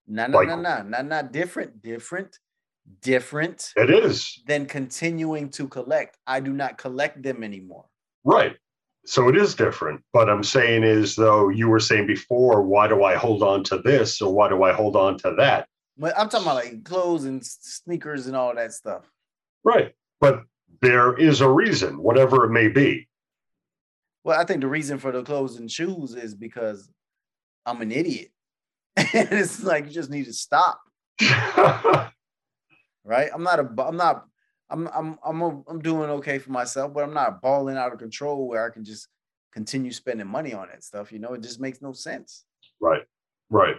No, 0.05 0.28
no, 0.28 0.38
Like- 0.39 0.49
no, 0.49 0.57
no, 0.57 0.82
not 0.84 1.05
not 1.05 1.32
different, 1.32 1.82
different, 1.82 2.38
different 3.01 3.71
It 3.78 3.89
is 3.89 4.43
than 4.47 4.65
continuing 4.65 5.49
to 5.51 5.65
collect. 5.69 6.17
I 6.28 6.41
do 6.41 6.51
not 6.51 6.78
collect 6.78 7.23
them 7.23 7.41
anymore. 7.41 7.86
right. 8.26 8.57
So 9.05 9.30
it 9.30 9.38
is 9.38 9.55
different. 9.55 10.03
But 10.11 10.30
I'm 10.32 10.43
saying 10.43 10.84
is 10.84 11.15
though 11.15 11.47
you 11.47 11.69
were 11.69 11.80
saying 11.80 12.07
before, 12.07 12.63
why 12.63 12.88
do 12.89 13.03
I 13.03 13.15
hold 13.15 13.43
on 13.43 13.63
to 13.65 13.78
this 13.78 14.19
or 14.21 14.34
why 14.34 14.49
do 14.49 14.63
I 14.63 14.73
hold 14.73 14.95
on 14.97 15.17
to 15.19 15.36
that? 15.38 15.69
But 15.95 16.17
I'm 16.19 16.28
talking 16.28 16.47
about 16.47 16.55
like 16.65 16.84
clothes 16.84 17.23
and 17.23 17.45
sneakers 17.45 18.26
and 18.28 18.36
all 18.36 18.53
that 18.55 18.73
stuff. 18.73 19.03
Right. 19.63 19.93
But 20.19 20.43
there 20.82 21.13
is 21.13 21.41
a 21.41 21.49
reason, 21.49 22.01
whatever 22.01 22.45
it 22.45 22.51
may 22.51 22.67
be. 22.67 23.07
Well, 24.23 24.39
I 24.39 24.45
think 24.45 24.61
the 24.61 24.67
reason 24.67 24.97
for 24.97 25.11
the 25.11 25.23
clothes 25.23 25.57
and 25.57 25.69
shoes 25.69 26.15
is 26.15 26.34
because 26.34 26.89
I'm 27.65 27.82
an 27.82 27.91
idiot. 27.91 28.32
and 28.97 29.28
it's 29.32 29.63
like 29.63 29.86
you 29.86 29.91
just 29.91 30.09
need 30.09 30.26
to 30.26 30.34
stop, 30.34 30.80
right? 31.21 32.11
I'm 33.34 33.43
not 33.43 33.59
a 33.59 33.67
I'm 33.78 33.97
not 33.97 34.26
I'm 34.69 34.88
I'm 34.88 35.19
I'm 35.23 35.41
a, 35.41 35.61
I'm 35.67 35.82
doing 35.82 36.09
okay 36.11 36.39
for 36.39 36.51
myself, 36.51 36.93
but 36.93 37.03
I'm 37.03 37.13
not 37.13 37.41
balling 37.41 37.76
out 37.76 37.91
of 37.91 37.99
control 37.99 38.47
where 38.47 38.65
I 38.65 38.69
can 38.73 38.86
just 38.86 39.09
continue 39.51 39.91
spending 39.91 40.28
money 40.28 40.53
on 40.53 40.69
that 40.69 40.84
stuff. 40.84 41.11
You 41.11 41.19
know, 41.19 41.34
it 41.34 41.41
just 41.41 41.59
makes 41.59 41.82
no 41.82 41.91
sense 41.91 42.45
right. 42.80 43.03
Right. 43.49 43.76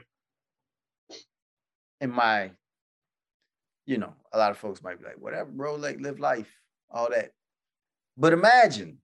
in 2.01 2.11
my 2.11 2.51
you 3.87 3.99
know, 3.99 4.13
a 4.33 4.39
lot 4.39 4.51
of 4.51 4.59
folks 4.59 4.83
might 4.83 4.99
be 4.99 5.07
like, 5.07 5.19
whatever, 5.19 5.51
bro, 5.51 5.77
like 5.77 6.01
live 6.01 6.19
life, 6.21 6.53
all 6.91 7.11
that. 7.11 7.33
But 8.17 8.33
imagine 8.33 8.99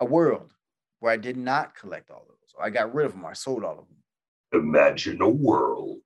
a 0.00 0.04
world 0.04 0.52
where 1.00 1.12
I 1.12 1.16
did 1.16 1.36
not 1.36 1.74
collect 1.74 2.10
all 2.10 2.22
of 2.22 2.28
those. 2.28 2.54
I 2.60 2.70
got 2.70 2.94
rid 2.94 3.06
of 3.06 3.12
them. 3.12 3.26
I 3.26 3.32
sold 3.32 3.64
all 3.64 3.78
of 3.78 3.86
them. 3.88 4.62
Imagine 4.62 5.20
a 5.20 5.28
world. 5.28 6.00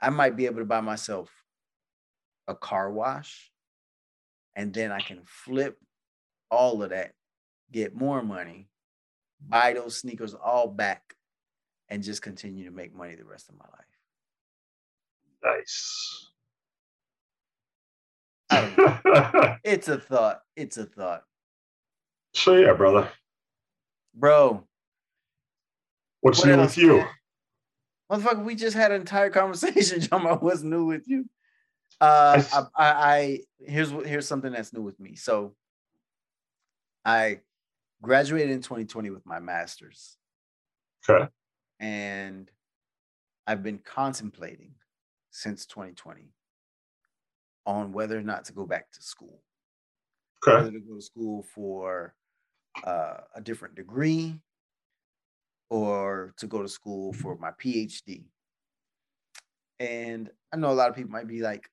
I 0.00 0.10
might 0.10 0.36
be 0.36 0.46
able 0.46 0.58
to 0.58 0.64
buy 0.64 0.80
myself 0.80 1.30
a 2.48 2.54
car 2.54 2.90
wash 2.90 3.52
and 4.56 4.72
then 4.72 4.92
I 4.92 5.00
can 5.00 5.20
flip 5.24 5.78
all 6.50 6.82
of 6.82 6.90
that, 6.90 7.12
get 7.70 7.94
more 7.94 8.22
money, 8.22 8.68
buy 9.40 9.72
those 9.72 9.96
sneakers 9.96 10.34
all 10.34 10.68
back, 10.68 11.14
and 11.88 12.02
just 12.02 12.22
continue 12.22 12.64
to 12.64 12.70
make 12.70 12.94
money 12.94 13.14
the 13.14 13.24
rest 13.24 13.48
of 13.48 13.56
my 13.56 13.64
life. 13.64 15.58
Nice. 15.58 16.31
it's 19.64 19.88
a 19.88 19.98
thought. 19.98 20.40
It's 20.56 20.76
a 20.76 20.84
thought. 20.84 21.24
So 22.34 22.54
yeah, 22.54 22.72
brother. 22.72 23.08
Bro. 24.14 24.64
What's 26.20 26.38
what 26.40 26.48
new 26.48 26.58
with 26.58 26.78
you? 26.78 26.96
Man? 26.98 27.08
Motherfucker, 28.10 28.44
we 28.44 28.54
just 28.54 28.76
had 28.76 28.92
an 28.92 29.00
entire 29.00 29.30
conversation 29.40 30.02
about 30.12 30.42
what's 30.42 30.62
new 30.62 30.84
with 30.84 31.06
you. 31.06 31.28
Uh, 32.00 32.42
I, 32.52 32.60
I, 32.76 32.92
I 32.92 33.40
here's 33.60 33.90
here's 33.90 34.26
something 34.26 34.52
that's 34.52 34.72
new 34.72 34.82
with 34.82 34.98
me. 34.98 35.14
So, 35.14 35.54
I 37.04 37.40
graduated 38.02 38.50
in 38.50 38.60
2020 38.60 39.10
with 39.10 39.24
my 39.24 39.38
master's. 39.38 40.16
Okay. 41.08 41.28
And 41.80 42.50
I've 43.46 43.62
been 43.62 43.78
contemplating 43.78 44.74
since 45.30 45.66
2020 45.66 46.32
on 47.66 47.92
whether 47.92 48.18
or 48.18 48.22
not 48.22 48.44
to 48.46 48.52
go 48.52 48.66
back 48.66 48.90
to 48.92 49.02
school. 49.02 49.40
Okay. 50.46 50.56
Whether 50.56 50.72
to 50.72 50.80
go 50.80 50.96
to 50.96 51.02
school 51.02 51.44
for 51.54 52.14
uh, 52.84 53.18
a 53.34 53.40
different 53.40 53.74
degree 53.74 54.40
or 55.70 56.34
to 56.36 56.46
go 56.46 56.62
to 56.62 56.68
school 56.68 57.12
for 57.12 57.36
my 57.38 57.50
PhD. 57.52 58.24
And 59.80 60.30
I 60.52 60.56
know 60.56 60.70
a 60.70 60.74
lot 60.74 60.90
of 60.90 60.96
people 60.96 61.10
might 61.10 61.26
be 61.26 61.40
like, 61.40 61.70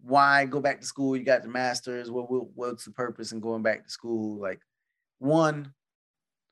why 0.00 0.44
go 0.44 0.60
back 0.60 0.80
to 0.80 0.86
school? 0.86 1.16
You 1.16 1.24
got 1.24 1.42
the 1.42 1.48
master's. 1.48 2.10
What, 2.10 2.30
what 2.30 2.46
what's 2.54 2.84
the 2.84 2.90
purpose 2.90 3.32
in 3.32 3.40
going 3.40 3.62
back 3.62 3.84
to 3.84 3.90
school? 3.90 4.40
Like, 4.40 4.60
one, 5.18 5.72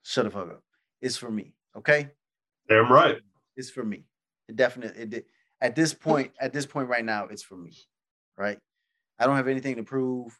shut 0.02 0.24
the 0.24 0.30
fuck 0.30 0.48
up. 0.48 0.62
It's 1.00 1.16
for 1.16 1.30
me. 1.30 1.54
Okay. 1.76 2.08
Damn 2.68 2.90
right. 2.90 3.16
It's 3.56 3.70
for 3.70 3.84
me. 3.84 4.04
It 4.48 4.56
definitely 4.56 5.18
it, 5.18 5.26
at 5.60 5.74
this 5.74 5.92
point, 5.92 6.32
at 6.40 6.52
this 6.52 6.66
point 6.66 6.88
right 6.88 7.04
now, 7.04 7.26
it's 7.26 7.42
for 7.42 7.56
me. 7.56 7.72
Right. 8.36 8.58
I 9.18 9.26
don't 9.26 9.36
have 9.36 9.48
anything 9.48 9.76
to 9.76 9.82
prove. 9.82 10.38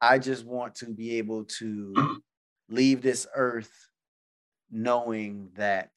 I 0.00 0.18
just 0.18 0.44
want 0.44 0.74
to 0.76 0.86
be 0.86 1.18
able 1.18 1.44
to 1.44 2.20
leave 2.68 3.02
this 3.02 3.26
earth 3.34 3.72
knowing 4.70 5.50
that 5.54 5.92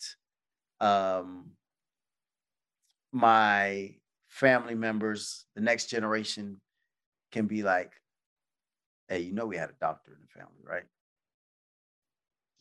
um, 0.80 1.52
my 3.12 3.96
family 4.28 4.76
members, 4.76 5.46
the 5.56 5.62
next 5.62 5.88
generation, 5.88 6.60
can 7.32 7.48
be 7.48 7.64
like, 7.64 7.94
hey, 9.08 9.20
you 9.20 9.34
know, 9.34 9.46
we 9.46 9.58
had 9.58 9.70
a 9.70 9.76
doctor 9.80 10.14
in 10.14 10.20
the 10.22 10.28
family, 10.28 10.62
right? 10.64 10.84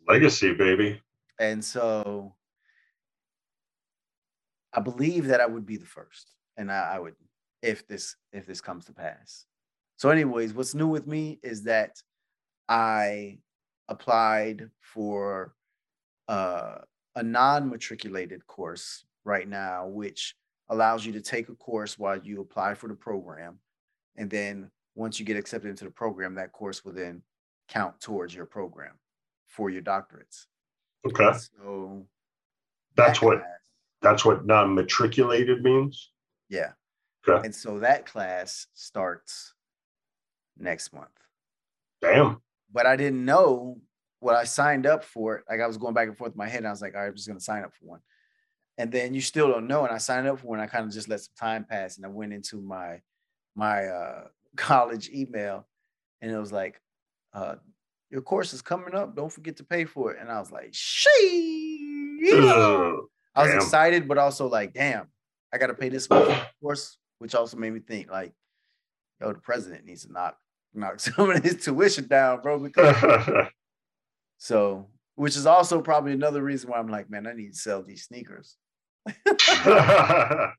Legacy, 0.06 0.54
baby. 0.54 1.00
And 1.38 1.64
so 1.64 2.34
I 4.72 4.80
believe 4.80 5.26
that 5.26 5.40
I 5.40 5.46
would 5.46 5.66
be 5.66 5.76
the 5.76 5.86
first, 5.86 6.34
and 6.56 6.70
I, 6.70 6.94
I 6.94 6.98
would 6.98 7.14
if 7.64 7.86
this 7.88 8.16
if 8.32 8.46
this 8.46 8.60
comes 8.60 8.84
to 8.84 8.92
pass. 8.92 9.46
So, 9.96 10.10
anyways, 10.10 10.52
what's 10.52 10.74
new 10.74 10.86
with 10.86 11.06
me 11.06 11.40
is 11.42 11.64
that 11.64 11.96
I 12.68 13.38
applied 13.88 14.70
for 14.80 15.54
uh, 16.28 16.76
a 17.16 17.22
non-matriculated 17.22 18.46
course 18.46 19.04
right 19.24 19.48
now, 19.48 19.86
which 19.86 20.34
allows 20.68 21.06
you 21.06 21.12
to 21.12 21.20
take 21.20 21.48
a 21.48 21.54
course 21.54 21.98
while 21.98 22.18
you 22.18 22.40
apply 22.40 22.74
for 22.74 22.88
the 22.88 22.94
program, 22.94 23.58
and 24.16 24.28
then 24.30 24.70
once 24.94 25.18
you 25.18 25.24
get 25.24 25.36
accepted 25.36 25.68
into 25.68 25.84
the 25.84 25.90
program, 25.90 26.34
that 26.34 26.52
course 26.52 26.84
will 26.84 26.92
then 26.92 27.22
count 27.68 27.98
towards 28.00 28.34
your 28.34 28.46
program 28.46 28.92
for 29.46 29.70
your 29.70 29.82
doctorates. 29.82 30.46
Okay. 31.06 31.38
So 31.62 32.06
that's 32.96 33.20
that 33.20 33.26
what 33.26 33.38
class, 33.38 33.50
that's 34.02 34.24
what 34.24 34.44
non-matriculated 34.46 35.62
means. 35.62 36.10
Yeah. 36.48 36.72
Okay. 37.26 37.44
And 37.44 37.54
so 37.54 37.80
that 37.80 38.06
class 38.06 38.66
starts 38.74 39.54
next 40.58 40.92
month. 40.92 41.08
Damn. 42.00 42.40
But 42.72 42.86
I 42.86 42.96
didn't 42.96 43.24
know 43.24 43.80
what 44.20 44.34
I 44.34 44.44
signed 44.44 44.86
up 44.86 45.04
for. 45.04 45.44
Like 45.48 45.60
I 45.60 45.66
was 45.66 45.78
going 45.78 45.94
back 45.94 46.08
and 46.08 46.16
forth 46.16 46.32
in 46.32 46.38
my 46.38 46.48
head, 46.48 46.58
and 46.58 46.68
I 46.68 46.70
was 46.70 46.82
like, 46.82 46.94
all 46.94 47.00
right, 47.00 47.08
I'm 47.08 47.14
just 47.14 47.28
gonna 47.28 47.40
sign 47.40 47.64
up 47.64 47.72
for 47.74 47.86
one. 47.86 48.00
And 48.76 48.90
then 48.90 49.14
you 49.14 49.20
still 49.20 49.50
don't 49.50 49.68
know. 49.68 49.84
And 49.84 49.94
I 49.94 49.98
signed 49.98 50.26
up 50.26 50.40
for 50.40 50.48
one. 50.48 50.60
I 50.60 50.66
kind 50.66 50.84
of 50.84 50.92
just 50.92 51.08
let 51.08 51.20
some 51.20 51.34
time 51.38 51.64
pass, 51.64 51.96
and 51.96 52.04
I 52.04 52.08
went 52.08 52.32
into 52.32 52.60
my 52.60 53.00
my 53.54 53.84
uh, 53.86 54.24
college 54.56 55.08
email, 55.10 55.66
and 56.20 56.30
it 56.30 56.38
was 56.38 56.52
like, 56.52 56.80
uh, 57.32 57.56
your 58.10 58.22
course 58.22 58.52
is 58.52 58.62
coming 58.62 58.94
up. 58.94 59.16
Don't 59.16 59.32
forget 59.32 59.56
to 59.56 59.64
pay 59.64 59.84
for 59.84 60.12
it. 60.12 60.18
And 60.20 60.30
I 60.30 60.38
was 60.38 60.52
like, 60.52 60.70
she. 60.72 62.28
I 63.34 63.42
was 63.42 63.54
excited, 63.54 64.06
but 64.06 64.18
also 64.18 64.46
like, 64.48 64.72
damn, 64.72 65.08
I 65.52 65.58
got 65.58 65.66
to 65.66 65.74
pay 65.74 65.88
this 65.88 66.06
course, 66.06 66.98
which 67.24 67.34
also 67.34 67.56
made 67.56 67.72
me 67.72 67.80
think 67.80 68.10
like, 68.10 68.34
yo, 69.18 69.32
the 69.32 69.38
president 69.38 69.86
needs 69.86 70.04
to 70.04 70.12
knock 70.12 70.36
knock 70.74 71.00
some 71.00 71.30
of 71.30 71.42
his 71.42 71.64
tuition 71.64 72.06
down, 72.06 72.42
bro. 72.42 72.58
Because 72.58 73.48
so, 74.36 74.88
which 75.14 75.34
is 75.34 75.46
also 75.46 75.80
probably 75.80 76.12
another 76.12 76.42
reason 76.42 76.68
why 76.68 76.76
I'm 76.76 76.90
like, 76.90 77.08
man, 77.08 77.26
I 77.26 77.32
need 77.32 77.54
to 77.54 77.58
sell 77.58 77.82
these 77.82 78.04
sneakers. 78.04 78.58
it 79.06 80.50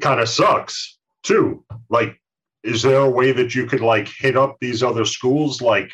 kind 0.00 0.20
of 0.20 0.28
sucks 0.28 0.96
too. 1.24 1.64
Like, 1.90 2.20
is 2.62 2.82
there 2.82 3.00
a 3.00 3.10
way 3.10 3.32
that 3.32 3.52
you 3.52 3.66
could 3.66 3.80
like 3.80 4.06
hit 4.06 4.36
up 4.36 4.58
these 4.60 4.84
other 4.84 5.04
schools? 5.04 5.60
Like, 5.60 5.90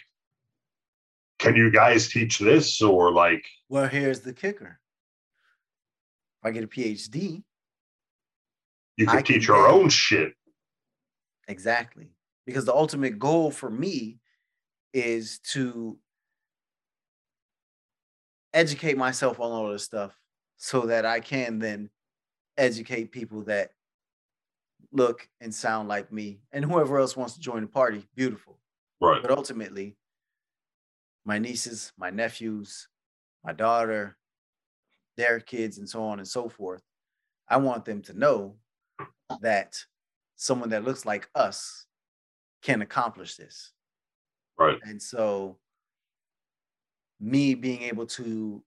can 1.38 1.56
you 1.56 1.70
guys 1.70 2.10
teach 2.10 2.38
this 2.38 2.82
or 2.82 3.12
like? 3.12 3.46
Well, 3.70 3.88
here's 3.88 4.20
the 4.20 4.34
kicker. 4.34 4.78
If 6.42 6.48
I 6.48 6.50
get 6.50 6.64
a 6.64 6.68
PhD, 6.68 7.44
you 8.98 9.06
can 9.06 9.18
I 9.18 9.22
teach 9.22 9.46
can 9.46 9.54
your 9.54 9.68
own 9.68 9.88
shit. 9.88 10.34
Exactly. 11.46 12.08
Because 12.44 12.64
the 12.64 12.74
ultimate 12.74 13.18
goal 13.18 13.50
for 13.50 13.70
me 13.70 14.18
is 14.92 15.38
to 15.52 15.98
educate 18.52 18.96
myself 18.96 19.38
on 19.38 19.52
all 19.52 19.70
this 19.70 19.84
stuff 19.84 20.18
so 20.56 20.86
that 20.86 21.06
I 21.06 21.20
can 21.20 21.60
then 21.60 21.90
educate 22.56 23.12
people 23.12 23.42
that 23.44 23.70
look 24.90 25.28
and 25.40 25.54
sound 25.54 25.88
like 25.88 26.10
me 26.10 26.40
and 26.50 26.64
whoever 26.64 26.98
else 26.98 27.16
wants 27.16 27.34
to 27.34 27.40
join 27.40 27.62
the 27.62 27.68
party 27.68 28.08
beautiful 28.16 28.58
right 29.02 29.20
but 29.20 29.30
ultimately 29.30 29.96
my 31.26 31.38
nieces 31.38 31.92
my 31.98 32.08
nephews 32.08 32.88
my 33.44 33.52
daughter 33.52 34.16
their 35.18 35.40
kids 35.40 35.76
and 35.76 35.88
so 35.88 36.02
on 36.02 36.18
and 36.20 36.26
so 36.26 36.48
forth 36.48 36.80
i 37.48 37.56
want 37.58 37.84
them 37.84 38.00
to 38.00 38.18
know 38.18 38.56
that 39.40 39.76
someone 40.36 40.70
that 40.70 40.84
looks 40.84 41.04
like 41.04 41.28
us 41.34 41.86
can 42.62 42.82
accomplish 42.82 43.36
this. 43.36 43.72
Right. 44.58 44.78
And 44.82 45.00
so 45.00 45.58
me 47.20 47.54
being 47.54 47.82
able 47.82 48.06
to 48.06 48.62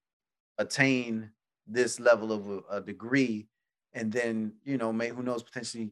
attain 0.58 1.32
this 1.68 2.00
level 2.00 2.32
of 2.32 2.50
a, 2.50 2.78
a 2.78 2.82
degree 2.82 3.48
and 3.94 4.12
then, 4.12 4.54
you 4.64 4.78
know, 4.78 4.94
may 4.94 5.10
who 5.10 5.24
knows 5.24 5.44
potentially 5.44 5.92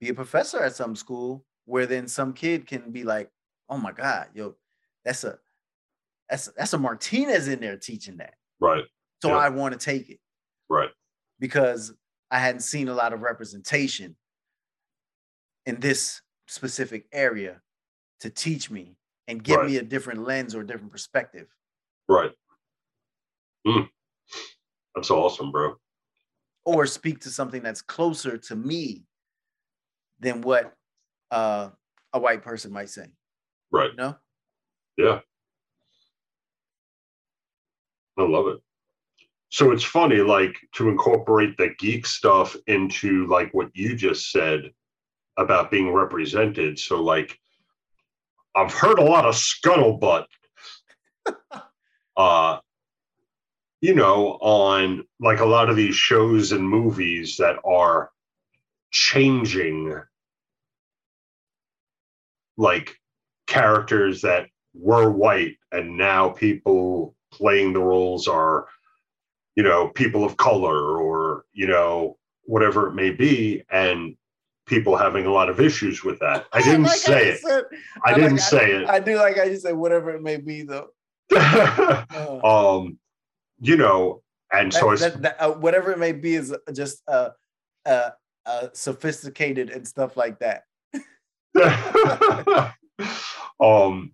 be 0.00 0.08
a 0.08 0.14
professor 0.14 0.62
at 0.62 0.76
some 0.76 0.96
school 0.96 1.44
where 1.64 1.86
then 1.86 2.08
some 2.08 2.32
kid 2.32 2.66
can 2.66 2.90
be 2.90 3.04
like, 3.04 3.30
"Oh 3.68 3.78
my 3.78 3.92
god, 3.92 4.28
yo, 4.34 4.56
that's 5.04 5.24
a 5.24 5.38
that's 6.28 6.46
that's 6.56 6.72
a 6.72 6.78
Martinez 6.78 7.48
in 7.48 7.60
there 7.60 7.76
teaching 7.76 8.16
that." 8.18 8.34
Right. 8.60 8.84
So 9.22 9.28
yeah. 9.28 9.36
I 9.36 9.48
want 9.48 9.72
to 9.72 9.78
take 9.78 10.10
it. 10.10 10.18
Right. 10.68 10.90
Because 11.38 11.94
I 12.30 12.38
hadn't 12.38 12.62
seen 12.62 12.88
a 12.88 12.94
lot 12.94 13.12
of 13.12 13.22
representation 13.22 14.16
in 15.66 15.80
this 15.80 16.22
specific 16.46 17.06
area 17.12 17.60
to 18.20 18.30
teach 18.30 18.70
me 18.70 18.96
and 19.28 19.42
give 19.42 19.58
right. 19.58 19.66
me 19.66 19.76
a 19.76 19.82
different 19.82 20.24
lens 20.24 20.54
or 20.54 20.60
a 20.60 20.66
different 20.66 20.92
perspective. 20.92 21.46
Right. 22.08 22.32
Mm. 23.66 23.88
That's 24.94 25.10
awesome, 25.10 25.50
bro. 25.50 25.76
Or 26.64 26.86
speak 26.86 27.20
to 27.20 27.30
something 27.30 27.62
that's 27.62 27.82
closer 27.82 28.36
to 28.36 28.56
me 28.56 29.04
than 30.18 30.40
what 30.42 30.74
uh, 31.30 31.70
a 32.12 32.18
white 32.18 32.42
person 32.42 32.72
might 32.72 32.90
say. 32.90 33.06
Right. 33.70 33.90
no. 33.96 34.16
Yeah. 34.96 35.20
I 38.18 38.22
love 38.22 38.48
it. 38.48 38.60
So 39.50 39.72
it's 39.72 39.84
funny, 39.84 40.18
like 40.18 40.56
to 40.74 40.88
incorporate 40.88 41.56
the 41.56 41.70
geek 41.78 42.06
stuff 42.06 42.56
into 42.68 43.26
like 43.26 43.52
what 43.52 43.70
you 43.74 43.96
just 43.96 44.30
said 44.30 44.70
about 45.36 45.72
being 45.72 45.92
represented. 45.92 46.78
So, 46.78 47.02
like, 47.02 47.36
I've 48.54 48.72
heard 48.72 49.00
a 49.00 49.04
lot 49.04 49.26
of 49.26 49.34
scuttlebutt, 49.34 50.26
uh, 52.16 52.58
you 53.80 53.94
know, 53.94 54.38
on 54.40 55.04
like 55.18 55.40
a 55.40 55.44
lot 55.44 55.68
of 55.68 55.76
these 55.76 55.96
shows 55.96 56.52
and 56.52 56.68
movies 56.68 57.36
that 57.38 57.56
are 57.64 58.10
changing, 58.92 60.00
like 62.56 62.96
characters 63.48 64.20
that 64.22 64.48
were 64.74 65.10
white 65.10 65.56
and 65.72 65.96
now 65.96 66.28
people 66.28 67.16
playing 67.32 67.72
the 67.72 67.80
roles 67.80 68.28
are, 68.28 68.66
you 69.56 69.62
know, 69.62 69.88
people 69.88 70.24
of 70.24 70.36
color 70.36 70.98
or, 70.98 71.44
you 71.52 71.66
know, 71.66 72.16
whatever 72.44 72.88
it 72.88 72.94
may 72.94 73.10
be. 73.10 73.62
And 73.70 74.16
people 74.66 74.96
having 74.96 75.26
a 75.26 75.32
lot 75.32 75.48
of 75.50 75.60
issues 75.60 76.04
with 76.04 76.18
that. 76.20 76.46
I 76.52 76.62
didn't 76.62 76.84
Like 76.84 76.96
say 76.98 77.28
it. 77.30 77.40
said- 77.40 77.64
I, 78.04 78.12
I 78.12 78.14
didn't 78.14 78.32
like- 78.32 78.40
say 78.40 78.70
it. 78.72 78.88
I 78.88 79.00
do 79.00 79.16
like 79.16 79.38
i 79.38 79.48
just 79.48 79.62
said 79.62 79.74
whatever 79.74 80.14
it 80.14 80.22
may 80.22 80.36
be 80.36 80.62
though. 80.62 80.88
Uh, 81.32 82.78
um, 82.78 82.98
you 83.60 83.76
know, 83.76 84.22
and 84.52 84.72
so 84.72 84.90
I, 84.90 84.96
that, 84.96 85.12
that- 85.14 85.22
that, 85.22 85.40
uh, 85.40 85.52
whatever 85.52 85.92
it 85.92 85.98
may 85.98 86.12
be 86.12 86.34
is 86.34 86.54
just 86.72 87.02
uh, 87.08 87.30
uh, 87.86 88.10
uh, 88.46 88.68
sophisticated 88.72 89.70
and 89.70 89.86
stuff 89.86 90.16
like 90.16 90.38
that. 90.40 90.62
um, 93.60 94.12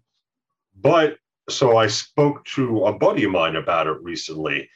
but 0.80 1.16
so 1.48 1.76
I 1.76 1.86
spoke 1.86 2.44
to 2.56 2.86
a 2.86 2.92
buddy 2.92 3.24
of 3.24 3.30
mine 3.30 3.56
about 3.56 3.86
it 3.86 3.96
recently, 4.02 4.68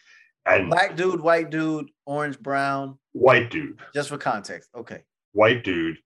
and 0.46 0.70
Black 0.70 0.96
dude, 0.96 1.20
white 1.20 1.50
dude, 1.50 1.90
orange, 2.06 2.38
brown. 2.40 2.98
white 3.12 3.50
dude, 3.50 3.78
Just 3.94 4.08
for 4.08 4.18
context. 4.18 4.70
Okay. 4.74 5.02
white 5.32 5.62
dude, 5.64 5.98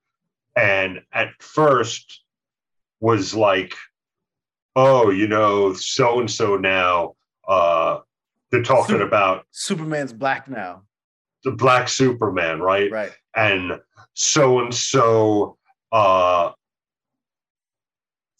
and 0.56 1.00
at 1.12 1.30
first 1.40 2.22
was 3.00 3.34
like, 3.34 3.74
oh, 4.76 5.10
you 5.10 5.28
know, 5.28 5.72
so 5.74 6.20
and 6.20 6.30
so 6.30 6.56
now, 6.56 7.14
uh, 7.46 8.00
they're 8.50 8.62
talking 8.62 8.94
Super- 8.96 9.06
about 9.06 9.46
Superman's 9.50 10.12
black 10.12 10.48
now. 10.48 10.82
the 11.44 11.50
Black 11.52 11.88
Superman, 11.88 12.60
right? 12.60 12.90
Right. 12.90 13.12
and 13.36 13.80
so 14.14 14.60
and 14.60 14.72
so 14.74 15.56
uh 15.92 16.52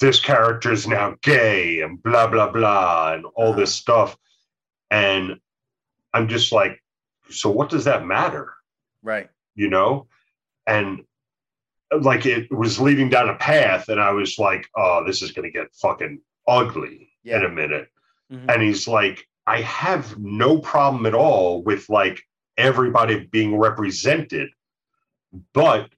this 0.00 0.20
character 0.20 0.72
is 0.72 0.86
now 0.86 1.14
gay 1.22 1.80
and 1.80 2.02
blah 2.02 2.26
blah 2.26 2.50
blah 2.50 3.12
and 3.14 3.24
all 3.34 3.48
Uh-huh. 3.50 3.60
this 3.60 3.74
stuff 3.74 4.16
and 4.90 5.38
i'm 6.14 6.26
just 6.28 6.50
like 6.52 6.80
so 7.30 7.50
what 7.50 7.68
does 7.70 7.84
that 7.84 8.06
matter? 8.06 8.52
Right. 9.02 9.28
you 9.54 9.68
know? 9.70 10.06
And 10.66 11.04
like 12.00 12.24
it 12.26 12.50
was 12.50 12.80
leading 12.80 13.08
down 13.10 13.28
a 13.28 13.34
path 13.36 13.88
and 13.88 14.00
i 14.00 14.10
was 14.10 14.38
like 14.38 14.66
oh 14.76 15.04
this 15.06 15.22
is 15.22 15.30
going 15.32 15.44
to 15.50 15.58
get 15.58 15.74
fucking 15.74 16.20
ugly 16.48 17.10
in 17.24 17.44
a 17.44 17.48
minute. 17.48 17.88
Mhm. 18.32 18.46
and 18.50 18.62
he's 18.62 18.88
like 18.88 19.28
i 19.46 19.60
have 19.60 20.18
no 20.18 20.58
problem 20.58 21.04
at 21.06 21.14
all 21.14 21.62
with 21.62 21.88
like 21.90 22.18
everybody 22.56 23.26
being 23.26 23.56
represented 23.56 24.48
but 25.52 25.90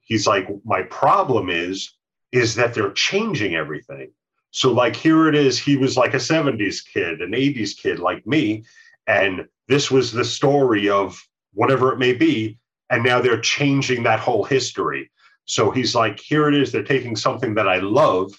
he's 0.00 0.26
like 0.26 0.48
my 0.64 0.82
problem 0.82 1.48
is 1.48 1.92
is 2.32 2.54
that 2.56 2.74
they're 2.74 2.92
changing 2.92 3.54
everything. 3.56 4.10
So 4.52 4.72
like 4.72 4.96
here 4.96 5.28
it 5.28 5.34
is 5.34 5.58
he 5.58 5.76
was 5.76 5.96
like 5.96 6.14
a 6.14 6.18
70s 6.18 6.78
kid 6.92 7.20
an 7.22 7.32
80s 7.32 7.76
kid 7.76 7.98
like 7.98 8.26
me 8.26 8.64
and 9.06 9.46
this 9.68 9.90
was 9.90 10.12
the 10.12 10.24
story 10.24 10.88
of 10.88 11.20
whatever 11.52 11.92
it 11.92 11.98
may 11.98 12.12
be 12.12 12.58
and 12.90 13.04
now 13.04 13.20
they're 13.20 13.40
changing 13.40 14.02
that 14.02 14.20
whole 14.20 14.44
history. 14.44 15.10
So 15.44 15.70
he's 15.70 15.94
like 15.94 16.20
here 16.20 16.48
it 16.48 16.54
is 16.54 16.70
they're 16.72 16.82
taking 16.82 17.16
something 17.16 17.54
that 17.54 17.68
i 17.68 17.78
love 17.78 18.32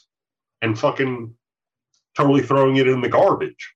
and 0.62 0.78
fucking 0.78 1.34
totally 2.16 2.42
throwing 2.42 2.78
it 2.78 2.88
in 2.88 3.02
the 3.02 3.10
garbage. 3.10 3.74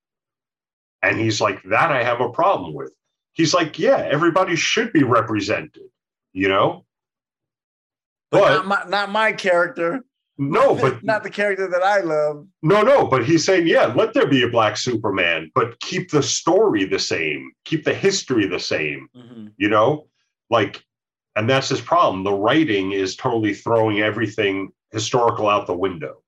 And 1.02 1.20
he's 1.20 1.42
like 1.42 1.62
that 1.64 1.92
i 1.92 2.04
have 2.04 2.22
a 2.22 2.30
problem 2.30 2.74
with. 2.74 2.94
He's 3.34 3.54
like 3.54 3.80
yeah 3.80 3.98
everybody 3.98 4.56
should 4.56 4.94
be 4.94 5.04
represented 5.04 5.82
you 6.36 6.50
know? 6.50 6.86
But, 8.30 8.42
but- 8.42 8.50
not, 8.50 8.68
my, 8.68 8.84
not 8.90 9.10
my 9.10 9.32
character. 9.32 10.04
No 10.38 10.76
but 10.76 11.02
not 11.04 11.24
the 11.24 11.30
character 11.30 11.68
that 11.70 11.82
I 11.84 12.02
love. 12.02 12.46
no 12.62 12.82
no 12.82 13.08
but 13.08 13.26
he's 13.26 13.46
saying 13.46 13.68
yeah 13.68 13.86
let 13.88 14.14
there 14.14 14.28
be 14.28 14.44
a 14.44 14.50
black 14.50 14.76
superman 14.78 15.50
but 15.56 15.80
keep 15.80 16.12
the 16.12 16.22
story 16.24 16.84
the 16.86 17.00
same 17.00 17.52
keep 17.64 17.84
the 17.86 17.94
history 17.94 18.46
the 18.48 18.60
same 18.60 19.08
Mhm. 19.16 19.54
you 19.58 19.70
know 19.70 20.08
like 20.50 20.84
and 21.38 21.50
that's 21.50 21.70
his 21.70 21.82
problem 21.82 22.24
the 22.24 22.34
writing 22.34 22.92
is 22.92 23.16
totally 23.16 23.54
throwing 23.54 24.02
everything 24.02 24.70
historical 24.92 25.48
out 25.48 25.68
the 25.68 25.76
window 25.78 26.22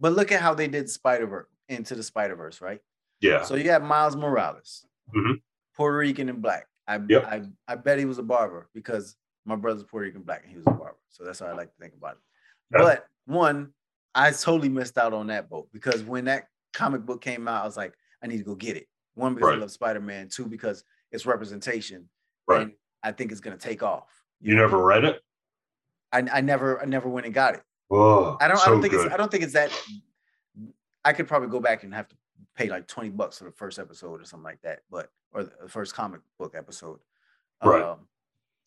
But 0.00 0.12
look 0.12 0.30
at 0.30 0.40
how 0.40 0.54
they 0.54 0.68
did 0.68 0.88
Spider 0.88 1.26
Verse 1.26 1.46
into 1.68 1.94
the 1.96 2.02
Spider 2.02 2.36
Verse, 2.36 2.60
right? 2.60 2.80
yeah 3.20 3.42
So 3.42 3.56
you 3.56 3.70
have 3.70 3.82
Miles 3.82 4.14
Morales, 4.16 4.86
Mhm. 5.14 5.40
Puerto 5.76 5.96
Rican 5.98 6.28
and 6.28 6.40
black. 6.40 6.66
I, 6.86 7.00
Yep. 7.08 7.24
I 7.26 7.42
I 7.66 7.74
bet 7.76 7.98
he 7.98 8.04
was 8.04 8.18
a 8.18 8.22
barber 8.22 8.68
because 8.72 9.16
my 9.44 9.56
brother's 9.56 9.82
Puerto 9.84 10.04
Rican 10.06 10.22
black 10.22 10.42
and 10.44 10.50
he 10.50 10.56
was 10.56 10.66
a 10.66 10.70
barber. 10.70 10.98
So 11.10 11.24
that's 11.24 11.40
how 11.40 11.46
I 11.46 11.52
like 11.52 11.70
to 11.74 11.78
think 11.80 11.94
about 11.94 12.12
it. 12.12 12.22
Yeah. 12.72 12.82
But 12.84 13.06
one, 13.28 13.72
I 14.14 14.30
totally 14.30 14.68
missed 14.68 14.98
out 14.98 15.12
on 15.12 15.26
that 15.28 15.48
boat 15.50 15.68
because 15.72 16.02
when 16.02 16.24
that 16.24 16.48
comic 16.72 17.02
book 17.06 17.20
came 17.20 17.46
out, 17.46 17.62
I 17.62 17.66
was 17.66 17.76
like, 17.76 17.94
I 18.22 18.26
need 18.26 18.38
to 18.38 18.44
go 18.44 18.54
get 18.54 18.76
it. 18.76 18.88
One 19.14 19.34
because 19.34 19.50
I 19.50 19.56
love 19.56 19.70
Spider 19.70 20.00
Man. 20.00 20.28
Two 20.28 20.46
because 20.46 20.82
it's 21.12 21.26
representation, 21.26 22.08
Right. 22.46 22.62
and 22.62 22.72
I 23.02 23.12
think 23.12 23.30
it's 23.32 23.40
gonna 23.40 23.56
take 23.56 23.82
off. 23.82 24.08
you 24.40 24.54
never 24.56 24.82
read 24.82 25.04
it 25.04 25.20
I, 26.12 26.22
I 26.32 26.40
never 26.40 26.80
I 26.80 26.84
never 26.84 27.08
went 27.08 27.26
and 27.26 27.34
got 27.34 27.54
it. 27.54 27.62
oh 27.90 28.36
I 28.40 28.48
don't 28.48 28.56
so 28.58 28.64
I 28.64 28.68
don't 28.70 28.80
think 28.80 28.92
good. 28.94 29.04
it's 29.06 29.14
I 29.14 29.16
don't 29.16 29.30
think 29.30 29.42
it's 29.44 29.52
that. 29.54 29.70
I 31.04 31.12
could 31.12 31.28
probably 31.28 31.48
go 31.48 31.60
back 31.60 31.82
and 31.84 31.92
have 31.94 32.08
to 32.08 32.16
pay 32.56 32.68
like 32.68 32.86
twenty 32.86 33.10
bucks 33.10 33.38
for 33.38 33.44
the 33.44 33.52
first 33.52 33.78
episode 33.78 34.20
or 34.20 34.24
something 34.24 34.44
like 34.44 34.60
that, 34.62 34.80
but 34.90 35.10
or 35.32 35.44
the 35.44 35.68
first 35.68 35.94
comic 35.94 36.20
book 36.38 36.54
episode, 36.56 36.98
Right. 37.64 37.82
um, 37.82 38.06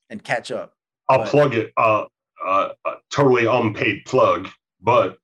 and 0.10 0.24
catch 0.24 0.52
up. 0.52 0.74
I'll 1.10 1.20
but- 1.20 1.28
plug 1.30 1.56
it. 1.56 1.72
Uh, 1.78 2.06
uh, 2.46 2.70
a 2.86 2.92
totally 3.12 3.46
unpaid 3.46 4.04
plug, 4.06 4.48
but 4.82 5.18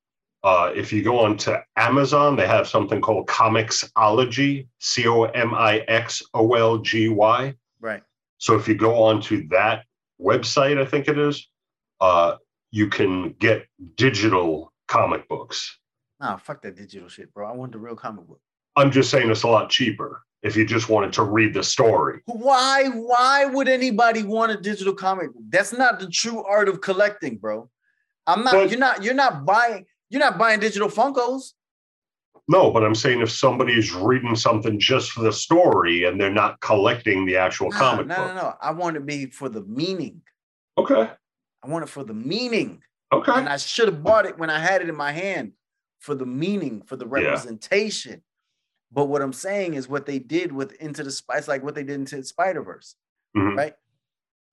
uh, 0.43 0.71
if 0.75 0.93
you 0.93 1.03
go 1.03 1.19
on 1.19 1.37
to 1.37 1.61
Amazon, 1.75 2.35
they 2.35 2.47
have 2.47 2.67
something 2.67 3.01
called 3.01 3.27
Comixology, 3.27 4.67
C 4.79 5.07
O 5.07 5.23
M 5.23 5.53
I 5.53 5.79
X 5.87 6.21
O 6.33 6.53
L 6.53 6.77
G 6.77 7.09
Y. 7.09 7.53
Right. 7.79 8.03
So 8.37 8.55
if 8.55 8.67
you 8.67 8.75
go 8.75 9.03
on 9.03 9.21
to 9.23 9.47
that 9.49 9.85
website, 10.21 10.79
I 10.79 10.85
think 10.85 11.07
it 11.07 11.17
is, 11.17 11.49
uh, 11.99 12.35
you 12.71 12.87
can 12.87 13.31
get 13.39 13.65
digital 13.95 14.71
comic 14.87 15.27
books. 15.27 15.79
Nah, 16.19 16.37
fuck 16.37 16.61
that 16.61 16.75
digital 16.75 17.09
shit, 17.09 17.33
bro. 17.33 17.47
I 17.47 17.53
want 17.53 17.71
the 17.71 17.79
real 17.79 17.95
comic 17.95 18.27
book. 18.27 18.39
I'm 18.75 18.91
just 18.91 19.09
saying 19.09 19.29
it's 19.29 19.43
a 19.43 19.47
lot 19.47 19.69
cheaper 19.69 20.21
if 20.43 20.55
you 20.55 20.65
just 20.65 20.89
wanted 20.89 21.13
to 21.13 21.23
read 21.23 21.53
the 21.53 21.63
story. 21.63 22.21
Why? 22.25 22.87
Why 22.89 23.45
would 23.45 23.67
anybody 23.67 24.23
want 24.23 24.51
a 24.51 24.57
digital 24.57 24.93
comic 24.93 25.33
book? 25.33 25.43
That's 25.49 25.73
not 25.73 25.99
the 25.99 26.07
true 26.09 26.43
art 26.43 26.69
of 26.69 26.81
collecting, 26.81 27.37
bro. 27.37 27.69
I'm 28.25 28.43
not. 28.43 28.53
But- 28.53 28.69
you're 28.69 28.79
not. 28.79 29.03
You're 29.03 29.13
not 29.13 29.45
buying. 29.45 29.85
You're 30.09 30.21
not 30.21 30.37
buying 30.37 30.59
digital 30.59 30.89
Funkos. 30.89 31.53
No, 32.49 32.71
but 32.71 32.81
I'm 32.85 32.95
saying 32.95 33.19
if 33.19 33.29
somebody's 33.29 33.93
reading 33.93 34.33
something 34.33 34.79
just 34.79 35.11
for 35.11 35.21
the 35.21 35.33
story 35.33 36.05
and 36.05 36.19
they're 36.21 36.31
not 36.31 36.61
collecting 36.61 37.25
the 37.25 37.35
actual 37.35 37.69
Nah, 37.71 37.77
comic 37.77 38.07
no, 38.07 38.15
book. 38.15 38.35
no, 38.35 38.41
no. 38.41 38.53
I 38.61 38.71
want 38.71 38.95
it 38.95 38.99
to 38.99 39.05
be 39.05 39.25
for 39.25 39.49
the 39.49 39.63
meaning. 39.63 40.21
Okay. 40.77 41.09
I 41.63 41.67
want 41.67 41.83
it 41.83 41.87
for 41.89 42.05
the 42.05 42.13
meaning. 42.13 42.81
Okay. 43.11 43.31
and 43.33 43.47
I 43.49 43.57
should 43.57 43.87
have 43.89 44.01
bought 44.03 44.25
it 44.25 44.37
when 44.37 44.49
I 44.49 44.59
had 44.59 44.81
it 44.81 44.87
in 44.89 44.95
my 44.95 45.11
hand 45.11 45.53
for 45.99 46.13
the 46.15 46.25
meaning, 46.25 46.81
for 46.85 46.95
the 46.97 47.05
representation. 47.07 48.21
But 48.91 49.05
what 49.05 49.21
I'm 49.21 49.33
saying 49.33 49.73
is 49.73 49.89
what 49.89 50.05
they 50.05 50.19
did 50.19 50.51
with 50.51 50.71
Into 50.73 51.03
the 51.03 51.11
Spice, 51.11 51.47
like 51.47 51.63
what 51.63 51.75
they 51.75 51.83
did 51.83 51.95
into 51.95 52.23
Spider 52.23 52.61
Verse, 52.61 52.95
Mhm. 53.35 53.57
right? 53.57 53.73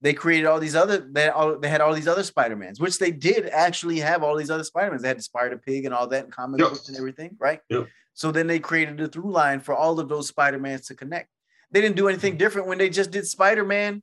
They 0.01 0.13
created 0.13 0.47
all 0.47 0.59
these 0.61 0.75
other, 0.75 0.99
they 0.99 1.23
had 1.23 1.31
all, 1.31 1.59
they 1.59 1.69
had 1.69 1.81
all 1.81 1.95
these 1.95 2.09
other 2.09 2.25
Spider 2.25 2.57
Mans, 2.57 2.79
which 2.81 2.99
they 2.99 3.11
did 3.11 3.49
actually 3.49 4.01
have 4.01 4.23
all 4.23 4.37
these 4.37 4.51
other 4.51 4.65
Spider 4.65 4.91
Mans. 4.91 5.03
They 5.03 5.09
had 5.09 5.19
the 5.19 5.23
Spider 5.23 5.57
Pig 5.57 5.85
and 5.87 5.95
all 5.95 6.07
that 6.09 6.25
and 6.25 6.33
comic 6.33 6.61
Yep. 6.61 6.71
books 6.71 6.89
and 6.89 6.97
everything, 6.97 7.37
right? 7.39 7.61
Yep. 7.71 7.87
So 8.13 8.31
then 8.31 8.47
they 8.47 8.59
created 8.59 9.01
a 9.01 9.09
through 9.09 9.31
line 9.31 9.61
for 9.61 9.75
all 9.75 9.99
of 10.01 10.09
those 10.09 10.29
Spider 10.29 10.59
Mans 10.59 10.87
to 10.89 10.95
connect. 10.95 11.31
They 11.71 11.81
didn't 11.81 11.97
do 11.97 12.09
anything 12.09 12.37
different 12.37 12.69
when 12.69 12.79
they 12.79 12.91
just 12.91 13.11
did 13.13 13.27
Spider 13.27 13.65
Man, 13.65 14.03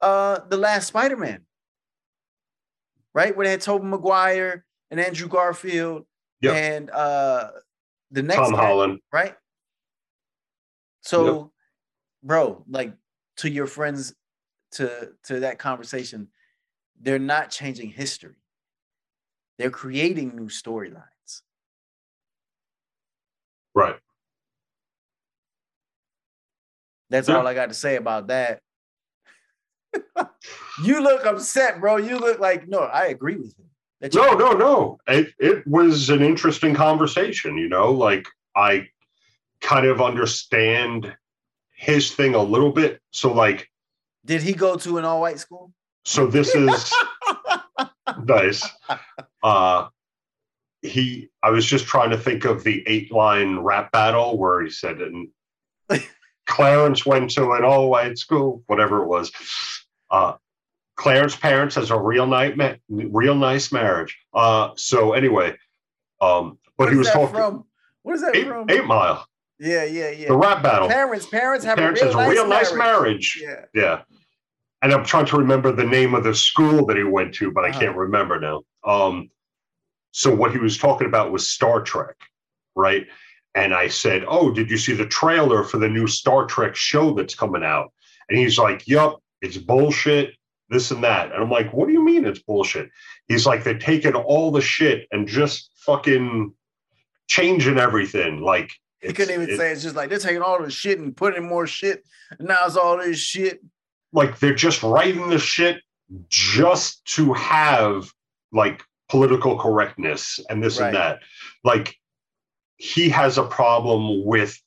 uh, 0.00 0.40
the 0.48 0.56
last 0.56 0.86
Spider 0.88 1.16
Man, 1.16 1.46
right? 3.14 3.34
Where 3.36 3.46
they 3.46 3.52
had 3.52 3.60
Tobey 3.60 3.86
Maguire 3.86 4.64
and 4.90 5.00
Andrew 5.00 5.28
Garfield 5.28 6.04
Yep. 6.42 6.54
and 6.54 6.90
uh, 6.90 7.50
the 8.10 8.22
next 8.22 8.36
Tom 8.40 8.52
guy, 8.52 8.66
Holland. 8.66 9.00
right? 9.12 9.34
So, 11.02 11.52
bro, 12.22 12.64
like 12.68 12.94
to 13.38 13.50
your 13.50 13.66
friends, 13.66 14.14
to 14.72 15.12
to 15.24 15.40
that 15.40 15.58
conversation, 15.58 16.28
they're 17.00 17.18
not 17.18 17.50
changing 17.50 17.90
history. 17.90 18.36
They're 19.58 19.70
creating 19.70 20.36
new 20.36 20.48
storylines. 20.48 21.42
Right. 23.74 23.98
That's 27.10 27.28
Yeah. 27.28 27.38
all 27.38 27.46
I 27.46 27.54
got 27.54 27.68
to 27.68 27.74
say 27.74 27.96
about 27.96 28.28
that. 28.28 28.60
you 30.84 31.02
look 31.02 31.24
upset, 31.24 31.80
bro. 31.80 31.96
You 31.96 32.18
look 32.18 32.38
like 32.40 32.68
no. 32.68 32.80
I 32.80 33.06
agree 33.06 33.36
with 33.36 33.54
you. 33.58 33.64
No, 34.14 34.34
no, 34.34 34.52
no. 34.52 34.98
It 35.08 35.34
it 35.38 35.66
was 35.66 36.10
an 36.10 36.22
interesting 36.22 36.74
conversation. 36.74 37.56
You 37.56 37.68
know, 37.68 37.90
like 37.92 38.26
I 38.54 38.88
kind 39.60 39.86
of 39.86 40.00
understand 40.00 41.14
his 41.74 42.12
thing 42.12 42.34
a 42.34 42.42
little 42.42 42.72
bit. 42.72 43.00
So, 43.10 43.32
like, 43.32 43.68
did 44.24 44.42
he 44.42 44.52
go 44.52 44.76
to 44.76 44.98
an 44.98 45.04
all 45.04 45.20
white 45.20 45.38
school? 45.38 45.72
So 46.04 46.26
this 46.26 46.54
is 46.54 46.92
nice. 48.24 48.68
Uh, 49.42 49.88
he 50.82 51.28
I 51.42 51.50
was 51.50 51.66
just 51.66 51.86
trying 51.86 52.10
to 52.10 52.18
think 52.18 52.44
of 52.44 52.64
the 52.64 52.82
eight 52.86 53.12
line 53.12 53.58
rap 53.58 53.92
battle 53.92 54.38
where 54.38 54.62
he 54.62 54.70
said 54.70 55.00
and 55.00 55.28
Clarence 56.46 57.04
went 57.04 57.30
to 57.32 57.52
an 57.52 57.64
all 57.64 57.90
white 57.90 58.18
school, 58.18 58.62
whatever 58.66 59.02
it 59.02 59.06
was. 59.06 59.30
Uh, 60.10 60.34
Clarence 60.96 61.36
parents 61.36 61.74
has 61.76 61.90
a 61.90 61.98
real 61.98 62.26
nice 62.26 62.56
real 62.88 63.34
nice 63.34 63.70
marriage. 63.70 64.18
Uh, 64.34 64.70
so 64.76 65.12
anyway, 65.12 65.56
um, 66.20 66.58
but 66.76 66.90
he 66.90 66.96
was 66.96 67.10
talking 67.10 67.34
from? 67.34 67.64
What 68.02 68.16
is 68.16 68.22
that 68.22 68.34
eight, 68.34 68.46
from? 68.46 68.68
Eight 68.70 68.84
Mile. 68.84 69.26
Yeah, 69.60 69.84
yeah, 69.84 70.10
yeah. 70.10 70.28
The 70.28 70.36
rap 70.36 70.62
battle. 70.62 70.88
Parents, 70.88 71.26
parents 71.26 71.64
have 71.64 71.78
parents 71.78 72.00
a 72.00 72.06
real, 72.06 72.14
nice, 72.14 72.26
a 72.26 72.30
real 72.30 72.46
marriage. 72.46 72.68
nice 72.68 72.74
marriage. 72.74 73.38
Yeah. 73.42 73.64
Yeah. 73.74 74.02
And 74.82 74.92
I'm 74.92 75.04
trying 75.04 75.26
to 75.26 75.36
remember 75.36 75.72
the 75.72 75.84
name 75.84 76.14
of 76.14 76.22
the 76.22 76.34
school 76.34 76.86
that 76.86 76.96
he 76.96 77.02
went 77.02 77.34
to, 77.34 77.50
but 77.50 77.64
uh-huh. 77.64 77.76
I 77.76 77.80
can't 77.80 77.96
remember 77.96 78.38
now. 78.38 78.62
Um, 78.84 79.30
so 80.12 80.34
what 80.34 80.52
he 80.52 80.58
was 80.58 80.78
talking 80.78 81.06
about 81.06 81.32
was 81.32 81.50
Star 81.50 81.82
Trek, 81.82 82.16
right? 82.76 83.06
And 83.54 83.74
I 83.74 83.88
said, 83.88 84.24
"Oh, 84.28 84.52
did 84.52 84.70
you 84.70 84.78
see 84.78 84.94
the 84.94 85.06
trailer 85.06 85.64
for 85.64 85.78
the 85.78 85.88
new 85.88 86.06
Star 86.06 86.46
Trek 86.46 86.76
show 86.76 87.12
that's 87.12 87.34
coming 87.34 87.64
out?" 87.64 87.92
And 88.28 88.38
he's 88.38 88.58
like, 88.58 88.86
"Yup, 88.86 89.20
it's 89.42 89.56
bullshit, 89.56 90.34
this 90.70 90.90
and 90.92 91.02
that." 91.02 91.32
And 91.32 91.42
I'm 91.42 91.50
like, 91.50 91.72
"What 91.72 91.88
do 91.88 91.92
you 91.92 92.04
mean 92.04 92.24
it's 92.24 92.42
bullshit?" 92.42 92.90
He's 93.26 93.46
like, 93.46 93.64
"They're 93.64 93.78
taking 93.78 94.14
all 94.14 94.52
the 94.52 94.60
shit 94.60 95.08
and 95.10 95.26
just 95.26 95.70
fucking 95.78 96.54
changing 97.26 97.78
everything. 97.78 98.42
Like 98.42 98.70
he 99.00 99.12
couldn't 99.12 99.42
even 99.42 99.56
say 99.56 99.70
it's 99.70 99.82
just 99.82 99.96
like 99.96 100.10
they're 100.10 100.18
taking 100.18 100.42
all 100.42 100.62
the 100.62 100.70
shit 100.70 100.98
and 100.98 101.16
putting 101.16 101.46
more 101.46 101.66
shit. 101.66 102.04
And 102.38 102.48
now 102.48 102.66
it's 102.66 102.76
all 102.76 102.98
this 102.98 103.18
shit. 103.18 103.60
Like 104.12 104.38
they're 104.38 104.54
just 104.54 104.82
writing 104.82 105.28
the 105.28 105.38
shit 105.38 105.80
just 106.28 107.04
to 107.14 107.32
have 107.34 108.10
like 108.52 108.82
political 109.08 109.58
correctness 109.58 110.40
and 110.50 110.62
this 110.62 110.80
right. 110.80 110.88
and 110.88 110.96
that. 110.96 111.20
Like 111.64 111.94
he 112.76 113.08
has 113.10 113.38
a 113.38 113.44
problem 113.44 114.24
with 114.24 114.60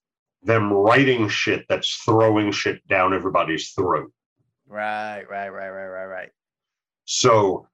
them 0.43 0.71
writing 0.71 1.27
shit 1.29 1.65
that's 1.67 1.95
throwing 1.97 2.51
shit 2.51 2.85
down 2.87 3.13
everybody's 3.13 3.71
throat. 3.71 4.11
Right, 4.67 5.23
right, 5.29 5.49
right, 5.49 5.69
right, 5.69 5.87
right, 5.87 6.05
right. 6.05 6.29
So 7.05 7.67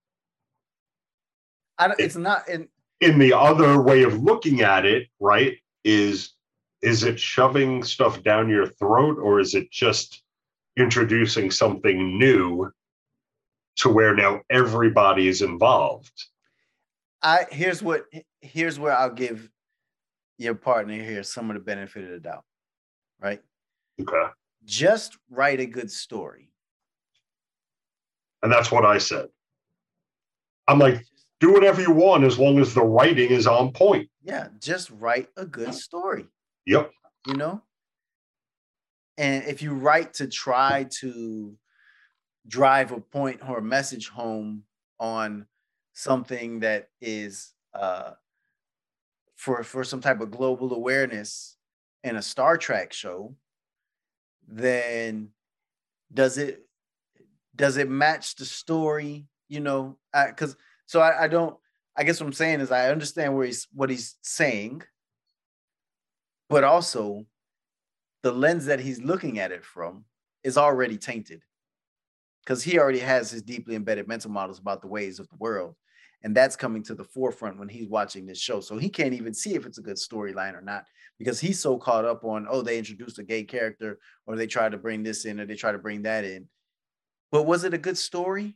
I 1.77 1.87
don't, 1.87 1.99
it's 1.99 2.15
not 2.15 2.49
in 2.49 2.67
in 2.99 3.19
the 3.19 3.33
other 3.33 3.79
way 3.81 4.03
of 4.03 4.23
looking 4.23 4.61
at 4.61 4.85
it, 4.85 5.07
right, 5.19 5.57
is 5.83 6.33
is 6.81 7.03
it 7.03 7.19
shoving 7.19 7.83
stuff 7.83 8.23
down 8.23 8.49
your 8.49 8.67
throat 8.67 9.17
or 9.19 9.39
is 9.39 9.55
it 9.55 9.71
just 9.71 10.23
introducing 10.77 11.49
something 11.49 12.17
new 12.17 12.71
to 13.77 13.89
where 13.89 14.15
now 14.15 14.41
everybody 14.49 15.27
is 15.27 15.41
involved? 15.41 16.11
I 17.21 17.45
here's 17.51 17.81
what 17.81 18.05
here's 18.41 18.79
where 18.79 18.95
I'll 18.95 19.09
give 19.09 19.49
your 20.37 20.55
partner 20.55 20.93
here 20.93 21.23
some 21.23 21.49
of 21.49 21.55
the 21.55 21.63
benefit 21.63 22.03
of 22.03 22.11
the 22.11 22.19
doubt. 22.19 22.43
Right? 23.19 23.41
Okay. 23.99 24.31
Just 24.65 25.17
write 25.29 25.59
a 25.59 25.65
good 25.65 25.89
story. 25.89 26.51
And 28.43 28.51
that's 28.51 28.71
what 28.71 28.85
I 28.85 28.99
said. 28.99 29.29
I'm 30.67 30.77
like, 30.77 31.03
do 31.39 31.53
whatever 31.53 31.81
you 31.81 31.91
want 31.91 32.23
as 32.23 32.37
long 32.37 32.59
as 32.59 32.73
the 32.73 32.83
writing 32.83 33.31
is 33.31 33.47
on 33.47 33.71
point. 33.71 34.09
Yeah, 34.23 34.49
just 34.59 34.91
write 34.91 35.29
a 35.37 35.45
good 35.45 35.73
story. 35.73 36.27
Yep. 36.67 36.91
You 37.25 37.33
know? 37.33 37.61
And 39.17 39.45
if 39.45 39.61
you 39.61 39.73
write 39.73 40.13
to 40.15 40.27
try 40.27 40.85
to 40.99 41.57
drive 42.47 42.91
a 42.91 42.99
point 42.99 43.39
or 43.47 43.57
a 43.57 43.63
message 43.63 44.09
home 44.09 44.63
on 44.99 45.47
something 45.93 46.59
that 46.59 46.89
is 47.01 47.53
uh, 47.73 48.11
for 49.35 49.63
for 49.63 49.83
some 49.83 50.01
type 50.01 50.21
of 50.21 50.29
global 50.29 50.73
awareness 50.73 51.55
in 52.03 52.17
a 52.17 52.21
Star 52.21 52.57
Trek 52.57 52.93
show, 52.93 53.33
then 54.47 55.29
does 56.13 56.37
it 56.37 56.67
does 57.55 57.77
it 57.77 57.89
match 57.89 58.35
the 58.35 58.45
story? 58.45 59.25
You 59.47 59.61
know, 59.61 59.97
because 60.13 60.55
so 60.85 60.99
I, 60.99 61.23
I 61.23 61.27
don't. 61.27 61.55
I 61.95 62.03
guess 62.03 62.19
what 62.19 62.27
I'm 62.27 62.33
saying 62.33 62.59
is 62.59 62.71
I 62.71 62.91
understand 62.91 63.35
where 63.35 63.45
he's 63.47 63.67
what 63.73 63.89
he's 63.89 64.15
saying, 64.21 64.83
but 66.49 66.63
also 66.63 67.25
the 68.23 68.31
lens 68.31 68.65
that 68.65 68.79
he's 68.79 69.01
looking 69.01 69.39
at 69.39 69.51
it 69.51 69.63
from 69.63 70.05
is 70.43 70.57
already 70.57 70.97
tainted. 70.97 71.43
Because 72.43 72.63
he 72.63 72.79
already 72.79 72.99
has 72.99 73.29
his 73.29 73.41
deeply 73.41 73.75
embedded 73.75 74.07
mental 74.07 74.31
models 74.31 74.59
about 74.59 74.81
the 74.81 74.87
ways 74.87 75.19
of 75.19 75.27
the 75.27 75.35
world 75.35 75.75
and 76.23 76.35
that's 76.35 76.55
coming 76.55 76.83
to 76.83 76.95
the 76.95 77.03
forefront 77.03 77.59
when 77.59 77.69
he's 77.69 77.87
watching 77.87 78.25
this 78.25 78.39
show. 78.39 78.59
So 78.59 78.77
he 78.77 78.89
can't 78.89 79.13
even 79.13 79.33
see 79.33 79.55
if 79.55 79.65
it's 79.65 79.77
a 79.77 79.83
good 79.83 79.97
storyline 79.97 80.55
or 80.55 80.61
not 80.61 80.85
because 81.19 81.39
he's 81.39 81.59
so 81.59 81.77
caught 81.77 82.05
up 82.05 82.23
on 82.23 82.47
oh 82.49 82.61
they 82.61 82.77
introduced 82.77 83.19
a 83.19 83.23
gay 83.23 83.43
character 83.43 83.99
or 84.25 84.35
they 84.35 84.47
tried 84.47 84.71
to 84.71 84.77
bring 84.77 85.03
this 85.03 85.25
in 85.25 85.39
or 85.39 85.45
they 85.45 85.55
try 85.55 85.71
to 85.71 85.77
bring 85.77 86.03
that 86.03 86.23
in. 86.25 86.47
But 87.31 87.43
was 87.43 87.63
it 87.63 87.73
a 87.73 87.77
good 87.77 87.97
story? 87.97 88.55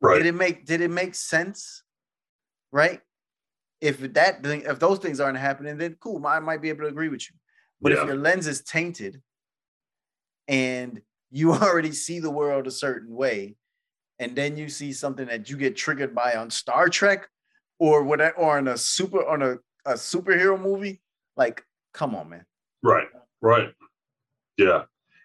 Right. 0.00 0.18
did 0.18 0.26
it 0.26 0.34
make 0.34 0.64
did 0.64 0.80
it 0.80 0.90
make 0.90 1.14
sense? 1.14 1.82
Right 2.70 3.00
if 3.80 4.00
that 4.14 4.40
if 4.44 4.78
those 4.78 4.98
things 4.98 5.20
aren't 5.20 5.38
happening 5.38 5.76
then 5.76 5.96
cool 6.00 6.24
i 6.26 6.38
might 6.38 6.62
be 6.62 6.68
able 6.68 6.80
to 6.80 6.88
agree 6.88 7.08
with 7.08 7.28
you 7.28 7.36
but 7.80 7.92
yeah. 7.92 8.00
if 8.00 8.06
your 8.06 8.16
lens 8.16 8.46
is 8.46 8.62
tainted 8.62 9.20
and 10.46 11.00
you 11.30 11.52
already 11.54 11.92
see 11.92 12.18
the 12.18 12.30
world 12.30 12.66
a 12.66 12.70
certain 12.70 13.14
way 13.14 13.56
and 14.18 14.34
then 14.34 14.56
you 14.56 14.68
see 14.68 14.92
something 14.92 15.26
that 15.26 15.48
you 15.48 15.56
get 15.56 15.76
triggered 15.76 16.14
by 16.14 16.34
on 16.34 16.50
Star 16.50 16.88
Trek 16.88 17.28
or 17.78 18.02
what 18.02 18.20
or 18.36 18.58
on 18.58 18.68
a 18.68 18.76
super 18.76 19.26
on 19.26 19.42
a, 19.42 19.56
a 19.86 19.94
superhero 19.94 20.60
movie, 20.60 21.00
like 21.36 21.64
come 21.94 22.14
on, 22.14 22.28
man. 22.28 22.44
Right, 22.82 23.08
right. 23.40 23.68
Yeah. 24.56 24.84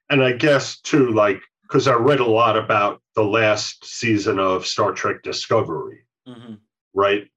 And 0.10 0.24
I 0.24 0.34
guess 0.34 0.80
too, 0.82 1.12
like, 1.12 1.42
because 1.64 1.88
I 1.88 1.94
read 1.94 2.20
a 2.20 2.26
lot 2.26 2.58
about 2.58 3.02
the 3.16 3.24
last 3.24 3.86
season 3.86 4.38
of 4.38 4.66
Star 4.66 4.92
Trek 4.92 5.24
Discovery, 5.24 6.06
mm-hmm. 6.28 6.56
right? 6.94 7.28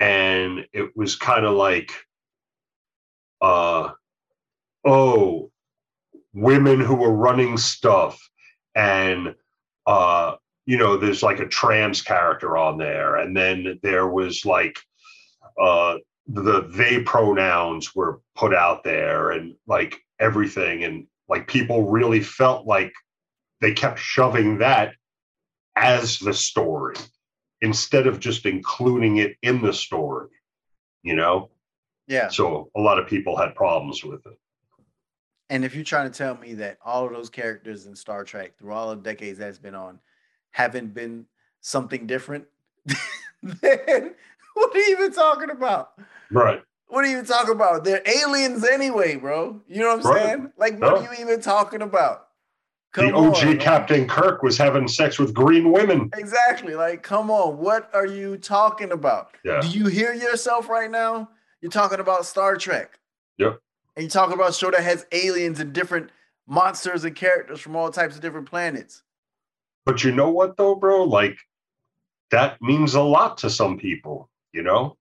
And 0.00 0.66
it 0.72 0.96
was 0.96 1.14
kind 1.14 1.44
of 1.44 1.54
like, 1.54 1.92
uh, 3.40 3.90
oh, 4.84 5.50
women 6.32 6.80
who 6.80 6.96
were 6.96 7.12
running 7.12 7.58
stuff 7.58 8.18
and 8.74 9.34
uh 9.86 10.36
you 10.70 10.76
know, 10.76 10.96
there's 10.96 11.22
like 11.22 11.40
a 11.40 11.48
trans 11.48 12.00
character 12.00 12.56
on 12.56 12.78
there, 12.78 13.16
and 13.16 13.36
then 13.36 13.80
there 13.82 14.06
was 14.06 14.44
like 14.44 14.78
uh, 15.60 15.96
the 16.28 16.60
they 16.72 17.02
pronouns 17.02 17.92
were 17.92 18.20
put 18.36 18.54
out 18.54 18.84
there, 18.84 19.32
and 19.32 19.56
like 19.66 20.00
everything, 20.20 20.84
and 20.84 21.08
like 21.28 21.48
people 21.48 21.90
really 21.90 22.20
felt 22.20 22.68
like 22.68 22.92
they 23.60 23.72
kept 23.72 23.98
shoving 23.98 24.58
that 24.58 24.94
as 25.74 26.20
the 26.20 26.34
story 26.34 26.94
instead 27.60 28.06
of 28.06 28.20
just 28.20 28.46
including 28.46 29.18
it 29.18 29.36
in 29.42 29.62
the 29.62 29.72
story, 29.72 30.28
you 31.02 31.14
know? 31.14 31.50
Yeah. 32.06 32.28
So 32.28 32.70
a 32.76 32.80
lot 32.80 32.98
of 32.98 33.06
people 33.06 33.36
had 33.36 33.54
problems 33.54 34.02
with 34.04 34.26
it. 34.26 34.38
And 35.48 35.64
if 35.64 35.74
you're 35.74 35.84
trying 35.84 36.10
to 36.10 36.16
tell 36.16 36.36
me 36.36 36.54
that 36.54 36.78
all 36.84 37.06
of 37.06 37.12
those 37.12 37.28
characters 37.28 37.86
in 37.86 37.94
Star 37.96 38.24
Trek 38.24 38.56
through 38.56 38.72
all 38.72 38.90
the 38.90 39.02
decades 39.02 39.38
that's 39.38 39.58
been 39.58 39.74
on 39.74 39.98
haven't 40.52 40.94
been 40.94 41.26
something 41.60 42.06
different, 42.06 42.44
then 43.42 44.14
what 44.54 44.74
are 44.74 44.78
you 44.78 44.96
even 44.96 45.12
talking 45.12 45.50
about? 45.50 45.92
Right. 46.30 46.62
What 46.86 47.04
are 47.04 47.08
you 47.08 47.14
even 47.14 47.26
talking 47.26 47.54
about? 47.54 47.84
They're 47.84 48.02
aliens 48.06 48.64
anyway, 48.64 49.16
bro. 49.16 49.60
You 49.68 49.80
know 49.80 49.96
what 49.96 50.06
I'm 50.06 50.12
right. 50.12 50.22
saying? 50.22 50.52
Like, 50.56 50.80
what 50.80 50.98
are 50.98 51.02
you 51.02 51.20
even 51.20 51.40
talking 51.40 51.82
about? 51.82 52.28
Come 52.92 53.06
the 53.06 53.14
OG 53.14 53.36
on, 53.46 53.58
Captain 53.58 54.08
Kirk 54.08 54.42
was 54.42 54.58
having 54.58 54.88
sex 54.88 55.18
with 55.18 55.32
green 55.32 55.70
women. 55.70 56.10
Exactly. 56.16 56.74
Like, 56.74 57.02
come 57.04 57.30
on. 57.30 57.58
What 57.58 57.88
are 57.94 58.06
you 58.06 58.36
talking 58.36 58.90
about? 58.90 59.36
Yeah. 59.44 59.60
Do 59.60 59.68
you 59.68 59.86
hear 59.86 60.12
yourself 60.12 60.68
right 60.68 60.90
now? 60.90 61.28
You're 61.60 61.70
talking 61.70 62.00
about 62.00 62.26
Star 62.26 62.56
Trek. 62.56 62.98
Yep. 63.38 63.60
And 63.94 64.04
you're 64.04 64.10
talking 64.10 64.34
about 64.34 64.50
a 64.50 64.52
show 64.52 64.70
that 64.72 64.82
has 64.82 65.06
aliens 65.12 65.60
and 65.60 65.72
different 65.72 66.10
monsters 66.48 67.04
and 67.04 67.14
characters 67.14 67.60
from 67.60 67.76
all 67.76 67.90
types 67.90 68.16
of 68.16 68.22
different 68.22 68.48
planets. 68.48 69.02
But 69.86 70.02
you 70.02 70.12
know 70.12 70.30
what 70.30 70.56
though, 70.56 70.74
bro? 70.74 71.04
Like 71.04 71.38
that 72.30 72.60
means 72.60 72.94
a 72.94 73.02
lot 73.02 73.38
to 73.38 73.50
some 73.50 73.78
people, 73.78 74.28
you 74.52 74.62
know? 74.62 74.96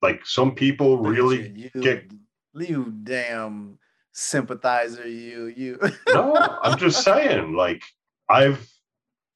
Like 0.00 0.24
some 0.24 0.54
people 0.54 0.98
really 0.98 1.70
you, 1.74 1.82
get 1.82 2.10
you 2.54 2.94
damn 3.02 3.78
sympathizer. 4.14 5.06
You, 5.06 5.52
you. 5.54 5.78
no, 6.08 6.34
I'm 6.62 6.78
just 6.78 7.04
saying, 7.04 7.52
like, 7.54 7.82
I've 8.28 8.66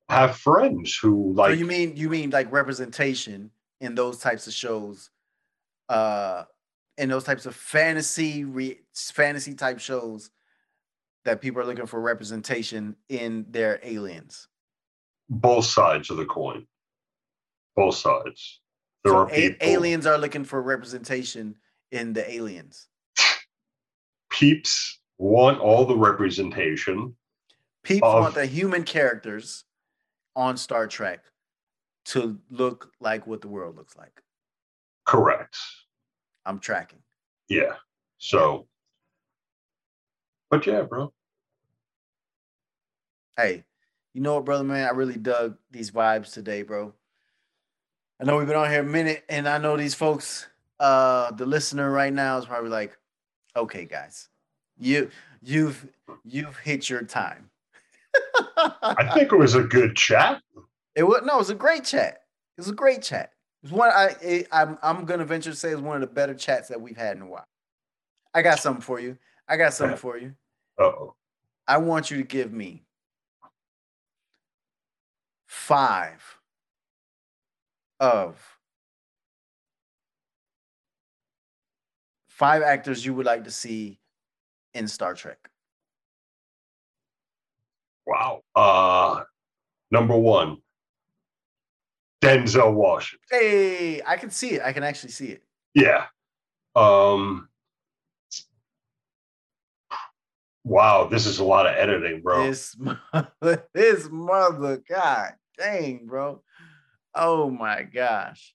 have 0.08 0.36
friends 0.36 0.96
who 0.96 1.34
like. 1.34 1.50
so 1.50 1.58
you 1.58 1.66
mean 1.66 1.94
you 1.94 2.08
mean 2.08 2.30
like 2.30 2.50
representation 2.50 3.50
in 3.82 3.94
those 3.94 4.18
types 4.18 4.46
of 4.46 4.54
shows, 4.54 5.10
uh, 5.90 6.44
in 6.96 7.10
those 7.10 7.24
types 7.24 7.44
of 7.44 7.54
fantasy 7.54 8.44
re- 8.44 8.80
fantasy 8.94 9.52
type 9.54 9.78
shows 9.80 10.30
that 11.26 11.42
people 11.42 11.60
are 11.60 11.66
looking 11.66 11.84
for 11.86 12.00
representation 12.00 12.96
in 13.10 13.44
their 13.50 13.78
aliens. 13.82 14.48
both 15.28 15.66
sides 15.66 16.08
of 16.08 16.16
the 16.16 16.24
coin. 16.24 16.66
Both 17.76 17.96
sides. 17.96 18.60
There 19.04 19.12
so 19.12 19.18
are 19.18 19.30
a- 19.30 19.56
aliens 19.60 20.06
are 20.06 20.16
looking 20.16 20.44
for 20.44 20.62
representation 20.62 21.56
in 21.92 22.14
the 22.14 22.28
aliens. 22.32 22.88
Peeps 24.30 24.98
want 25.18 25.58
all 25.60 25.84
the 25.84 25.96
representation. 25.96 27.14
Peeps 27.82 28.02
Of- 28.02 28.22
want 28.22 28.34
the 28.34 28.46
human 28.46 28.84
characters 28.84 29.64
on 30.36 30.56
Star 30.56 30.86
Trek 30.86 31.24
to 32.06 32.38
look 32.50 32.92
like 33.00 33.26
what 33.26 33.40
the 33.40 33.48
world 33.48 33.76
looks 33.76 33.96
like. 33.96 34.22
Correct. 35.04 35.56
I'm 36.46 36.58
tracking. 36.58 37.00
Yeah. 37.48 37.74
So, 38.18 38.66
but 40.50 40.66
yeah, 40.66 40.82
bro. 40.82 41.12
Hey, 43.36 43.64
you 44.14 44.20
know 44.20 44.34
what, 44.34 44.44
brother 44.44 44.64
man? 44.64 44.86
I 44.86 44.90
really 44.90 45.16
dug 45.16 45.56
these 45.70 45.90
vibes 45.90 46.32
today, 46.32 46.62
bro. 46.62 46.92
I 48.20 48.24
know 48.24 48.36
we've 48.36 48.48
been 48.48 48.56
on 48.56 48.68
here 48.68 48.80
a 48.80 48.84
minute, 48.84 49.24
and 49.28 49.48
I 49.48 49.58
know 49.58 49.76
these 49.76 49.94
folks, 49.94 50.48
uh, 50.80 51.30
the 51.32 51.46
listener 51.46 51.88
right 51.90 52.12
now 52.12 52.38
is 52.38 52.46
probably 52.46 52.70
like, 52.70 52.97
okay, 53.58 53.84
guys, 53.84 54.28
you 54.78 55.10
you've 55.42 55.88
you've 56.24 56.56
hit 56.58 56.88
your 56.88 57.02
time. 57.02 57.50
I 58.56 59.10
think 59.14 59.32
it 59.32 59.36
was 59.36 59.54
a 59.54 59.62
good 59.62 59.96
chat. 59.96 60.42
It 60.94 61.02
was 61.02 61.22
no, 61.24 61.34
it 61.34 61.38
was 61.38 61.50
a 61.50 61.54
great 61.54 61.84
chat. 61.84 62.22
It 62.56 62.60
was 62.60 62.68
a 62.68 62.74
great 62.74 63.02
chat. 63.02 63.32
It 63.62 63.66
was 63.66 63.72
one 63.72 63.90
I 63.90 64.16
it, 64.22 64.48
I'm 64.52 64.78
I'm 64.82 65.04
gonna 65.04 65.24
venture 65.24 65.50
to 65.50 65.56
say 65.56 65.70
it's 65.70 65.80
one 65.80 65.96
of 65.96 66.00
the 66.00 66.14
better 66.14 66.34
chats 66.34 66.68
that 66.68 66.80
we've 66.80 66.96
had 66.96 67.16
in 67.16 67.22
a 67.22 67.26
while. 67.26 67.46
I 68.34 68.42
got 68.42 68.58
something 68.58 68.82
for 68.82 69.00
you. 69.00 69.18
I 69.48 69.56
got 69.56 69.74
something 69.74 69.96
for 69.96 70.18
you. 70.18 70.34
Oh. 70.78 71.14
I 71.66 71.78
want 71.78 72.10
you 72.10 72.16
to 72.18 72.22
give 72.22 72.52
me 72.52 72.84
five 75.46 76.38
of 78.00 78.57
five 82.38 82.62
actors 82.62 83.04
you 83.04 83.12
would 83.14 83.26
like 83.26 83.44
to 83.44 83.50
see 83.50 83.98
in 84.72 84.86
Star 84.86 85.14
Trek. 85.14 85.38
Wow. 88.06 88.42
Uh, 88.54 89.24
number 89.90 90.16
one, 90.16 90.58
Denzel 92.22 92.72
Washington. 92.72 93.26
Hey, 93.30 94.00
I 94.06 94.16
can 94.16 94.30
see 94.30 94.52
it. 94.52 94.62
I 94.62 94.72
can 94.72 94.84
actually 94.84 95.10
see 95.10 95.26
it. 95.26 95.42
Yeah. 95.74 96.06
Um. 96.74 97.48
Wow, 100.64 101.08
this 101.10 101.26
is 101.26 101.38
a 101.38 101.44
lot 101.44 101.66
of 101.66 101.74
editing, 101.74 102.20
bro. 102.20 102.46
This 102.46 102.76
mother, 103.12 103.66
this 103.74 104.08
mother, 104.10 104.82
god 104.88 105.32
dang, 105.58 106.06
bro. 106.06 106.42
Oh 107.14 107.50
my 107.50 107.82
gosh. 107.82 108.54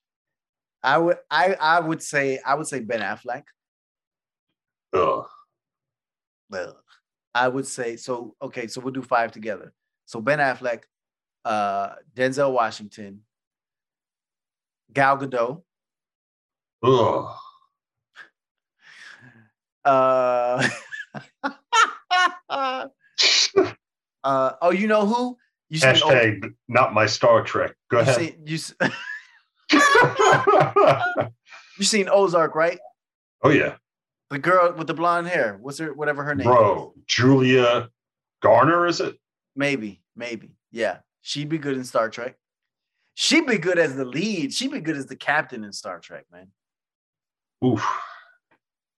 I 0.82 0.98
would 0.98 1.18
I 1.30 1.56
I 1.60 1.80
would 1.80 2.02
say 2.02 2.40
I 2.46 2.56
would 2.56 2.68
say 2.68 2.80
Ben 2.80 3.02
Affleck. 3.02 3.44
Ugh. 4.94 5.26
Ugh. 6.54 6.76
I 7.36 7.48
would 7.48 7.66
say 7.66 7.96
so. 7.96 8.36
Okay, 8.42 8.68
so 8.68 8.80
we'll 8.82 8.94
do 8.94 9.02
five 9.02 9.32
together. 9.32 9.74
So 10.06 10.22
Ben 10.22 10.40
Affleck, 10.40 10.84
uh, 11.46 11.96
Denzel 12.16 12.52
Washington, 12.54 13.22
Gal 14.94 15.18
Gadot, 15.18 15.64
Ugh. 16.84 17.36
uh, 19.86 20.68
uh, 22.50 22.88
oh, 24.62 24.72
you 24.72 24.88
know 24.88 25.06
who? 25.08 25.38
You 25.70 25.80
seen, 25.80 25.90
Oz- 25.90 26.02
Hashtag 26.04 26.54
not 26.68 26.94
my 26.94 27.08
Star 27.08 27.44
Trek. 27.44 27.76
Go 27.90 27.98
you 27.98 28.02
ahead. 28.04 28.16
seen 28.16 28.36
you, 28.46 28.60
you 31.80 31.86
seen 31.86 32.10
Ozark, 32.12 32.54
right? 32.54 32.78
oh 33.42 33.50
yeah, 33.50 33.76
The 34.34 34.40
girl 34.40 34.74
with 34.76 34.88
the 34.88 34.96
blonde 34.96 35.28
hair. 35.28 35.60
What's 35.62 35.78
her? 35.78 35.94
Whatever 35.94 36.24
her 36.24 36.34
name. 36.34 36.48
is. 36.48 36.52
bro. 36.52 36.96
Julia 37.06 37.90
Garner, 38.42 38.88
is 38.88 39.00
it? 39.00 39.16
Maybe, 39.56 40.02
maybe. 40.16 40.56
Yeah. 40.72 40.98
She'd 41.22 41.50
be 41.50 41.60
good 41.60 41.78
in 41.78 41.84
Star 41.84 42.10
Trek. 42.10 42.36
She'd 43.14 43.46
be 43.46 43.60
good 43.60 43.78
as 43.78 43.96
the 43.96 44.06
lead. 44.06 44.52
She'd 44.52 44.72
be 44.72 44.80
good 44.80 44.98
as 44.98 45.06
the 45.06 45.16
captain 45.16 45.64
in 45.64 45.72
Star 45.72 46.00
Trek, 46.00 46.26
man. 46.32 46.48
Oof. 47.64 47.86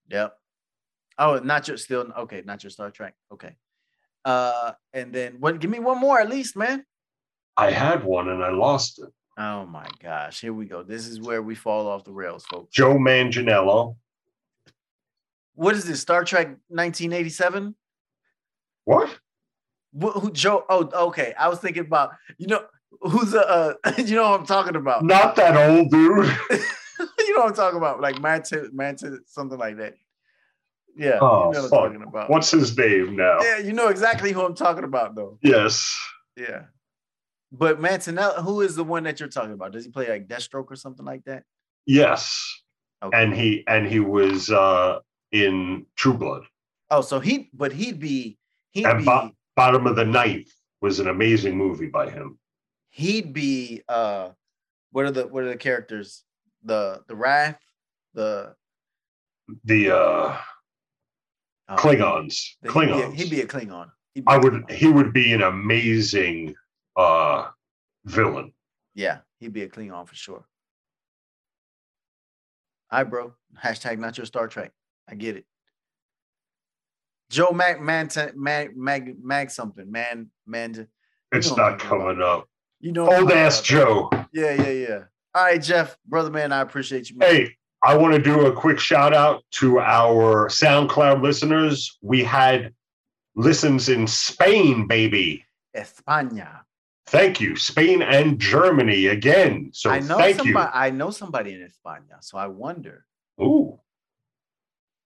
Yep. 0.08 0.38
Oh, 1.18 1.40
not 1.40 1.68
your 1.68 1.76
still 1.76 2.10
okay, 2.18 2.42
not 2.46 2.64
your 2.64 2.72
Star 2.72 2.90
Trek. 2.90 3.14
Okay. 3.34 3.58
Uh, 4.24 4.72
and 4.94 5.12
then 5.12 5.42
what 5.42 5.60
give 5.60 5.70
me 5.70 5.80
one 5.80 6.00
more 6.00 6.18
at 6.18 6.30
least, 6.30 6.56
man. 6.56 6.86
I 7.58 7.72
had 7.72 8.06
one 8.06 8.30
and 8.30 8.42
I 8.42 8.52
lost 8.52 9.00
it. 9.00 9.10
Oh 9.38 9.66
my 9.66 9.88
gosh, 10.02 10.40
here 10.40 10.54
we 10.54 10.66
go. 10.66 10.82
This 10.82 11.08
is 11.08 11.20
where 11.20 11.42
we 11.42 11.56
fall 11.56 11.90
off 11.90 12.06
the 12.06 12.14
rails, 12.14 12.46
folks. 12.46 12.74
Joe 12.74 12.96
Manganiello. 12.96 13.98
What 15.56 15.76
is 15.76 15.86
this? 15.86 16.02
Star 16.02 16.24
Trek 16.24 16.48
1987? 16.68 17.76
What? 18.86 19.18
Who, 20.00 20.12
who 20.12 20.32
Joe? 20.32 20.66
Oh, 20.70 21.08
okay. 21.08 21.34
I 21.40 21.48
was 21.48 21.60
thinking 21.60 21.86
about 21.86 22.12
you 22.38 22.48
know 22.48 22.66
who's 23.02 23.34
a 23.34 23.48
uh, 23.48 23.74
you 23.98 24.16
know 24.16 24.30
what 24.30 24.40
I'm 24.42 24.46
talking 24.46 24.76
about. 24.76 25.04
Not 25.04 25.36
that 25.38 25.56
old 25.56 25.90
dude. 25.90 26.26
you 27.20 27.34
know 27.36 27.42
what 27.42 27.50
I'm 27.50 27.56
talking 27.56 27.78
about, 27.78 28.02
like 28.02 28.22
Manta, 28.22 28.70
Manta, 28.74 29.20
something 29.26 29.58
like 29.58 29.78
that. 29.78 29.96
Yeah, 30.98 31.20
Oh, 31.22 31.48
you 31.48 31.54
know 31.54 31.62
what 31.64 31.70
fuck. 31.70 31.80
I'm 31.80 31.94
talking 31.94 32.08
about. 32.08 32.30
What's 32.30 32.52
his 32.52 32.78
name 32.78 33.18
now? 33.18 33.40
Yeah, 33.42 33.58
you 33.58 33.74
know 33.74 33.90
exactly 33.90 34.32
who 34.32 34.46
I'm 34.46 34.56
talking 34.56 34.86
about, 34.86 35.14
though. 35.16 35.38
Yes. 35.42 35.94
Yeah, 36.38 36.64
but 37.52 37.80
Mantonella, 37.80 38.42
who 38.42 38.62
is 38.62 38.76
the 38.76 38.84
one 38.84 39.04
that 39.04 39.20
you're 39.20 39.30
talking 39.30 39.54
about? 39.54 39.72
Does 39.74 39.86
he 39.86 39.92
play 39.92 40.10
like 40.10 40.28
Deathstroke 40.28 40.72
or 40.72 40.76
something 40.76 41.06
like 41.06 41.24
that? 41.26 41.44
Yes. 41.86 42.62
Okay. 43.04 43.22
And 43.24 43.34
he 43.34 43.64
and 43.68 43.86
he 43.88 44.00
was 44.00 44.50
uh 44.50 45.00
in 45.32 45.86
True 45.96 46.14
Blood. 46.14 46.44
oh, 46.92 47.02
so 47.02 47.20
he, 47.20 47.50
but 47.54 47.72
he'd 47.74 48.00
be, 48.00 48.38
he'd 48.72 48.86
And 48.86 49.00
be, 49.00 49.06
Bo- 49.06 49.32
Bottom 49.56 49.88
of 49.88 49.96
the 49.96 50.06
Ninth 50.06 50.50
was 50.82 51.00
an 51.00 51.08
amazing 51.08 51.58
movie 51.58 51.88
by 51.88 52.10
him. 52.10 52.38
he'd 52.90 53.34
be. 53.34 53.82
uh 53.88 54.30
What 54.92 55.06
are 55.06 55.12
the 55.12 55.28
what 55.28 55.44
are 55.44 55.50
the 55.50 55.58
characters? 55.58 56.24
The 56.64 57.02
the 57.08 57.16
Wrath, 57.16 57.60
the 58.14 58.56
The 59.64 59.92
uh 59.96 60.38
Klingons. 61.72 62.56
the- 62.62 62.72
he'd 62.72 62.80
be 62.90 62.92
a- 63.02 63.08
Klingons. 63.08 63.14
He'd 63.16 63.30
be 63.30 63.42
a 63.42 63.48
Klingon. 63.48 63.92
Be 64.14 64.24
I 64.28 64.36
a 64.36 64.40
would 64.40 64.54
Klingon. 64.54 64.72
he 64.72 64.88
would 64.88 65.14
be 65.14 65.34
an 65.34 65.42
amazing 65.42 66.56
uh 66.96 67.50
villain. 68.06 68.54
Yeah, 68.94 69.20
he'd 69.40 69.54
be 69.54 69.64
a 69.64 69.70
Klingon 69.70 70.08
for 70.08 70.16
sure. 70.16 70.46
Hi, 72.92 73.04
bro. 73.04 73.34
Hashtag 73.64 73.98
not 74.00 74.18
your 74.18 74.26
Star 74.26 74.48
Trek. 74.48 74.72
I 75.10 75.16
get 75.16 75.36
it. 75.38 75.46
Joe 77.30 77.52
Mag 77.52 77.82
Man 77.82 78.10
Mag 78.36 78.78
Mag 78.78 79.16
Mag 79.24 79.50
something 79.50 79.92
man 79.92 80.30
man. 80.46 80.88
It's 81.32 81.48
know 81.50 81.54
what 81.56 81.60
I'm 81.62 81.72
not 81.72 81.82
about. 81.82 81.90
coming 81.90 82.22
up. 82.22 82.50
You 82.80 82.92
know 82.92 83.12
Old 83.12 83.32
ass. 83.32 83.62
Joe. 83.62 84.10
Yeah, 84.32 84.54
yeah, 84.54 84.70
yeah. 84.70 85.00
All 85.34 85.44
right, 85.44 85.62
Jeff, 85.62 85.98
brother 86.06 86.30
man, 86.30 86.52
I 86.52 86.62
appreciate 86.62 87.10
you. 87.10 87.18
man. 87.18 87.30
Hey, 87.30 87.56
I 87.84 87.98
want 87.98 88.14
to 88.14 88.22
do 88.22 88.46
a 88.46 88.52
quick 88.54 88.80
shout 88.80 89.14
out 89.14 89.44
to 89.54 89.80
our 89.80 90.48
SoundCloud 90.50 91.22
listeners. 91.22 91.98
We 92.02 92.24
had 92.24 92.74
listens 93.36 93.90
in 93.90 94.08
Spain, 94.08 94.88
baby. 94.88 95.44
España. 95.76 96.62
Thank 97.08 97.40
you. 97.42 97.56
Spain 97.56 98.02
and 98.02 98.40
Germany 98.40 99.08
again. 99.08 99.70
So 99.74 99.90
I 99.90 100.00
know 100.00 100.18
thank 100.18 100.38
somebody. 100.38 100.72
I 100.74 100.90
know 100.90 101.12
somebody 101.12 101.54
in 101.54 101.62
España, 101.62 102.18
so 102.22 102.38
I 102.38 102.48
wonder. 102.48 103.06
you. 103.38 103.46
Ooh, 103.46 103.80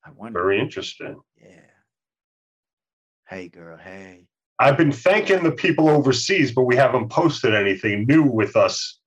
I 0.05 0.11
wonder. 0.11 0.39
very 0.39 0.59
interesting. 0.59 1.19
Yeah. 1.41 1.61
Hey, 3.27 3.47
girl. 3.47 3.77
Hey. 3.77 4.27
I've 4.59 4.77
been 4.77 4.91
thanking 4.91 5.43
the 5.43 5.51
people 5.51 5.89
overseas, 5.89 6.51
but 6.51 6.63
we 6.63 6.75
haven't 6.75 7.09
posted 7.09 7.53
anything 7.53 8.05
new 8.05 8.23
with 8.23 8.55
us 8.55 8.99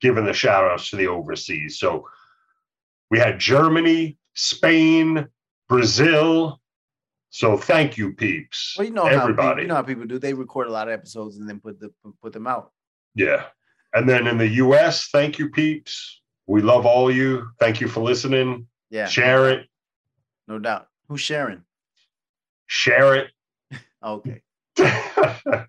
giving 0.00 0.24
the 0.24 0.32
shout 0.32 0.64
outs 0.64 0.90
to 0.90 0.96
the 0.96 1.06
overseas. 1.06 1.78
So 1.78 2.08
we 3.10 3.18
had 3.18 3.38
Germany, 3.38 4.16
Spain, 4.34 5.28
Brazil. 5.68 6.60
So 7.30 7.56
thank 7.56 7.96
you, 7.96 8.14
peeps. 8.14 8.74
Well, 8.76 8.86
you 8.86 8.92
know 8.92 9.02
how 9.04 9.08
people, 9.10 9.22
everybody. 9.22 9.62
you 9.62 9.68
know 9.68 9.76
how 9.76 9.82
people 9.82 10.06
do. 10.06 10.18
They 10.18 10.34
record 10.34 10.66
a 10.66 10.72
lot 10.72 10.88
of 10.88 10.94
episodes 10.94 11.36
and 11.36 11.48
then 11.48 11.60
put 11.60 11.78
the 11.78 11.92
put 12.22 12.32
them 12.32 12.46
out. 12.46 12.72
Yeah. 13.14 13.44
And 13.94 14.08
then 14.08 14.26
in 14.26 14.38
the 14.38 14.48
US, 14.48 15.08
thank 15.12 15.38
you, 15.38 15.50
peeps. 15.50 16.20
We 16.46 16.62
love 16.62 16.86
all 16.86 17.10
you. 17.10 17.48
Thank 17.60 17.80
you 17.80 17.86
for 17.86 18.00
listening. 18.00 18.66
Yeah. 18.90 19.06
Share 19.06 19.50
it. 19.50 19.68
No 20.50 20.58
doubt. 20.58 20.88
Who's 21.06 21.20
sharing? 21.20 21.62
share 22.66 23.14
it. 23.14 23.30
Okay. 24.02 24.42